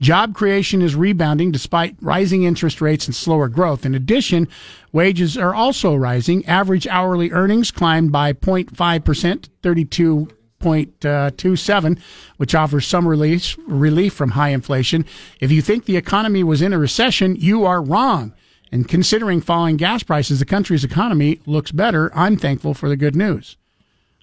[0.02, 3.86] Job creation is rebounding despite rising interest rates and slower growth.
[3.86, 4.50] In addition,
[4.92, 6.46] wages are also rising.
[6.46, 10.28] Average hourly earnings climbed by 0.5 percent, 32
[10.62, 12.00] 0.27,
[12.38, 15.06] which offers some relief, relief from high inflation.
[15.40, 18.34] If you think the economy was in a recession, you are wrong.
[18.72, 22.12] And considering falling gas prices, the country's economy looks better.
[22.16, 23.58] I'm thankful for the good news.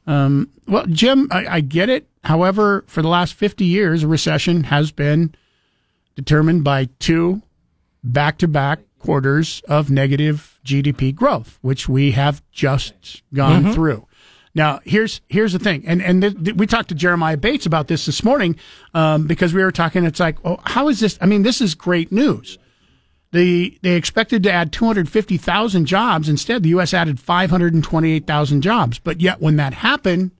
[0.07, 2.09] Um, well, Jim, I, I get it.
[2.25, 5.35] However, for the last 50 years, a recession has been
[6.17, 7.43] determined by two
[8.05, 13.75] back to back quarters of negative GDP growth, which we have just gone Mhm.
[13.75, 14.07] through.
[14.55, 17.89] Now, here's here's the thing, and and th- th- we talked to Jeremiah Bates about
[17.89, 18.57] this this morning
[18.93, 20.05] um, because we were talking.
[20.05, 21.17] It's like, oh, how is this?
[21.23, 22.59] I mean, this is great news.
[23.33, 26.29] The they expected to add 250,000 jobs.
[26.29, 26.93] Instead, the U.S.
[26.95, 28.99] added 528,000 jobs.
[28.99, 30.33] But yet, when that happened,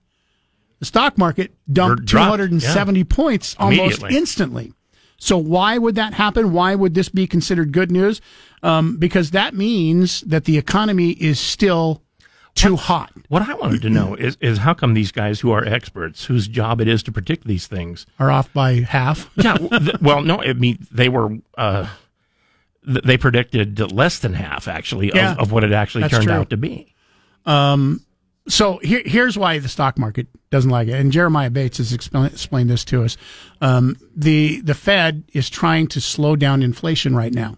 [0.79, 3.05] the stock market dumped Dropped, 270 yeah.
[3.09, 4.73] points almost instantly.
[5.17, 6.51] So why would that happen?
[6.51, 8.19] Why would this be considered good news?
[8.61, 12.01] Um, because that means that the economy is still
[12.55, 13.11] too hot.
[13.29, 16.47] What I wanted to know is, is how come these guys who are experts, whose
[16.47, 19.29] job it is to predict these things, Are off by half.
[19.35, 19.57] yeah,
[20.01, 21.87] well, no, I mean they were uh,
[22.85, 25.35] they predicted less than half actually of, Yeah.
[25.35, 26.33] of what it actually turned true.
[26.33, 26.93] out to be.
[27.45, 28.01] Um,
[28.47, 32.33] so here, here's why the stock market doesn't like it, and Jeremiah Bates has explained,
[32.33, 33.15] explained this to us.
[33.61, 37.57] Um, the the Fed is trying to slow down inflation right now.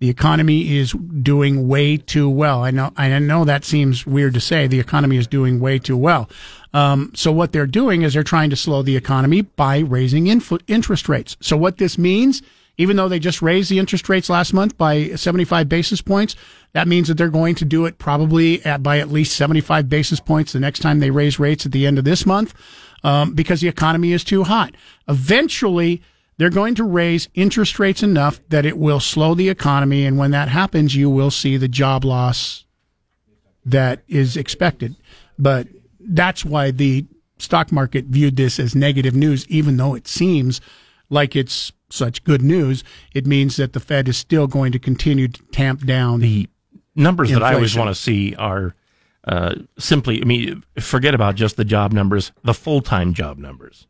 [0.00, 2.62] The economy is doing way too well.
[2.62, 4.68] I know, I know that seems weird to say.
[4.68, 6.30] The economy is doing way too well.
[6.72, 10.62] Um, so what they're doing is they're trying to slow the economy by raising infl-
[10.68, 11.36] interest rates.
[11.40, 12.42] So what this means,
[12.78, 16.36] even though they just raised the interest rates last month by 75 basis points,
[16.72, 20.20] That means that they're going to do it probably at, by at least 75 basis
[20.20, 22.54] points the next time they raise rates at the end of this month
[23.02, 24.74] um, because the economy is too hot.
[25.08, 26.02] Eventually,
[26.36, 30.04] they're going to raise interest rates enough that it will slow the economy.
[30.04, 32.64] And when that happens, you will see the job loss
[33.64, 34.94] that is expected.
[35.38, 35.68] But
[36.00, 37.06] that's why the
[37.38, 40.60] stock market viewed this as negative news, even though it seems
[41.10, 42.84] like it's such good news.
[43.14, 46.48] It means that the Fed is still going to continue to tamp down the
[46.94, 48.74] numbers that I always want to see are
[49.24, 53.86] uh, simply, I mean, forget about just the job numbers, the full time job numbers.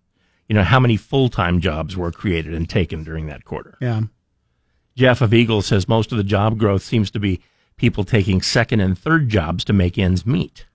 [0.48, 3.76] You know, how many full time jobs were created and taken during that quarter?
[3.80, 4.02] Yeah.
[4.96, 7.40] Jeff of Eagle says most of the job growth seems to be
[7.76, 10.66] people taking second and third jobs to make ends meet.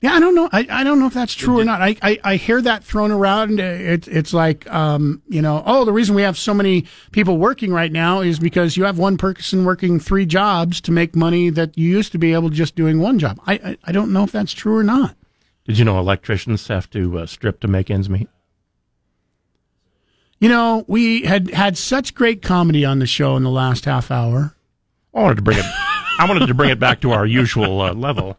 [0.00, 0.48] Yeah, I don't know.
[0.52, 1.82] I, I don't know if that's true or not.
[1.82, 3.58] I, I, I hear that thrown around.
[3.58, 7.72] It, it's like, um, you know, oh, the reason we have so many people working
[7.72, 11.76] right now is because you have one person working three jobs to make money that
[11.76, 13.40] you used to be able to just doing one job.
[13.44, 15.16] I, I, I don't know if that's true or not.
[15.64, 18.28] Did you know electricians have to uh, strip to make ends meet?
[20.38, 24.12] You know, we had had such great comedy on the show in the last half
[24.12, 24.54] hour.
[25.12, 25.64] I wanted to bring it.
[25.66, 28.36] I wanted to bring it back to our usual uh, level.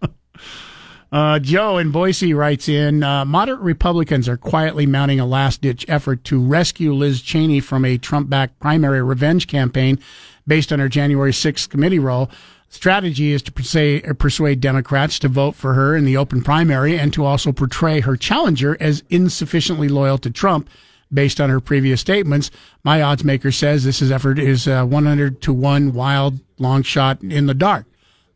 [1.11, 5.83] Uh, Joe in Boise writes in uh, Moderate Republicans are quietly mounting a last ditch
[5.87, 9.99] effort to rescue Liz Cheney from a Trump backed primary revenge campaign
[10.45, 12.29] based on her January 6th committee role.
[12.69, 17.25] Strategy is to persuade, Democrats to vote for her in the open primary and to
[17.25, 20.69] also portray her challenger as insufficiently loyal to Trump
[21.11, 22.51] based on her previous statements.
[22.83, 27.47] My odds maker says this effort is uh, 100 to 1 wild long shot in
[27.47, 27.87] the dark.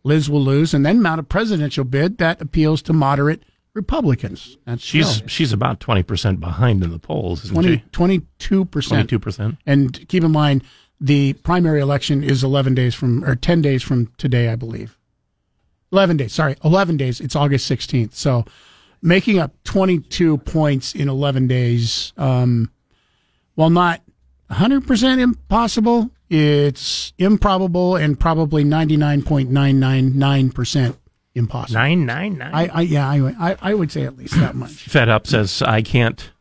[0.03, 3.43] Liz will lose and then mount a presidential bid that appeals to moderate
[3.73, 4.57] Republicans.
[4.65, 7.83] That's She's she's about twenty percent behind in the polls, isn't 20, she?
[7.91, 8.67] 22%.
[8.67, 9.57] 22%.
[9.65, 10.63] And keep in mind,
[11.03, 14.97] the primary election is 11 days from, or 10 days from today, I believe.
[15.91, 17.19] 11 days, sorry, 11 days.
[17.19, 18.13] It's August 16th.
[18.13, 18.45] So
[19.01, 22.71] making up 22 points in 11 days, um,
[23.55, 24.01] while not
[24.49, 30.95] 100% impossible, it's improbable and probably 99.999%
[31.35, 31.79] impossible.
[31.79, 32.53] Nine nine nine.
[32.53, 34.71] I, I yeah, I, I, I would say at least that much.
[34.89, 36.31] Fed Up says, I can't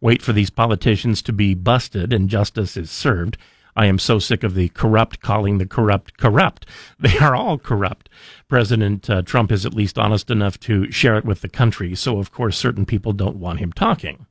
[0.00, 3.38] wait for these politicians to be busted and justice is served.
[3.74, 6.66] I am so sick of the corrupt calling the corrupt corrupt.
[6.98, 8.08] They are all corrupt.
[8.48, 12.18] President uh, Trump is at least honest enough to share it with the country, so
[12.18, 14.26] of course certain people don't want him talking.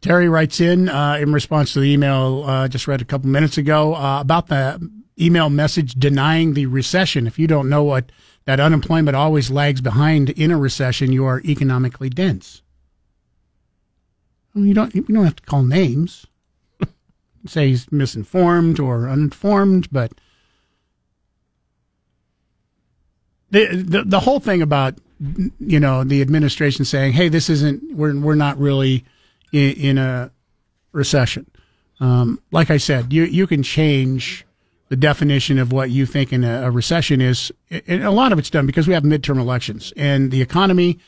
[0.00, 3.58] Terry writes in uh, in response to the email uh, just read a couple minutes
[3.58, 7.26] ago uh, about the email message denying the recession.
[7.26, 8.10] If you don't know what
[8.44, 12.62] that unemployment always lags behind in a recession, you are economically dense.
[14.54, 16.26] Well, you don't you don't have to call names.
[17.46, 20.12] Say he's misinformed or uninformed, but
[23.50, 24.94] the, the the whole thing about
[25.58, 29.04] you know the administration saying, "Hey, this isn't we're we're not really
[29.52, 30.30] in, in a
[30.92, 31.50] recession."
[32.00, 34.46] Um, like I said, you you can change
[34.88, 38.38] the definition of what you think in a, a recession is, and a lot of
[38.38, 40.98] it's done because we have midterm elections and the economy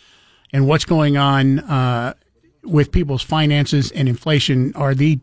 [0.52, 2.14] and what's going on uh,
[2.62, 5.18] with people's finances and inflation are the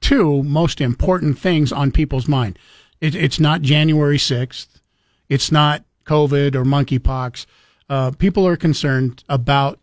[0.00, 2.58] two most important things on people's mind.
[3.00, 4.80] It, it's not January 6th.
[5.28, 7.46] It's not COVID or monkeypox.
[7.88, 9.78] Uh, people are concerned about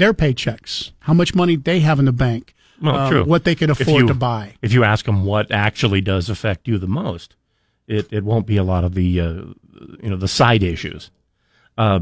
[0.00, 3.24] their paychecks, how much money they have in the bank, Well, uh, true.
[3.24, 4.54] what they can afford you- to buy.
[4.62, 7.36] If you ask them what actually does affect you the most,
[7.86, 9.24] it, it won't be a lot of the uh,
[10.02, 11.10] you know the side issues.
[11.78, 12.00] Uh,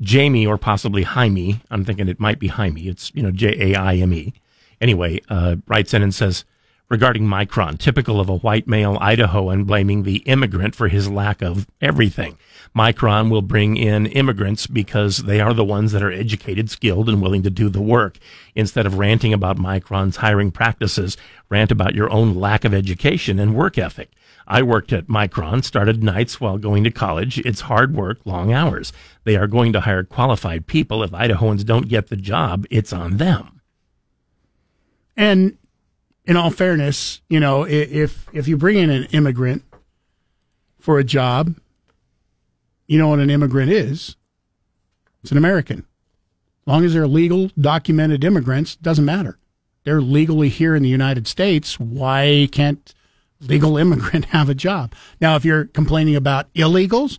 [0.00, 2.88] Jamie or possibly Jaime, I'm thinking it might be Jaime.
[2.88, 4.32] It's you know J A I M E.
[4.80, 6.44] Anyway, uh, writes in and says
[6.88, 11.66] regarding Micron, typical of a white male Idahoan blaming the immigrant for his lack of
[11.80, 12.38] everything.
[12.76, 17.22] Micron will bring in immigrants because they are the ones that are educated, skilled, and
[17.22, 18.18] willing to do the work.
[18.54, 21.16] Instead of ranting about Micron's hiring practices,
[21.48, 24.10] rant about your own lack of education and work ethic.
[24.46, 27.38] I worked at Micron, started nights while going to college.
[27.38, 28.92] It's hard work, long hours.
[29.24, 31.02] They are going to hire qualified people.
[31.02, 33.62] If Idahoans don't get the job, it's on them.
[35.16, 35.56] And
[36.26, 39.62] in all fairness, you know, if if you bring in an immigrant
[40.78, 41.54] for a job,
[42.86, 44.16] you know what an immigrant is.
[45.22, 45.80] It's an American.
[45.80, 49.38] As long as they're legal, documented immigrants, doesn't matter.
[49.84, 51.78] They're legally here in the United States.
[51.78, 52.94] Why can't
[53.40, 54.94] legal immigrant have a job?
[55.20, 57.18] Now, if you're complaining about illegals,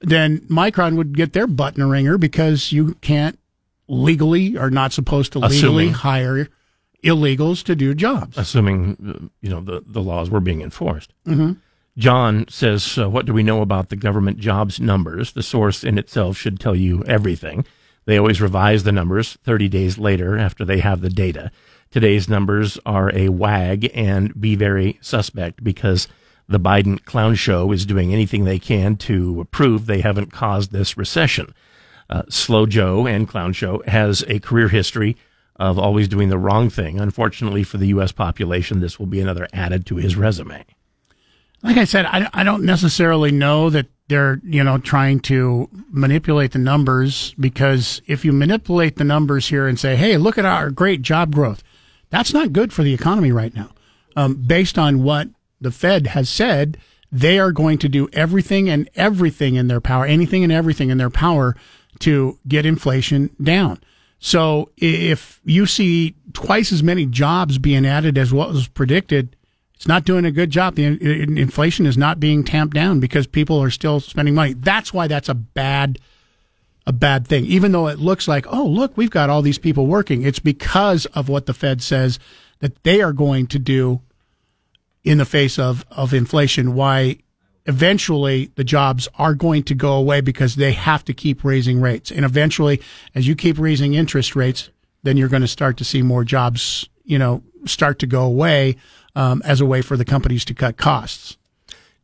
[0.00, 3.38] then Micron would get their butt in a ringer because you can't
[3.86, 5.92] legally or not supposed to legally Assuming.
[5.92, 6.48] hire
[7.02, 8.38] illegals to do jobs.
[8.38, 11.12] assuming you know the, the laws were being enforced.
[11.26, 11.56] Mhm.
[11.98, 15.32] John says, uh, "What do we know about the government jobs numbers?
[15.32, 17.64] The source in itself should tell you everything.
[18.06, 21.50] They always revise the numbers 30 days later after they have the data.
[21.90, 26.08] Today's numbers are a wag and be very suspect because."
[26.48, 30.98] The Biden clown show is doing anything they can to prove they haven't caused this
[30.98, 31.54] recession.
[32.10, 35.16] Uh, Slow Joe and Clown Show has a career history
[35.56, 37.00] of always doing the wrong thing.
[37.00, 38.12] Unfortunately for the U.S.
[38.12, 40.64] population, this will be another added to his resume.
[41.62, 46.52] Like I said, I, I don't necessarily know that they're you know trying to manipulate
[46.52, 50.70] the numbers because if you manipulate the numbers here and say, hey, look at our
[50.70, 51.62] great job growth,
[52.10, 53.70] that's not good for the economy right now.
[54.16, 55.28] Um, based on what
[55.60, 56.76] the Fed has said,
[57.10, 60.98] they are going to do everything and everything in their power, anything and everything in
[60.98, 61.56] their power
[62.00, 63.80] to get inflation down.
[64.24, 69.34] So if you see twice as many jobs being added as what was predicted,
[69.74, 70.76] it's not doing a good job.
[70.76, 74.52] The in- in- inflation is not being tamped down because people are still spending money.
[74.52, 75.98] That's why that's a bad
[76.86, 77.46] a bad thing.
[77.46, 80.22] Even though it looks like, oh, look, we've got all these people working.
[80.22, 82.20] It's because of what the Fed says
[82.60, 84.02] that they are going to do
[85.02, 87.18] in the face of, of inflation, why
[87.66, 92.10] eventually the jobs are going to go away because they have to keep raising rates.
[92.10, 92.80] And eventually,
[93.14, 94.70] as you keep raising interest rates,
[95.02, 98.76] then you're going to start to see more jobs, you know, start to go away
[99.14, 101.36] um, as a way for the companies to cut costs.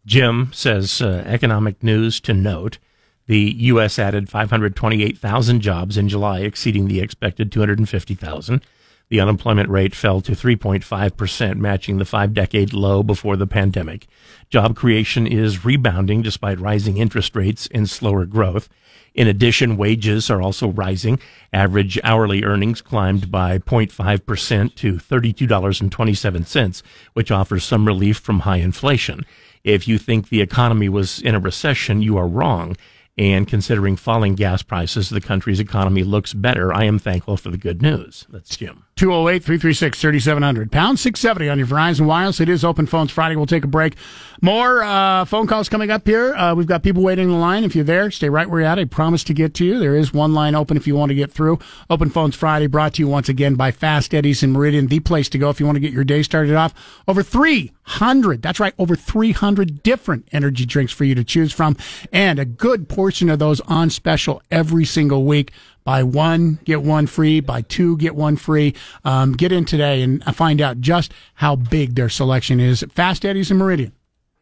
[0.06, 2.78] Jim says uh, economic news to note
[3.26, 3.98] the U.S.
[3.98, 8.62] added 528,000 jobs in July, exceeding the expected 250,000.
[9.10, 14.06] The unemployment rate fell to 3.5%, matching the five decade low before the pandemic.
[14.50, 18.68] Job creation is rebounding despite rising interest rates and slower growth.
[19.14, 21.18] In addition, wages are also rising.
[21.52, 26.82] Average hourly earnings climbed by 0.5% to $32.27,
[27.14, 29.24] which offers some relief from high inflation.
[29.64, 32.76] If you think the economy was in a recession, you are wrong.
[33.16, 36.72] And considering falling gas prices, the country's economy looks better.
[36.72, 38.26] I am thankful for the good news.
[38.28, 38.84] That's Jim.
[38.98, 40.72] 208 336 3700.
[40.72, 42.40] Pound 670 on your Verizon Wireless.
[42.40, 43.36] It is Open Phones Friday.
[43.36, 43.94] We'll take a break.
[44.42, 46.34] More uh, phone calls coming up here.
[46.34, 47.62] Uh, we've got people waiting in the line.
[47.62, 48.78] If you're there, stay right where you're at.
[48.80, 49.78] I promise to get to you.
[49.78, 51.60] There is one line open if you want to get through.
[51.88, 55.28] Open Phones Friday brought to you once again by Fast Eddie's in Meridian, the place
[55.28, 56.74] to go if you want to get your day started off.
[57.06, 61.76] Over 300, that's right, over 300 different energy drinks for you to choose from.
[62.12, 65.52] And a good portion of those on special every single week.
[65.88, 67.40] Buy one, get one free.
[67.40, 68.74] Buy two, get one free.
[69.06, 72.82] Um, get in today and find out just how big their selection is.
[72.82, 73.92] at Fast Eddie's in Meridian.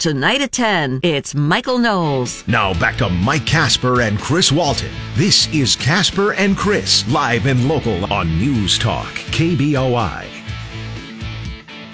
[0.01, 2.43] Tonight at 10, it's Michael Knowles.
[2.49, 4.91] Now back to Mike Casper and Chris Walton.
[5.15, 10.27] This is Casper and Chris, live and local on News Talk, KBOI.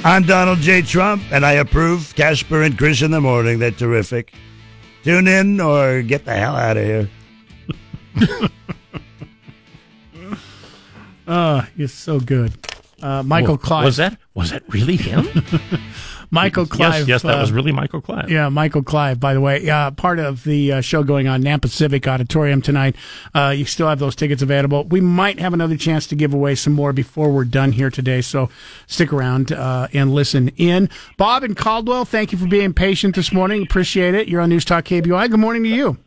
[0.03, 0.81] I'm Donald J.
[0.81, 3.59] Trump, and I approve Casper and Chris in the morning.
[3.59, 4.33] They're terrific.
[5.05, 7.11] Tune in or get the hell out of here.
[11.27, 12.53] Uh, he's so good.
[13.01, 13.85] Uh, Michael Wha- Clive.
[13.85, 15.27] Was that was that really him?
[16.31, 17.09] Michael Yes, Clive.
[17.09, 18.31] yes, that uh, was really Michael Clive.
[18.31, 19.69] Yeah, Michael Clive, by the way.
[19.69, 22.97] Uh, part of the uh, show going on Nampa Civic Auditorium tonight.
[23.35, 24.85] Uh, you still have those tickets available.
[24.85, 28.23] We might have another chance to give away some more before we're done here today,
[28.23, 28.49] so
[28.87, 30.89] stick around uh, and listen in.
[31.19, 33.63] Bob and Caldwell, thank you for being patient this morning.
[33.63, 34.27] Appreciate it.
[34.29, 35.29] You're on News Talk KBOI.
[35.31, 35.99] Good morning to you.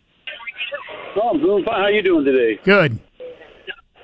[1.17, 1.75] Oh, I'm doing fine.
[1.75, 2.59] How are you doing today?
[2.63, 2.97] Good.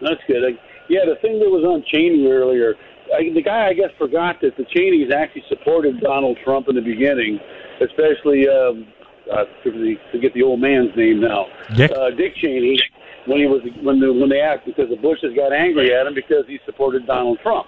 [0.01, 0.43] That's good.
[0.53, 0.59] I,
[0.91, 2.75] yeah, the thing that was on Cheney earlier,
[3.15, 6.83] I, the guy I guess forgot that the Cheneys actually supported Donald Trump in the
[6.83, 7.39] beginning,
[7.79, 8.91] especially um,
[9.31, 11.91] uh, to forget the old man's name now, Dick?
[11.95, 12.75] Uh, Dick Cheney,
[13.25, 16.13] when he was when the, when they asked because the Bushes got angry at him
[16.13, 17.67] because he supported Donald Trump.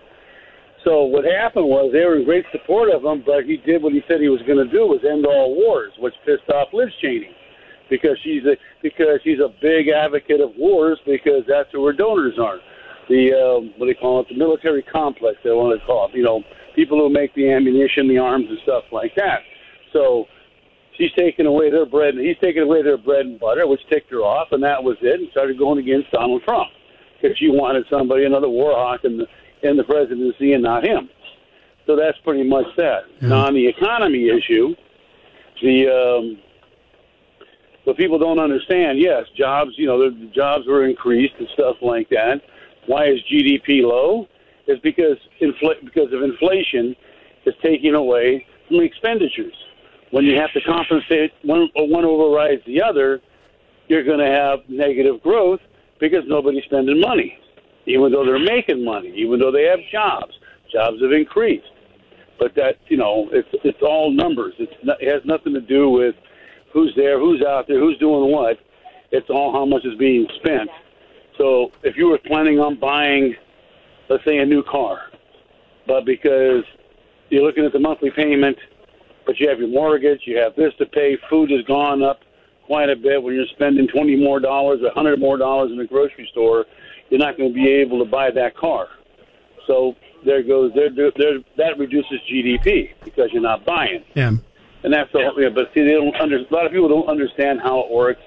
[0.83, 3.93] So what happened was they were in great support of him, but he did what
[3.93, 6.91] he said he was going to do was end all wars, which pissed off Liz
[6.99, 7.31] Cheney
[7.89, 12.35] because she's a because she's a big advocate of wars because that's who her donors
[12.37, 12.59] are.
[13.09, 14.27] The um, what do they call it?
[14.29, 15.37] The military complex.
[15.43, 16.15] They want to call it.
[16.15, 16.43] You know,
[16.75, 19.41] people who make the ammunition, the arms, and stuff like that.
[19.91, 20.25] So
[20.97, 24.11] she's taking away their bread, and he's taking away their bread and butter, which ticked
[24.11, 25.19] her off, and that was it.
[25.19, 26.69] And started going against Donald Trump
[27.21, 29.27] because she wanted somebody, another war hawk in the
[29.63, 31.09] in the presidency, and not him.
[31.85, 33.03] So that's pretty much that.
[33.21, 34.75] Now on the economy issue,
[35.61, 36.39] the um,
[37.83, 42.09] what people don't understand, yes, jobs, you know, the jobs were increased and stuff like
[42.09, 42.41] that.
[42.87, 44.27] Why is GDP low?
[44.67, 46.95] Is because infl- because of inflation
[47.45, 49.53] is taking away from expenditures.
[50.11, 53.21] When you have to compensate one one overrides the other,
[53.87, 55.59] you're going to have negative growth
[55.99, 57.37] because nobody's spending money,
[57.85, 60.33] even though they're making money, even though they have jobs.
[60.71, 61.65] Jobs have increased,
[62.39, 64.53] but that you know it's it's all numbers.
[64.59, 66.15] It's not, it has nothing to do with
[66.71, 68.57] who's there, who's out there, who's doing what.
[69.11, 70.69] It's all how much is being spent.
[71.37, 73.35] So if you were planning on buying,
[74.09, 75.09] let's say, a new car,
[75.87, 76.63] but because
[77.29, 78.57] you're looking at the monthly payment,
[79.25, 82.21] but you have your mortgage, you have this to pay, food has gone up
[82.65, 83.21] quite a bit.
[83.21, 86.65] When you're spending twenty more dollars, a hundred more dollars in a grocery store,
[87.09, 88.87] you're not going to be able to buy that car.
[89.67, 89.95] So
[90.25, 94.03] there goes there, there, that reduces GDP because you're not buying.
[94.15, 94.31] Yeah.
[94.83, 97.07] And that's the whole, yeah, but see, they don't under, a lot of people don't
[97.07, 98.21] understand how it works.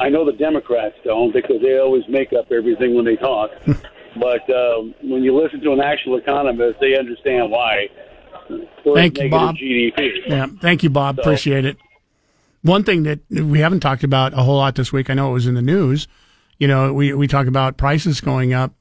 [0.00, 3.50] I know the Democrats don't because they always make up everything when they talk.
[3.66, 7.88] but um, when you listen to an actual economist, they understand why.
[8.94, 9.56] Thank you, Bob.
[9.56, 10.10] GDP.
[10.26, 11.16] Yeah, thank you, Bob.
[11.16, 11.76] So- Appreciate it.
[12.62, 15.32] One thing that we haven't talked about a whole lot this week, I know it
[15.32, 16.08] was in the news.
[16.58, 18.74] You know, we we talk about prices going up.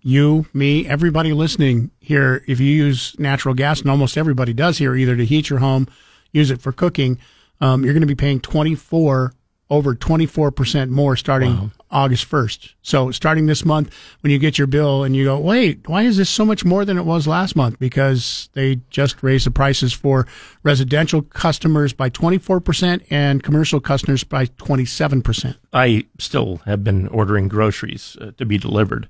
[0.00, 4.94] You, me, everybody listening here, if you use natural gas, and almost everybody does here,
[4.94, 5.86] either to heat your home,
[6.32, 7.18] use it for cooking,
[7.60, 9.32] um, you're going to be paying 24
[9.74, 12.74] over 24% more starting August 1st.
[12.82, 16.16] So starting this month, when you get your bill and you go, wait, why is
[16.16, 17.78] this so much more than it was last month?
[17.78, 20.26] Because they just raised the prices for
[20.62, 25.56] residential customers by 24% and commercial customers by 27%.
[25.72, 29.08] I still have been ordering groceries uh, to be delivered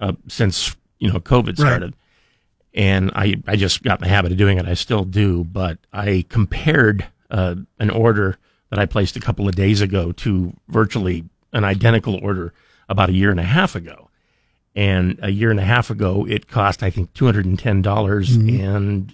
[0.00, 1.58] uh, since you know COVID Right.
[1.58, 1.94] started,
[2.74, 4.66] and I I just got in the habit of doing it.
[4.66, 8.38] I still do, but I compared uh, an order
[8.72, 12.54] that I placed a couple of days ago to virtually an identical order
[12.88, 14.08] about a year and a half ago.
[14.74, 17.82] And a year and a half ago, it cost I think two hundred and ten
[17.82, 19.12] dollars, and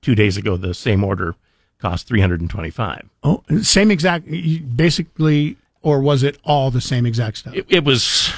[0.00, 1.34] two days ago, the same order
[1.80, 3.08] cost three hundred and twenty-five.
[3.24, 4.28] Oh, same exact,
[4.76, 7.54] basically, or was it all the same exact stuff?
[7.54, 8.32] it, it was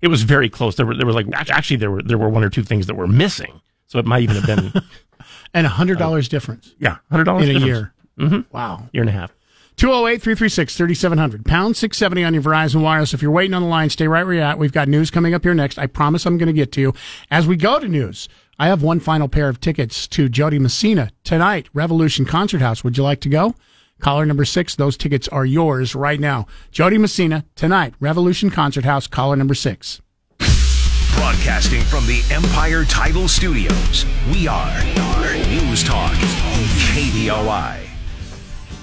[0.00, 0.76] it was very close.
[0.76, 2.94] There were there was like actually there were there were one or two things that
[2.94, 3.60] were missing.
[3.88, 4.72] So it might even have been
[5.54, 6.76] and a hundred dollars difference.
[6.78, 7.66] yeah hundred dollars in a difference.
[7.66, 7.92] year.
[8.20, 8.54] Mm-hmm.
[8.56, 9.32] Wow, year and a half.
[9.78, 11.44] 208 336 3700.
[11.44, 13.14] Pound 670 on your Verizon Wireless.
[13.14, 14.58] If you're waiting on the line, stay right where you're at.
[14.58, 15.78] We've got news coming up here next.
[15.78, 16.94] I promise I'm going to get to you.
[17.30, 18.28] As we go to news,
[18.58, 22.82] I have one final pair of tickets to Jo Dee Messina tonight, Revolution Concert House.
[22.82, 23.54] Would you like to go?
[24.00, 24.74] Caller number six.
[24.74, 26.46] Those tickets are yours right now.
[26.72, 29.06] Jo Dee Messina tonight, Revolution Concert House.
[29.06, 30.02] Caller number six.
[31.14, 34.82] Broadcasting from the Empire Title Studios, we are
[35.48, 37.97] News Talk, KBOI.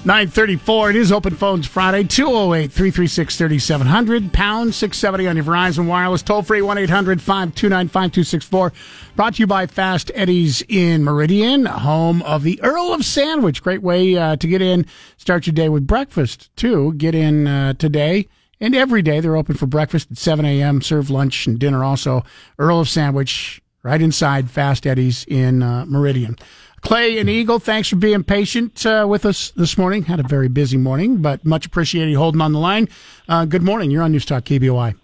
[0.05, 0.91] 934.
[0.91, 2.03] It is Open Phones Friday.
[2.03, 4.31] 208 336 3700.
[4.31, 6.21] Pound 670 on your Verizon Wireless.
[6.21, 8.71] Toll free 1 800 529 5264.
[9.15, 13.63] Brought to you by Fast Eddie's in Meridian, home of the Earl of Sandwich.
[13.63, 14.85] Great way uh, to get in.
[15.17, 16.93] Start your day with breakfast, too.
[16.93, 18.27] Get in uh, today
[18.59, 19.21] and every day.
[19.21, 22.23] They're open for breakfast at 7 a.m., serve lunch and dinner also.
[22.59, 26.37] Earl of Sandwich, right inside Fast Eddie's in uh, Meridian.
[26.81, 30.03] Clay and Eagle, thanks for being patient uh, with us this morning.
[30.03, 32.87] Had a very busy morning, but much appreciated you holding on the line.
[33.27, 33.89] Uh, good morning.
[33.91, 34.95] You're on News Talk KBOI.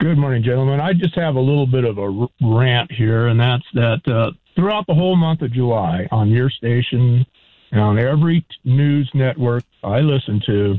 [0.00, 0.80] Good morning, gentlemen.
[0.80, 4.86] I just have a little bit of a rant here, and that's that uh, throughout
[4.86, 7.24] the whole month of July on your station
[7.70, 10.78] and on every news network I listened to,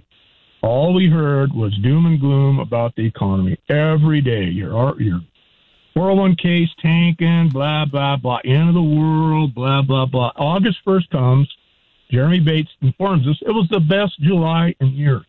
[0.61, 4.43] all we heard was doom and gloom about the economy every day.
[4.43, 5.21] Your your
[5.95, 10.31] 401k's tanking, blah blah blah, end of the world, blah blah blah.
[10.35, 11.55] August 1st comes.
[12.11, 15.25] Jeremy Bates informs us it was the best July in years.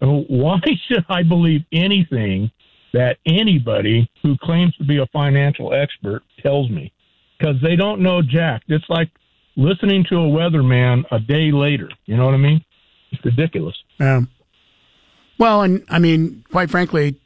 [0.00, 2.50] So why should I believe anything
[2.92, 6.92] that anybody who claims to be a financial expert tells me?
[7.38, 8.62] Because they don't know jack.
[8.68, 9.10] It's like
[9.56, 11.90] listening to a weatherman a day later.
[12.06, 12.64] You know what I mean?
[13.12, 13.76] It's ridiculous.
[14.00, 14.22] Yeah.
[15.38, 17.20] Well, and I mean, quite frankly,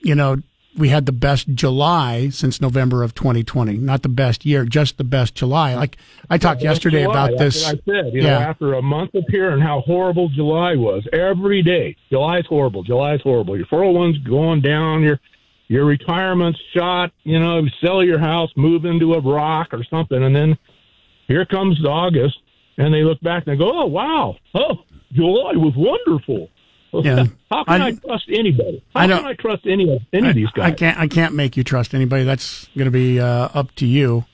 [0.00, 0.36] you know,
[0.76, 3.78] we had the best July since November of 2020.
[3.78, 5.74] Not the best year, just the best July.
[5.74, 5.96] Like
[6.28, 7.66] I talked Well, yesterday July, about this.
[7.66, 8.38] I said, you know, yeah.
[8.38, 12.82] after a month of here and how horrible July was, every day, July's horrible.
[12.82, 13.56] July's horrible.
[13.56, 15.02] Your 401's going down.
[15.02, 15.20] Your
[15.68, 17.12] your retirement's shot.
[17.22, 20.58] You know, sell your house, move into a rock or something, and then
[21.28, 22.38] here comes August,
[22.76, 24.78] and they look back and they go, "Oh wow, oh
[25.12, 26.50] July was wonderful."
[27.02, 27.24] Yeah.
[27.50, 28.84] How can I, I- trust anybody?
[28.94, 30.72] How I can I trust any of any of these guys?
[30.72, 30.98] I can't.
[30.98, 32.24] I can't make you trust anybody.
[32.24, 34.24] That's going to be uh, up to you.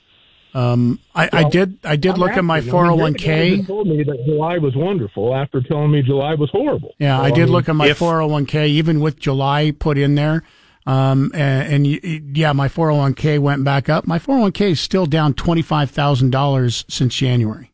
[0.53, 1.79] Um, I, I did.
[1.83, 2.57] I did I'm look at my.
[2.57, 3.27] I mean, you're the guy
[3.61, 3.67] 401k.
[3.67, 6.93] told me that July was wonderful after telling me July was horrible.
[6.99, 10.43] Yeah, So, I did mean, look at my 401k, even with July put in there.
[10.85, 14.07] Um, and, and yeah, my 401k went back up.
[14.07, 17.70] My 401k is still down $25,000 since January.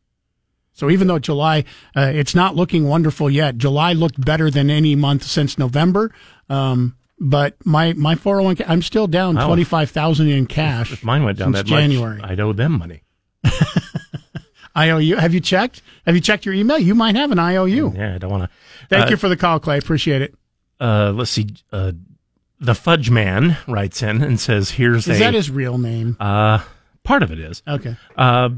[0.78, 1.64] So even though July,
[1.96, 6.14] uh, it's not looking wonderful yet, July looked better than any month since November.
[6.50, 9.48] Um, but my my 401k I'm still down Oh.
[9.48, 10.94] 25,000 in cash.
[10.94, 12.22] If mine went down that much, January.
[12.24, 13.02] I'd owe them money.
[14.78, 15.16] IOU.
[15.16, 15.82] Have you checked?
[16.06, 16.78] Have you checked your email?
[16.78, 17.94] You might have an IOU.
[17.96, 18.50] Yeah, I don't want to.
[18.90, 19.80] Thank you for the call, Clay.
[19.80, 20.36] Appreciate it.
[20.80, 21.48] Uh, let's see.
[21.74, 21.94] Uh,
[22.60, 25.12] the Fudge Man writes in and says, "Here's a.
[25.14, 26.16] Is a that his real name?
[26.20, 26.60] uh,
[27.04, 27.96] part of it is Okay.
[28.16, 28.50] uh,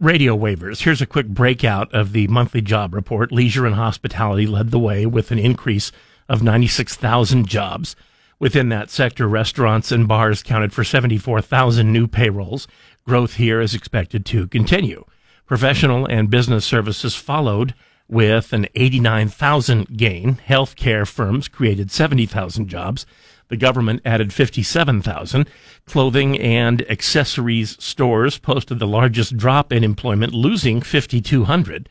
[0.00, 0.82] radio waivers.
[0.82, 3.32] Here's a quick breakout of the monthly job report.
[3.32, 5.92] Leisure and hospitality led the way with an increase
[6.28, 7.94] of 96,000 jobs.
[8.38, 12.66] Within that sector, restaurants and bars counted for 74,000 new payrolls.
[13.06, 15.04] Growth here is expected to continue.
[15.46, 17.74] Professional and business services followed
[18.08, 20.40] with an 89,000 gain.
[20.46, 23.06] Healthcare firms created 70,000 jobs.
[23.54, 25.48] The government added 57,000.
[25.86, 31.88] Clothing and accessories stores posted the largest drop in employment, losing 5,200.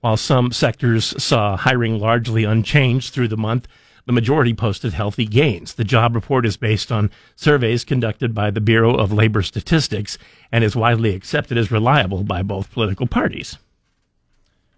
[0.00, 3.66] While some sectors saw hiring largely unchanged through the month,
[4.04, 5.72] the majority posted healthy gains.
[5.72, 10.18] The job report is based on surveys conducted by the Bureau of Labor Statistics
[10.52, 13.56] and is widely accepted as reliable by both political parties.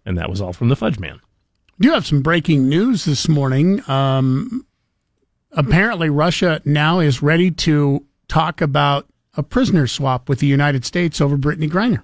[0.06, 1.18] And that was all from the Fudge Man.
[1.80, 3.82] do you have some breaking news this morning.
[3.90, 4.64] Um,
[5.52, 9.06] apparently, Russia now is ready to talk about
[9.36, 12.02] a prisoner swap with the United States over Brittney Griner.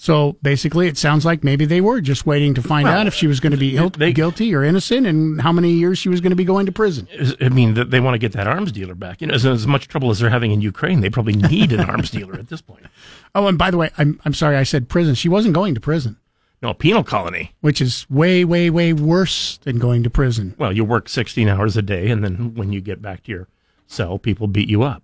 [0.00, 3.14] So basically, it sounds like maybe they were just waiting to find Well, out if
[3.14, 6.20] she was going to be il- guilty or innocent and how many years she was
[6.20, 7.08] going to be going to prison.
[7.40, 9.20] I mean, they want to get that arms dealer back.
[9.20, 11.80] You know, as, as much trouble as they're having in Ukraine, they probably need an
[11.80, 12.86] arms dealer at this point.
[13.34, 15.14] Oh, and by the way, I'm I'm sorry I said prison.
[15.14, 16.16] She wasn't going to prison,
[16.60, 17.54] No, a penal colony.
[17.60, 20.54] which is way way way worse than going to prison.
[20.58, 23.48] Well, you work 16 hours a day, and then when you get back to your
[23.86, 25.02] cell, people beat you up.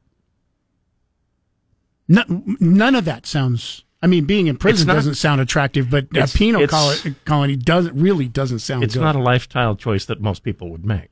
[2.09, 3.85] None, none of that sounds.
[4.03, 6.95] I mean, being in prison not- doesn't sound attractive, but a penal col-
[7.25, 9.01] colony doesn't really doesn't sound It's good.
[9.01, 11.09] not a lifestyle choice that most people would make.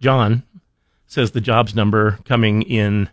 [0.00, 0.42] John
[1.06, 3.08] says the jobs number coming in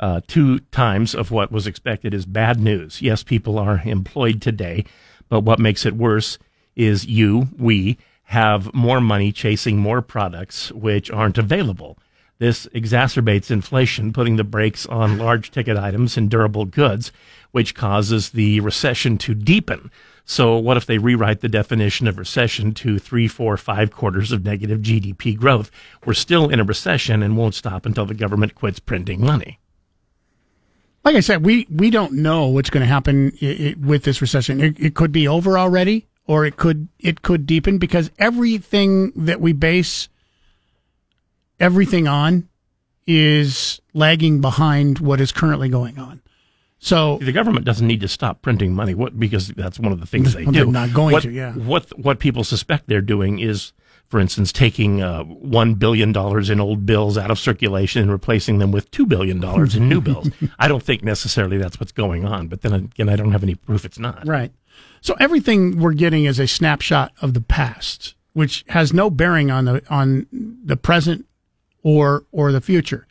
[0.00, 3.00] uh, two times of what was expected is bad news.
[3.00, 4.84] Yes, people are employed today,
[5.28, 6.38] but what makes it worse
[6.76, 11.98] is you, we, have more money chasing more products which aren't available.
[12.38, 17.12] This exacerbates inflation, putting the brakes on large ticket items and durable goods,
[17.52, 19.90] which causes the recession to deepen.
[20.24, 24.44] So, what if they rewrite the definition of recession to three, four, five quarters of
[24.44, 25.70] negative GDP growth?
[26.04, 29.60] We're still in a recession and won't stop until the government quits printing money.
[31.04, 34.20] Like I said, we we don't know what's going to happen i i with this
[34.20, 34.60] recession.
[34.60, 39.40] It, it could be over already, or it could it could deepen because everything that
[39.40, 40.08] we base
[41.60, 42.48] everything on
[43.06, 46.22] is lagging behind what is currently going on.
[46.78, 48.94] So the government doesn't need to stop printing money.
[48.94, 50.52] What because that's one of the things they do.
[50.52, 51.52] they're not going what, to, yeah.
[51.52, 53.72] What what people suspect they're doing is,
[54.14, 58.58] for instance, taking uh, one billion dollars in old bills out of circulation and replacing
[58.58, 60.30] them with two billion dollars in new bills.
[60.60, 62.46] I don't think necessarily that's what's going on.
[62.46, 64.24] But then again, I don't have any proof it's not.
[64.24, 64.52] Right.
[65.00, 69.64] So everything we're getting is a snapshot of the past, which has no bearing on
[69.64, 71.26] the on the present
[71.82, 73.08] or or the future.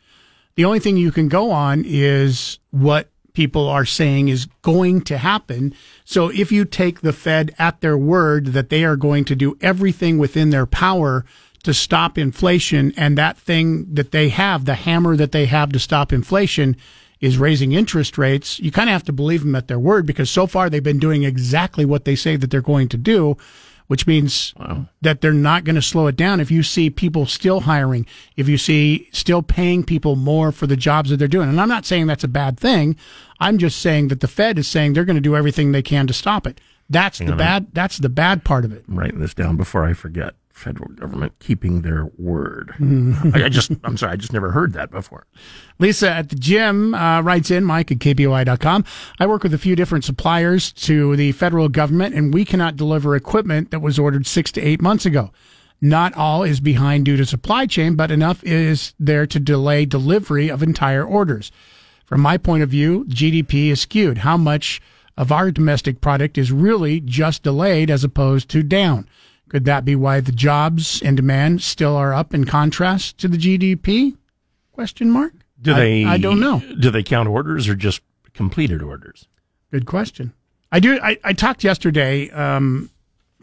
[0.54, 5.18] The only thing you can go on is what people are saying is going to
[5.18, 5.74] happen.
[6.04, 9.58] So if you take the Fed at their word that they are going to do
[9.60, 11.26] everything within their power
[11.64, 15.78] to stop inflation and that thing that they have, the hammer that they have to
[15.78, 16.76] stop inflation
[17.20, 20.30] is raising interest rates, you kind of have to believe them at their word because
[20.30, 23.36] so far they've been doing exactly what they say that they're going to do,
[23.86, 24.54] which means
[25.02, 26.40] that they're not going to slow it down.
[26.40, 28.06] If you see people still hiring,
[28.36, 31.68] if you see still paying people more for the jobs that they're doing, and I'm
[31.68, 32.96] not saying that's a bad thing.
[33.40, 36.06] I'm just saying that the Fed is saying they're going to do everything they can
[36.06, 36.60] to stop it.
[36.88, 37.68] That's Hang the bad.
[37.72, 38.84] That's the bad part of it.
[38.88, 40.34] I'm writing this down before I forget.
[40.54, 42.72] Federal government keeping their word.
[42.78, 43.34] Mhm.
[43.42, 45.26] I, I just, I'm sorry, I just never heard that before.
[45.80, 48.84] Lisa at the gym uh, writes in, Mike at KBOI.com.
[49.18, 53.16] I work with a few different suppliers to the federal government, and we cannot deliver
[53.16, 55.32] equipment that was ordered six to eight months ago.
[55.80, 60.48] Not all is behind due to supply chain, but enough is there to delay delivery
[60.48, 61.50] of entire orders.
[62.06, 64.18] From my point of view, GDP is skewed.
[64.18, 64.80] How much
[65.16, 69.08] of our domestic product is really just delayed as opposed to down?
[69.48, 73.36] Could that be why the jobs and demand still are up in contrast to the
[73.36, 74.16] GDP?
[74.72, 75.32] Question mark.
[75.60, 76.04] Do I- they?
[76.04, 76.60] I, don't know.
[76.80, 78.00] Do they count orders or just
[78.32, 79.28] completed orders?
[79.70, 80.32] Good question.
[80.72, 80.98] I do.
[81.02, 82.90] I, I talked yesterday um,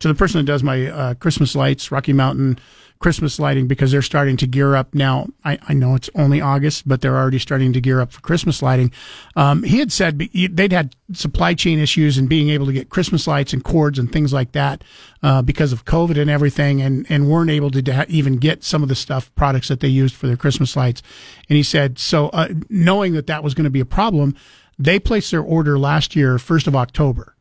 [0.01, 2.59] to the person that does my uh, Christmas lights, Rocky Mountain
[2.99, 5.27] Christmas lighting, because they're starting to gear up now.
[5.43, 8.61] I, I know it's only August, but they're already starting to gear up for Christmas
[8.61, 8.91] lighting.
[9.35, 13.27] Um, he had said they'd had supply chain issues and being able to get Christmas
[13.27, 14.83] lights and cords and things like that
[15.23, 18.89] uh, because of COVID and everything, and, and weren't able to even get some of
[18.89, 21.01] the stuff products that they used for their Christmas lights.
[21.49, 24.35] And he said, so uh, knowing that that was going to be a problem,
[24.77, 27.35] they placed their order last year, first of October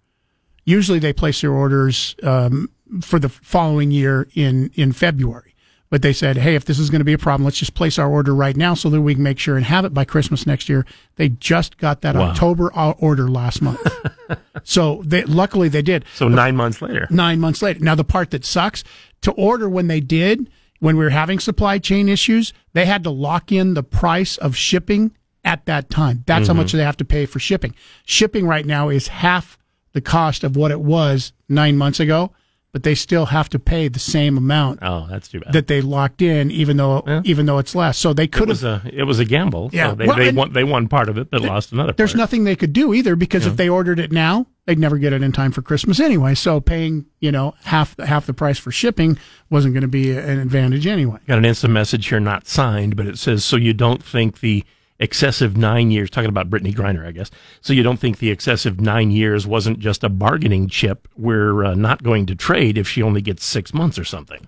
[0.71, 2.71] usually they place their orders um,
[3.03, 5.55] for the following year in in February.
[5.91, 7.99] But they said, hey, if this is going to be a problem, let's just place
[7.99, 10.47] our order right now so that we can make sure and have it by Christmas
[10.47, 10.87] next year.
[11.17, 12.29] They just got that Wow.
[12.31, 13.81] October order last month.
[14.63, 16.05] so they, luckily they did.
[16.15, 17.09] So nine months later.
[17.11, 17.81] Nine months later.
[17.81, 18.85] Now, the part that sucks
[19.23, 20.49] to order when they did,
[20.79, 24.55] when we were having supply chain issues, they had to lock in the price of
[24.57, 25.11] shipping
[25.45, 26.23] at that time.
[26.25, 26.59] That's how Mhm.
[26.59, 27.75] much they have to pay for shipping.
[28.07, 29.59] Shipping right now is half
[29.93, 32.33] the cost of what it was nine months ago,
[32.73, 35.53] but they still have to pay the same amount Oh, that's too bad.
[35.53, 37.99] that they locked in, even though even though it's less.
[37.99, 38.87] So they It could was have.
[38.87, 39.71] a it was a gamble.
[39.73, 39.91] Yeah.
[39.91, 41.93] So they Well, they won they won part of it, but lost another.
[41.93, 42.19] There's part.
[42.19, 43.51] nothing they could do either because Yeah.
[43.51, 46.37] if they ordered it now, they'd never get it in time for Christmas anyway.
[46.37, 49.19] So paying you know half half the price for shipping
[49.51, 51.19] wasn't going to be an advantage anyway.
[51.27, 54.63] Got an instant message here, not signed, but it says, so you don't think the
[55.01, 58.81] excessive nine years, talking about Brittney Griner, I guess, so you don't think the excessive
[58.81, 61.09] nine years wasn't just a bargaining chip?
[61.17, 64.47] We're uh, not going to trade if she only gets six months or something.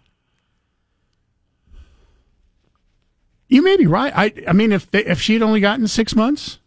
[3.49, 4.12] You may be right.
[4.16, 6.59] I I mean, if they, if she'd only gotten six months,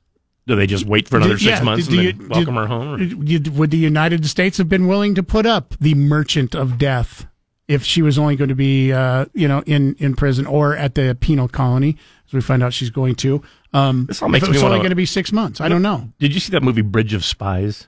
[0.47, 2.53] Do they just wait for another Did- six yeah, months did and you- then welcome
[2.55, 3.49] did- her home?
[3.49, 7.25] or- would the United States have been willing to put up the merchant of death
[7.67, 10.95] if she was only going to be, uh, you know, in, in prison or at
[10.95, 11.97] the penal colony,
[12.27, 13.41] as we find out she's going to?
[13.73, 15.31] Um, This all makes if makes it me was only wanna- going to be six
[15.31, 15.59] months.
[15.61, 16.09] I don't know.
[16.19, 17.87] Did you see that movie Bridge of Spies?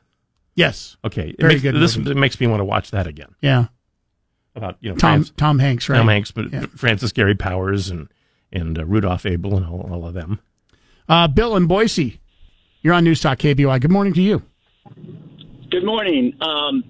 [0.55, 0.97] Yes.
[1.05, 1.29] Okay.
[1.29, 2.13] It Very makes, good This movie.
[2.15, 3.35] makes me want to watch that again.
[3.41, 3.67] Yeah.
[4.55, 5.97] About you know Tom Francis- Tom Hanks, right?
[5.97, 6.65] Tom Hanks, but Yeah.
[6.75, 8.07] Francis Gary Powers and
[8.51, 10.39] and uh, Rudolph Abel and all, all of them.
[11.07, 12.19] Uh, Bill in Boise,
[12.81, 13.79] you're on News Talk KBOI.
[13.79, 14.41] Good morning to you.
[15.69, 16.33] Good morning.
[16.41, 16.83] Um,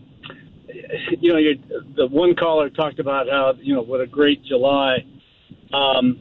[1.20, 5.06] you know, the one caller talked about how you know what a great July.
[5.74, 6.20] Um,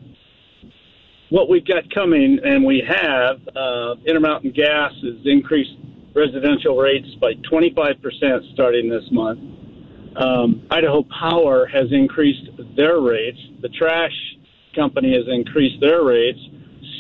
[1.31, 5.73] what we've got coming, and we have, uh, Intermountain Gas has increased
[6.15, 9.41] residential rates by 25% starting this month.
[10.17, 13.39] Um, Idaho Power has increased their rates.
[13.61, 14.15] The trash
[14.75, 16.39] company has increased their rates.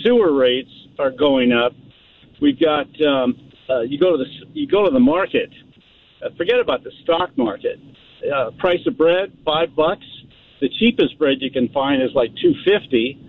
[0.02, 1.72] Sewer rates are going up.
[2.40, 5.50] We've got um, uh, you go to the you go to the market.
[6.24, 7.78] Uh, forget about the stock market.
[8.34, 10.04] Uh, price of bread five bucks.
[10.60, 13.20] The cheapest bread you can find is like two fifty.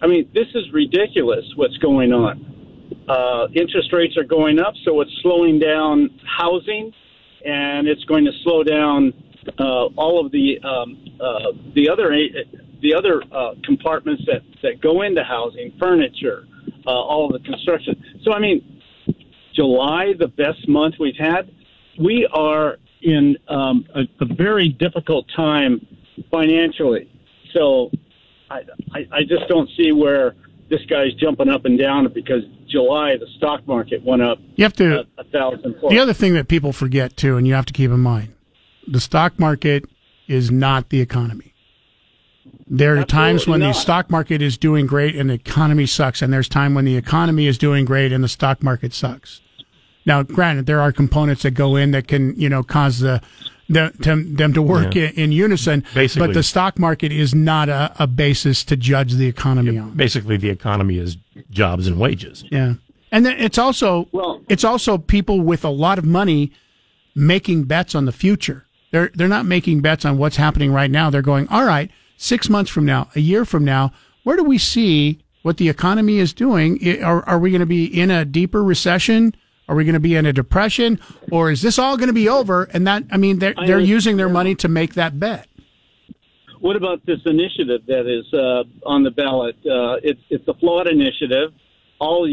[0.00, 1.44] I mean, this is ridiculous.
[1.54, 2.34] What's going on?
[3.08, 6.92] Uh, interest rates are going up, so it's slowing down housing,
[7.44, 9.12] and it's going to slow down
[9.58, 12.10] uh, all of the um, uh, the other
[12.82, 16.46] the other uh, compartments that that go into housing, furniture,
[16.86, 17.94] uh, all of the construction.
[18.24, 18.82] So, I mean,
[19.54, 21.50] July, the best month we've had.
[22.02, 25.86] We are in um, a, a very difficult time
[26.30, 27.10] financially.
[27.52, 27.90] So
[28.50, 28.62] I,
[28.94, 30.34] I, I just don't see where
[30.68, 34.72] this guy's jumping up and down because July, the stock market went up You have
[34.74, 35.00] to.
[35.00, 37.90] a, a thousand The other thing that people forget too, and you have to keep
[37.90, 38.34] in mind,
[38.86, 39.84] the stock market
[40.26, 41.54] is not the economy.
[42.66, 46.32] There are times when the stock market is doing great and the economy sucks, and
[46.32, 49.42] there's time when the economy is doing great and the stock market sucks.
[50.04, 53.20] Now, granted, there are components that go in that can, you know, cause the,
[53.68, 55.04] the them, them to work Yeah.
[55.08, 55.84] in, in unison.
[55.94, 56.26] Basically.
[56.28, 59.92] but the stock market is not a, a basis to judge the economy on.
[59.92, 61.16] Basically, the economy is
[61.50, 62.44] jobs and wages.
[62.50, 62.74] Yeah,
[63.12, 66.50] and then it's also well, it's also people with a lot of money
[67.14, 68.66] making bets on the future.
[68.90, 71.08] They're they're not making bets on what's happening right now.
[71.10, 73.92] They're going, all right, six months from now, a year from now,
[74.24, 76.78] where do we see what the economy is doing?
[77.02, 79.34] Are are we going to be in a deeper recession?
[79.68, 80.98] Are we going to be in a depression,
[81.30, 82.64] or is this all going to be over?
[82.64, 85.46] And that I mean, they're they're using their money to make that bet.
[86.60, 89.56] What about this initiative that is uh, on the ballot?
[89.64, 91.52] Uh, it's it's a flawed initiative.
[92.00, 92.28] All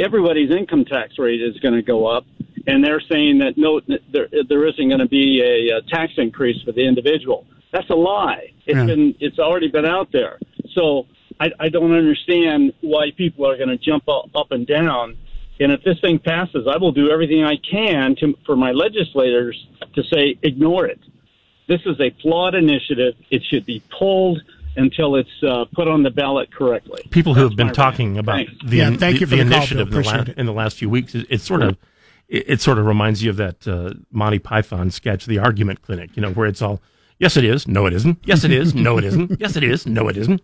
[0.00, 2.24] everybody's income tax rate is going to go up,
[2.66, 3.80] and they're saying that no,
[4.12, 7.46] there there isn't going to be a, uh tax increase for the individual.
[7.72, 8.52] That's a lie.
[8.66, 8.86] It's Yeah.
[8.86, 10.38] been it's already been out there.
[10.74, 11.06] So
[11.40, 15.16] I, I don't understand why people are going to jump up, up and down.
[15.60, 19.66] And if this thing passes, I will do everything I can to, for my legislators
[19.94, 20.98] to say ignore it.
[21.68, 23.14] This is a flawed initiative.
[23.30, 24.40] It should be pulled
[24.76, 27.02] until it's uh, put on the ballot correctly.
[27.10, 28.18] People who have been talking rant.
[28.20, 28.52] about Thanks.
[28.66, 29.98] the, Yeah, the, thank you for the the initiative Bill.
[30.00, 31.78] in, the la- in the last few weeks, it- it's sort of
[32.28, 36.10] it, it sort of reminds you of that uh, Monty Python sketch, The Argument Clinic,
[36.16, 36.80] you know, where it's all,
[37.20, 37.68] yes, it is.
[37.68, 38.18] No, it isn't.
[38.24, 38.74] Yes, it is.
[38.74, 39.38] No, it isn't.
[39.40, 39.86] Yes, it is.
[39.86, 40.42] No, it isn't.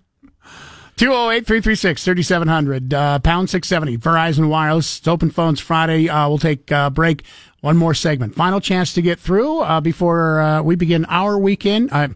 [1.01, 4.99] 208 336 3700, uh, pound 670, Verizon Wireless.
[4.99, 6.11] It's open phones Friday.
[6.11, 7.23] Uh, we'll take a break.
[7.63, 8.35] One more segment.
[8.35, 12.09] Final chance to get through uh, before uh, we begin our weekend, uh,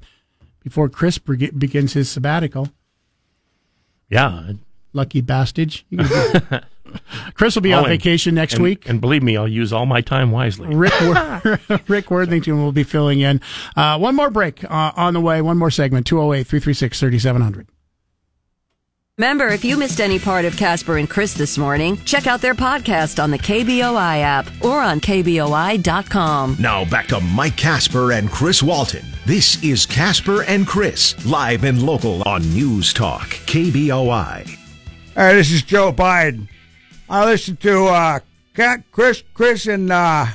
[0.62, 2.68] before Chris be- begins his sabbatical.
[4.10, 4.52] Yeah.
[4.92, 5.80] Lucky bastard.
[7.34, 8.86] Chris will be Oh, on and- vacation next and- week.
[8.86, 10.68] And believe me, I'll use all my time wisely.
[10.74, 10.92] Rick
[11.88, 13.40] Rick Worthington will be filling in.
[13.76, 15.40] Uh, one more break uh, on the way.
[15.40, 16.06] One more segment.
[16.06, 17.66] 208 336 3700.
[19.16, 22.52] Remember, if you missed any part of Casper and Chris this morning, check out their
[22.56, 26.56] podcast on the KBOI app or on KBOI.com.
[26.58, 29.04] Now back to Mike Casper and Chris Walton.
[29.24, 34.48] This is Casper and Chris, live and local on News Talk, KBOI.
[35.14, 36.48] Hey, this is Joe Biden.
[37.08, 38.18] I listened to uh,
[38.54, 40.26] Cat, Chris, Chris, and uh,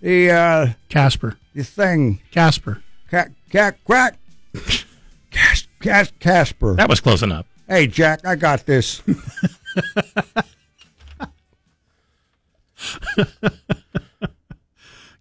[0.00, 1.36] the uh, Casper.
[1.54, 2.82] The thing, Casper.
[3.10, 4.18] Cat, cat, crack.
[5.30, 6.76] Cas, Cas, Casper.
[6.76, 7.44] That was close enough.
[7.72, 9.00] Hey, Jack, I got this.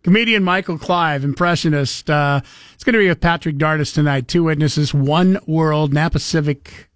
[0.04, 2.10] Comedian Michael Clive, impressionist.
[2.10, 2.42] Uh,
[2.74, 4.28] it's going to be with Patrick Dardis tonight.
[4.28, 6.90] Two witnesses, One World, Nampa Civic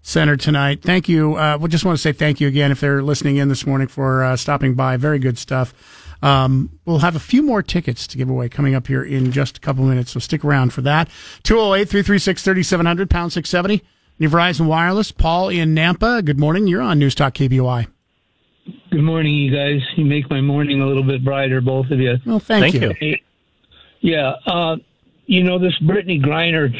[0.00, 0.80] Center tonight.
[0.80, 1.36] Thank you.
[1.36, 3.88] Uh, we just want to say thank you again if they're listening in this morning
[3.88, 4.96] for uh, stopping by.
[4.96, 5.74] Very good stuff.
[6.22, 9.58] Um, we'll have a few more tickets to give away coming up here in just
[9.58, 11.10] a couple minutes, so stick around for that.
[11.42, 13.84] 208 336 3700, pound 670.
[14.18, 15.12] New Verizon Wireless.
[15.12, 16.24] Paul in Nampa.
[16.24, 16.66] Good morning.
[16.66, 17.86] You're on News Talk KBOI.
[18.90, 19.80] Good morning, you guys.
[19.96, 22.16] You make my morning a little bit brighter, both of you.
[22.24, 22.88] Well, thank Thank you.
[22.88, 22.94] you.
[22.98, 23.22] Hey,
[24.00, 24.76] Yeah, uh,
[25.26, 26.74] you know this Brittney Griner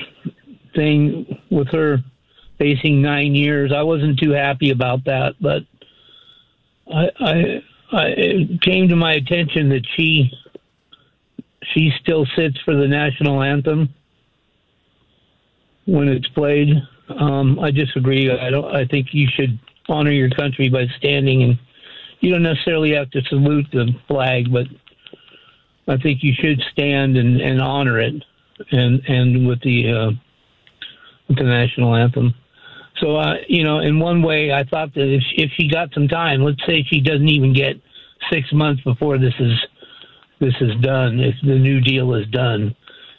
[0.74, 1.98] thing with her
[2.58, 3.72] facing nine years.
[3.72, 5.62] I wasn't too happy about that, but
[6.92, 10.30] I, I, I it came to my attention that she
[11.74, 13.92] she still sits for the national anthem
[15.86, 16.68] when it's played.
[17.08, 18.30] Um, I disagree.
[18.30, 18.74] I don't.
[18.74, 19.58] I think you should
[19.88, 21.58] honor your country by standing, and
[22.20, 24.66] you don't necessarily have to salute the flag, but
[25.88, 28.14] I think you should stand and, and honor it,
[28.72, 30.10] and and with the uh,
[31.28, 32.34] with the national anthem.
[32.98, 36.08] So uh, you know, in one way, I thought that if if she got some
[36.08, 37.76] time, let's say she doesn't even get
[38.32, 39.52] six months before this is
[40.40, 42.74] this is done, if the New Deal is done,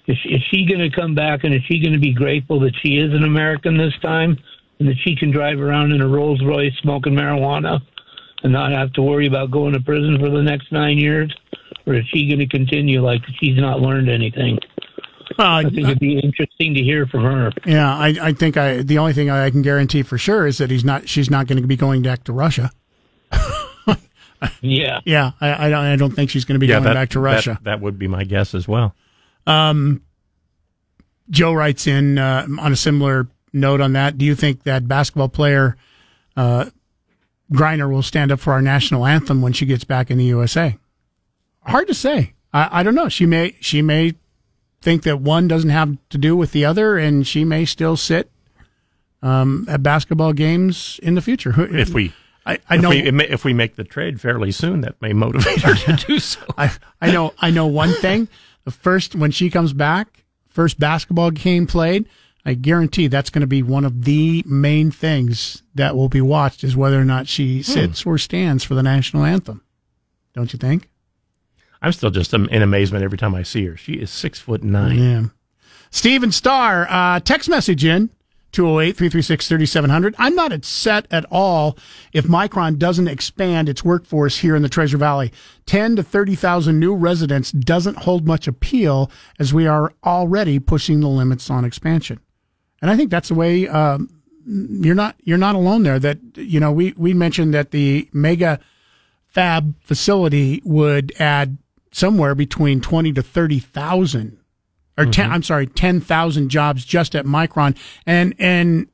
[0.07, 2.73] is, is she going to come back and is she going to be grateful that
[2.81, 4.37] she is an American this time
[4.79, 7.81] and that she can drive around in a Rolls Royce smoking marijuana
[8.43, 11.33] and not have to worry about going to prison for the next nine years?
[11.85, 14.59] Or is she going to continue like she's not learned anything?
[15.39, 17.51] Uh, I think it'd be interesting to hear from her.
[17.65, 20.71] Yeah, I, I think I the only thing I can guarantee for sure is that
[20.71, 22.71] he's not she's not going to be going back to Russia.
[24.61, 24.99] Yeah.
[25.05, 27.09] Yeah, I, I don't I don't think she's going to be yeah, going that, back
[27.09, 27.59] to that- Russia.
[27.63, 28.93] That, would be my guess as well.
[29.47, 30.03] Um,
[31.29, 34.17] Joe writes in uh, on a similar note on that.
[34.17, 35.75] Do you think that basketball player
[36.35, 36.69] uh,
[37.51, 40.77] Griner will stand up for our national anthem when she gets back in the USA?
[41.61, 42.33] Hard to say.
[42.53, 43.09] I, I don't know.
[43.09, 44.13] She may she may
[44.81, 48.29] think that one doesn't have to do with the other, and she may still sit
[49.21, 51.53] um, at basketball games in the future.
[51.75, 52.13] If we,
[52.45, 55.61] I, I if know we, if we make the trade fairly soon, that may motivate
[55.61, 56.39] her to do so.
[56.57, 56.71] I,
[57.01, 58.27] I know I know one thing.
[58.67, 62.05] The first when she comes back, first basketball game played,
[62.45, 66.65] I guarantee that's going to be one of the main things that will be watched
[66.65, 69.63] is whether or not she sits or stands for the national anthem.
[70.33, 70.89] Don't you think?
[71.81, 73.77] I'm still just in amazement every time I see her.
[73.77, 74.97] She is six foot nine.
[74.97, 75.23] Yeah.
[75.89, 78.09] Steven Starr, uh, text message in
[78.57, 80.15] 208 336 3700.
[80.17, 81.77] I'm not upset at all
[82.11, 85.31] if Micron doesn't expand its workforce here in the Treasure Valley.
[85.67, 91.07] 10 to 30,000 new residents doesn't hold much appeal as we are already pushing the
[91.07, 92.19] limits on expansion.
[92.81, 94.09] And I think that's the way um,
[94.47, 95.99] you're not you're not alone there.
[95.99, 98.59] That you know we we mentioned that the mega
[99.27, 101.59] fab facility would add
[101.91, 104.39] somewhere between twenty to thirty thousand,
[104.97, 105.33] or 10 Mhm.
[105.33, 107.75] I'm sorry, ten thousand jobs just at Micron,
[108.05, 108.87] and and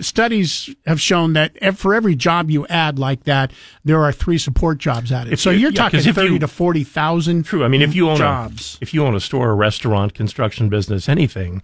[0.00, 3.52] studies have shown that for every job you add like that,
[3.84, 5.32] there are three support jobs added.
[5.32, 7.44] If so you- you're yeah, talking thirty you- to forty thousand.
[7.44, 7.64] True.
[7.64, 10.68] I mean, if you own jobs, a if you own a store, a restaurant, construction
[10.68, 11.62] business, anything,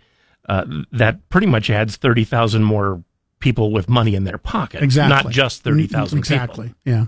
[0.49, 3.03] uh, that pretty much adds thirty thousand more
[3.39, 4.83] people with money in their pocket.
[4.83, 5.15] Exactly.
[5.25, 6.19] Not just thirty thousand.
[6.19, 6.73] Exactly.
[6.85, 7.07] Yeah.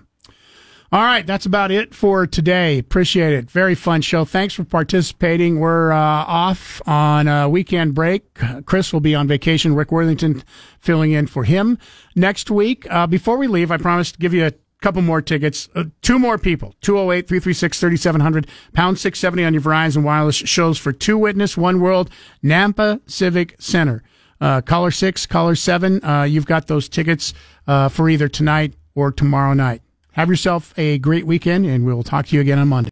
[0.91, 2.79] All right, that's about it for today.
[2.79, 3.51] Appreciate it.
[3.51, 4.25] Very fun show.
[4.25, 5.61] Thanks for participating.
[5.61, 8.33] We're uh, off on a weekend break.
[8.65, 9.75] Chris will be on vacation.
[9.75, 10.43] Rick Worthington
[10.81, 11.77] filling in for him
[12.17, 12.87] next week.
[12.91, 15.69] Uh, before we leave, I promised to give you a couple more tickets.
[15.75, 16.75] Uh, two more people.
[16.81, 18.47] 208 336 3700.
[18.73, 22.09] Pound 670 on your Verizon Wireless shows for Two Witness, One World,
[22.43, 24.03] Nampa Civic Center.
[24.41, 27.35] Uh, caller six, caller seven, uh, you've got those tickets
[27.67, 29.83] uh, for either tonight or tomorrow night.
[30.19, 32.87] Have yourself a great weekend, and we'll talk to you again on Monday.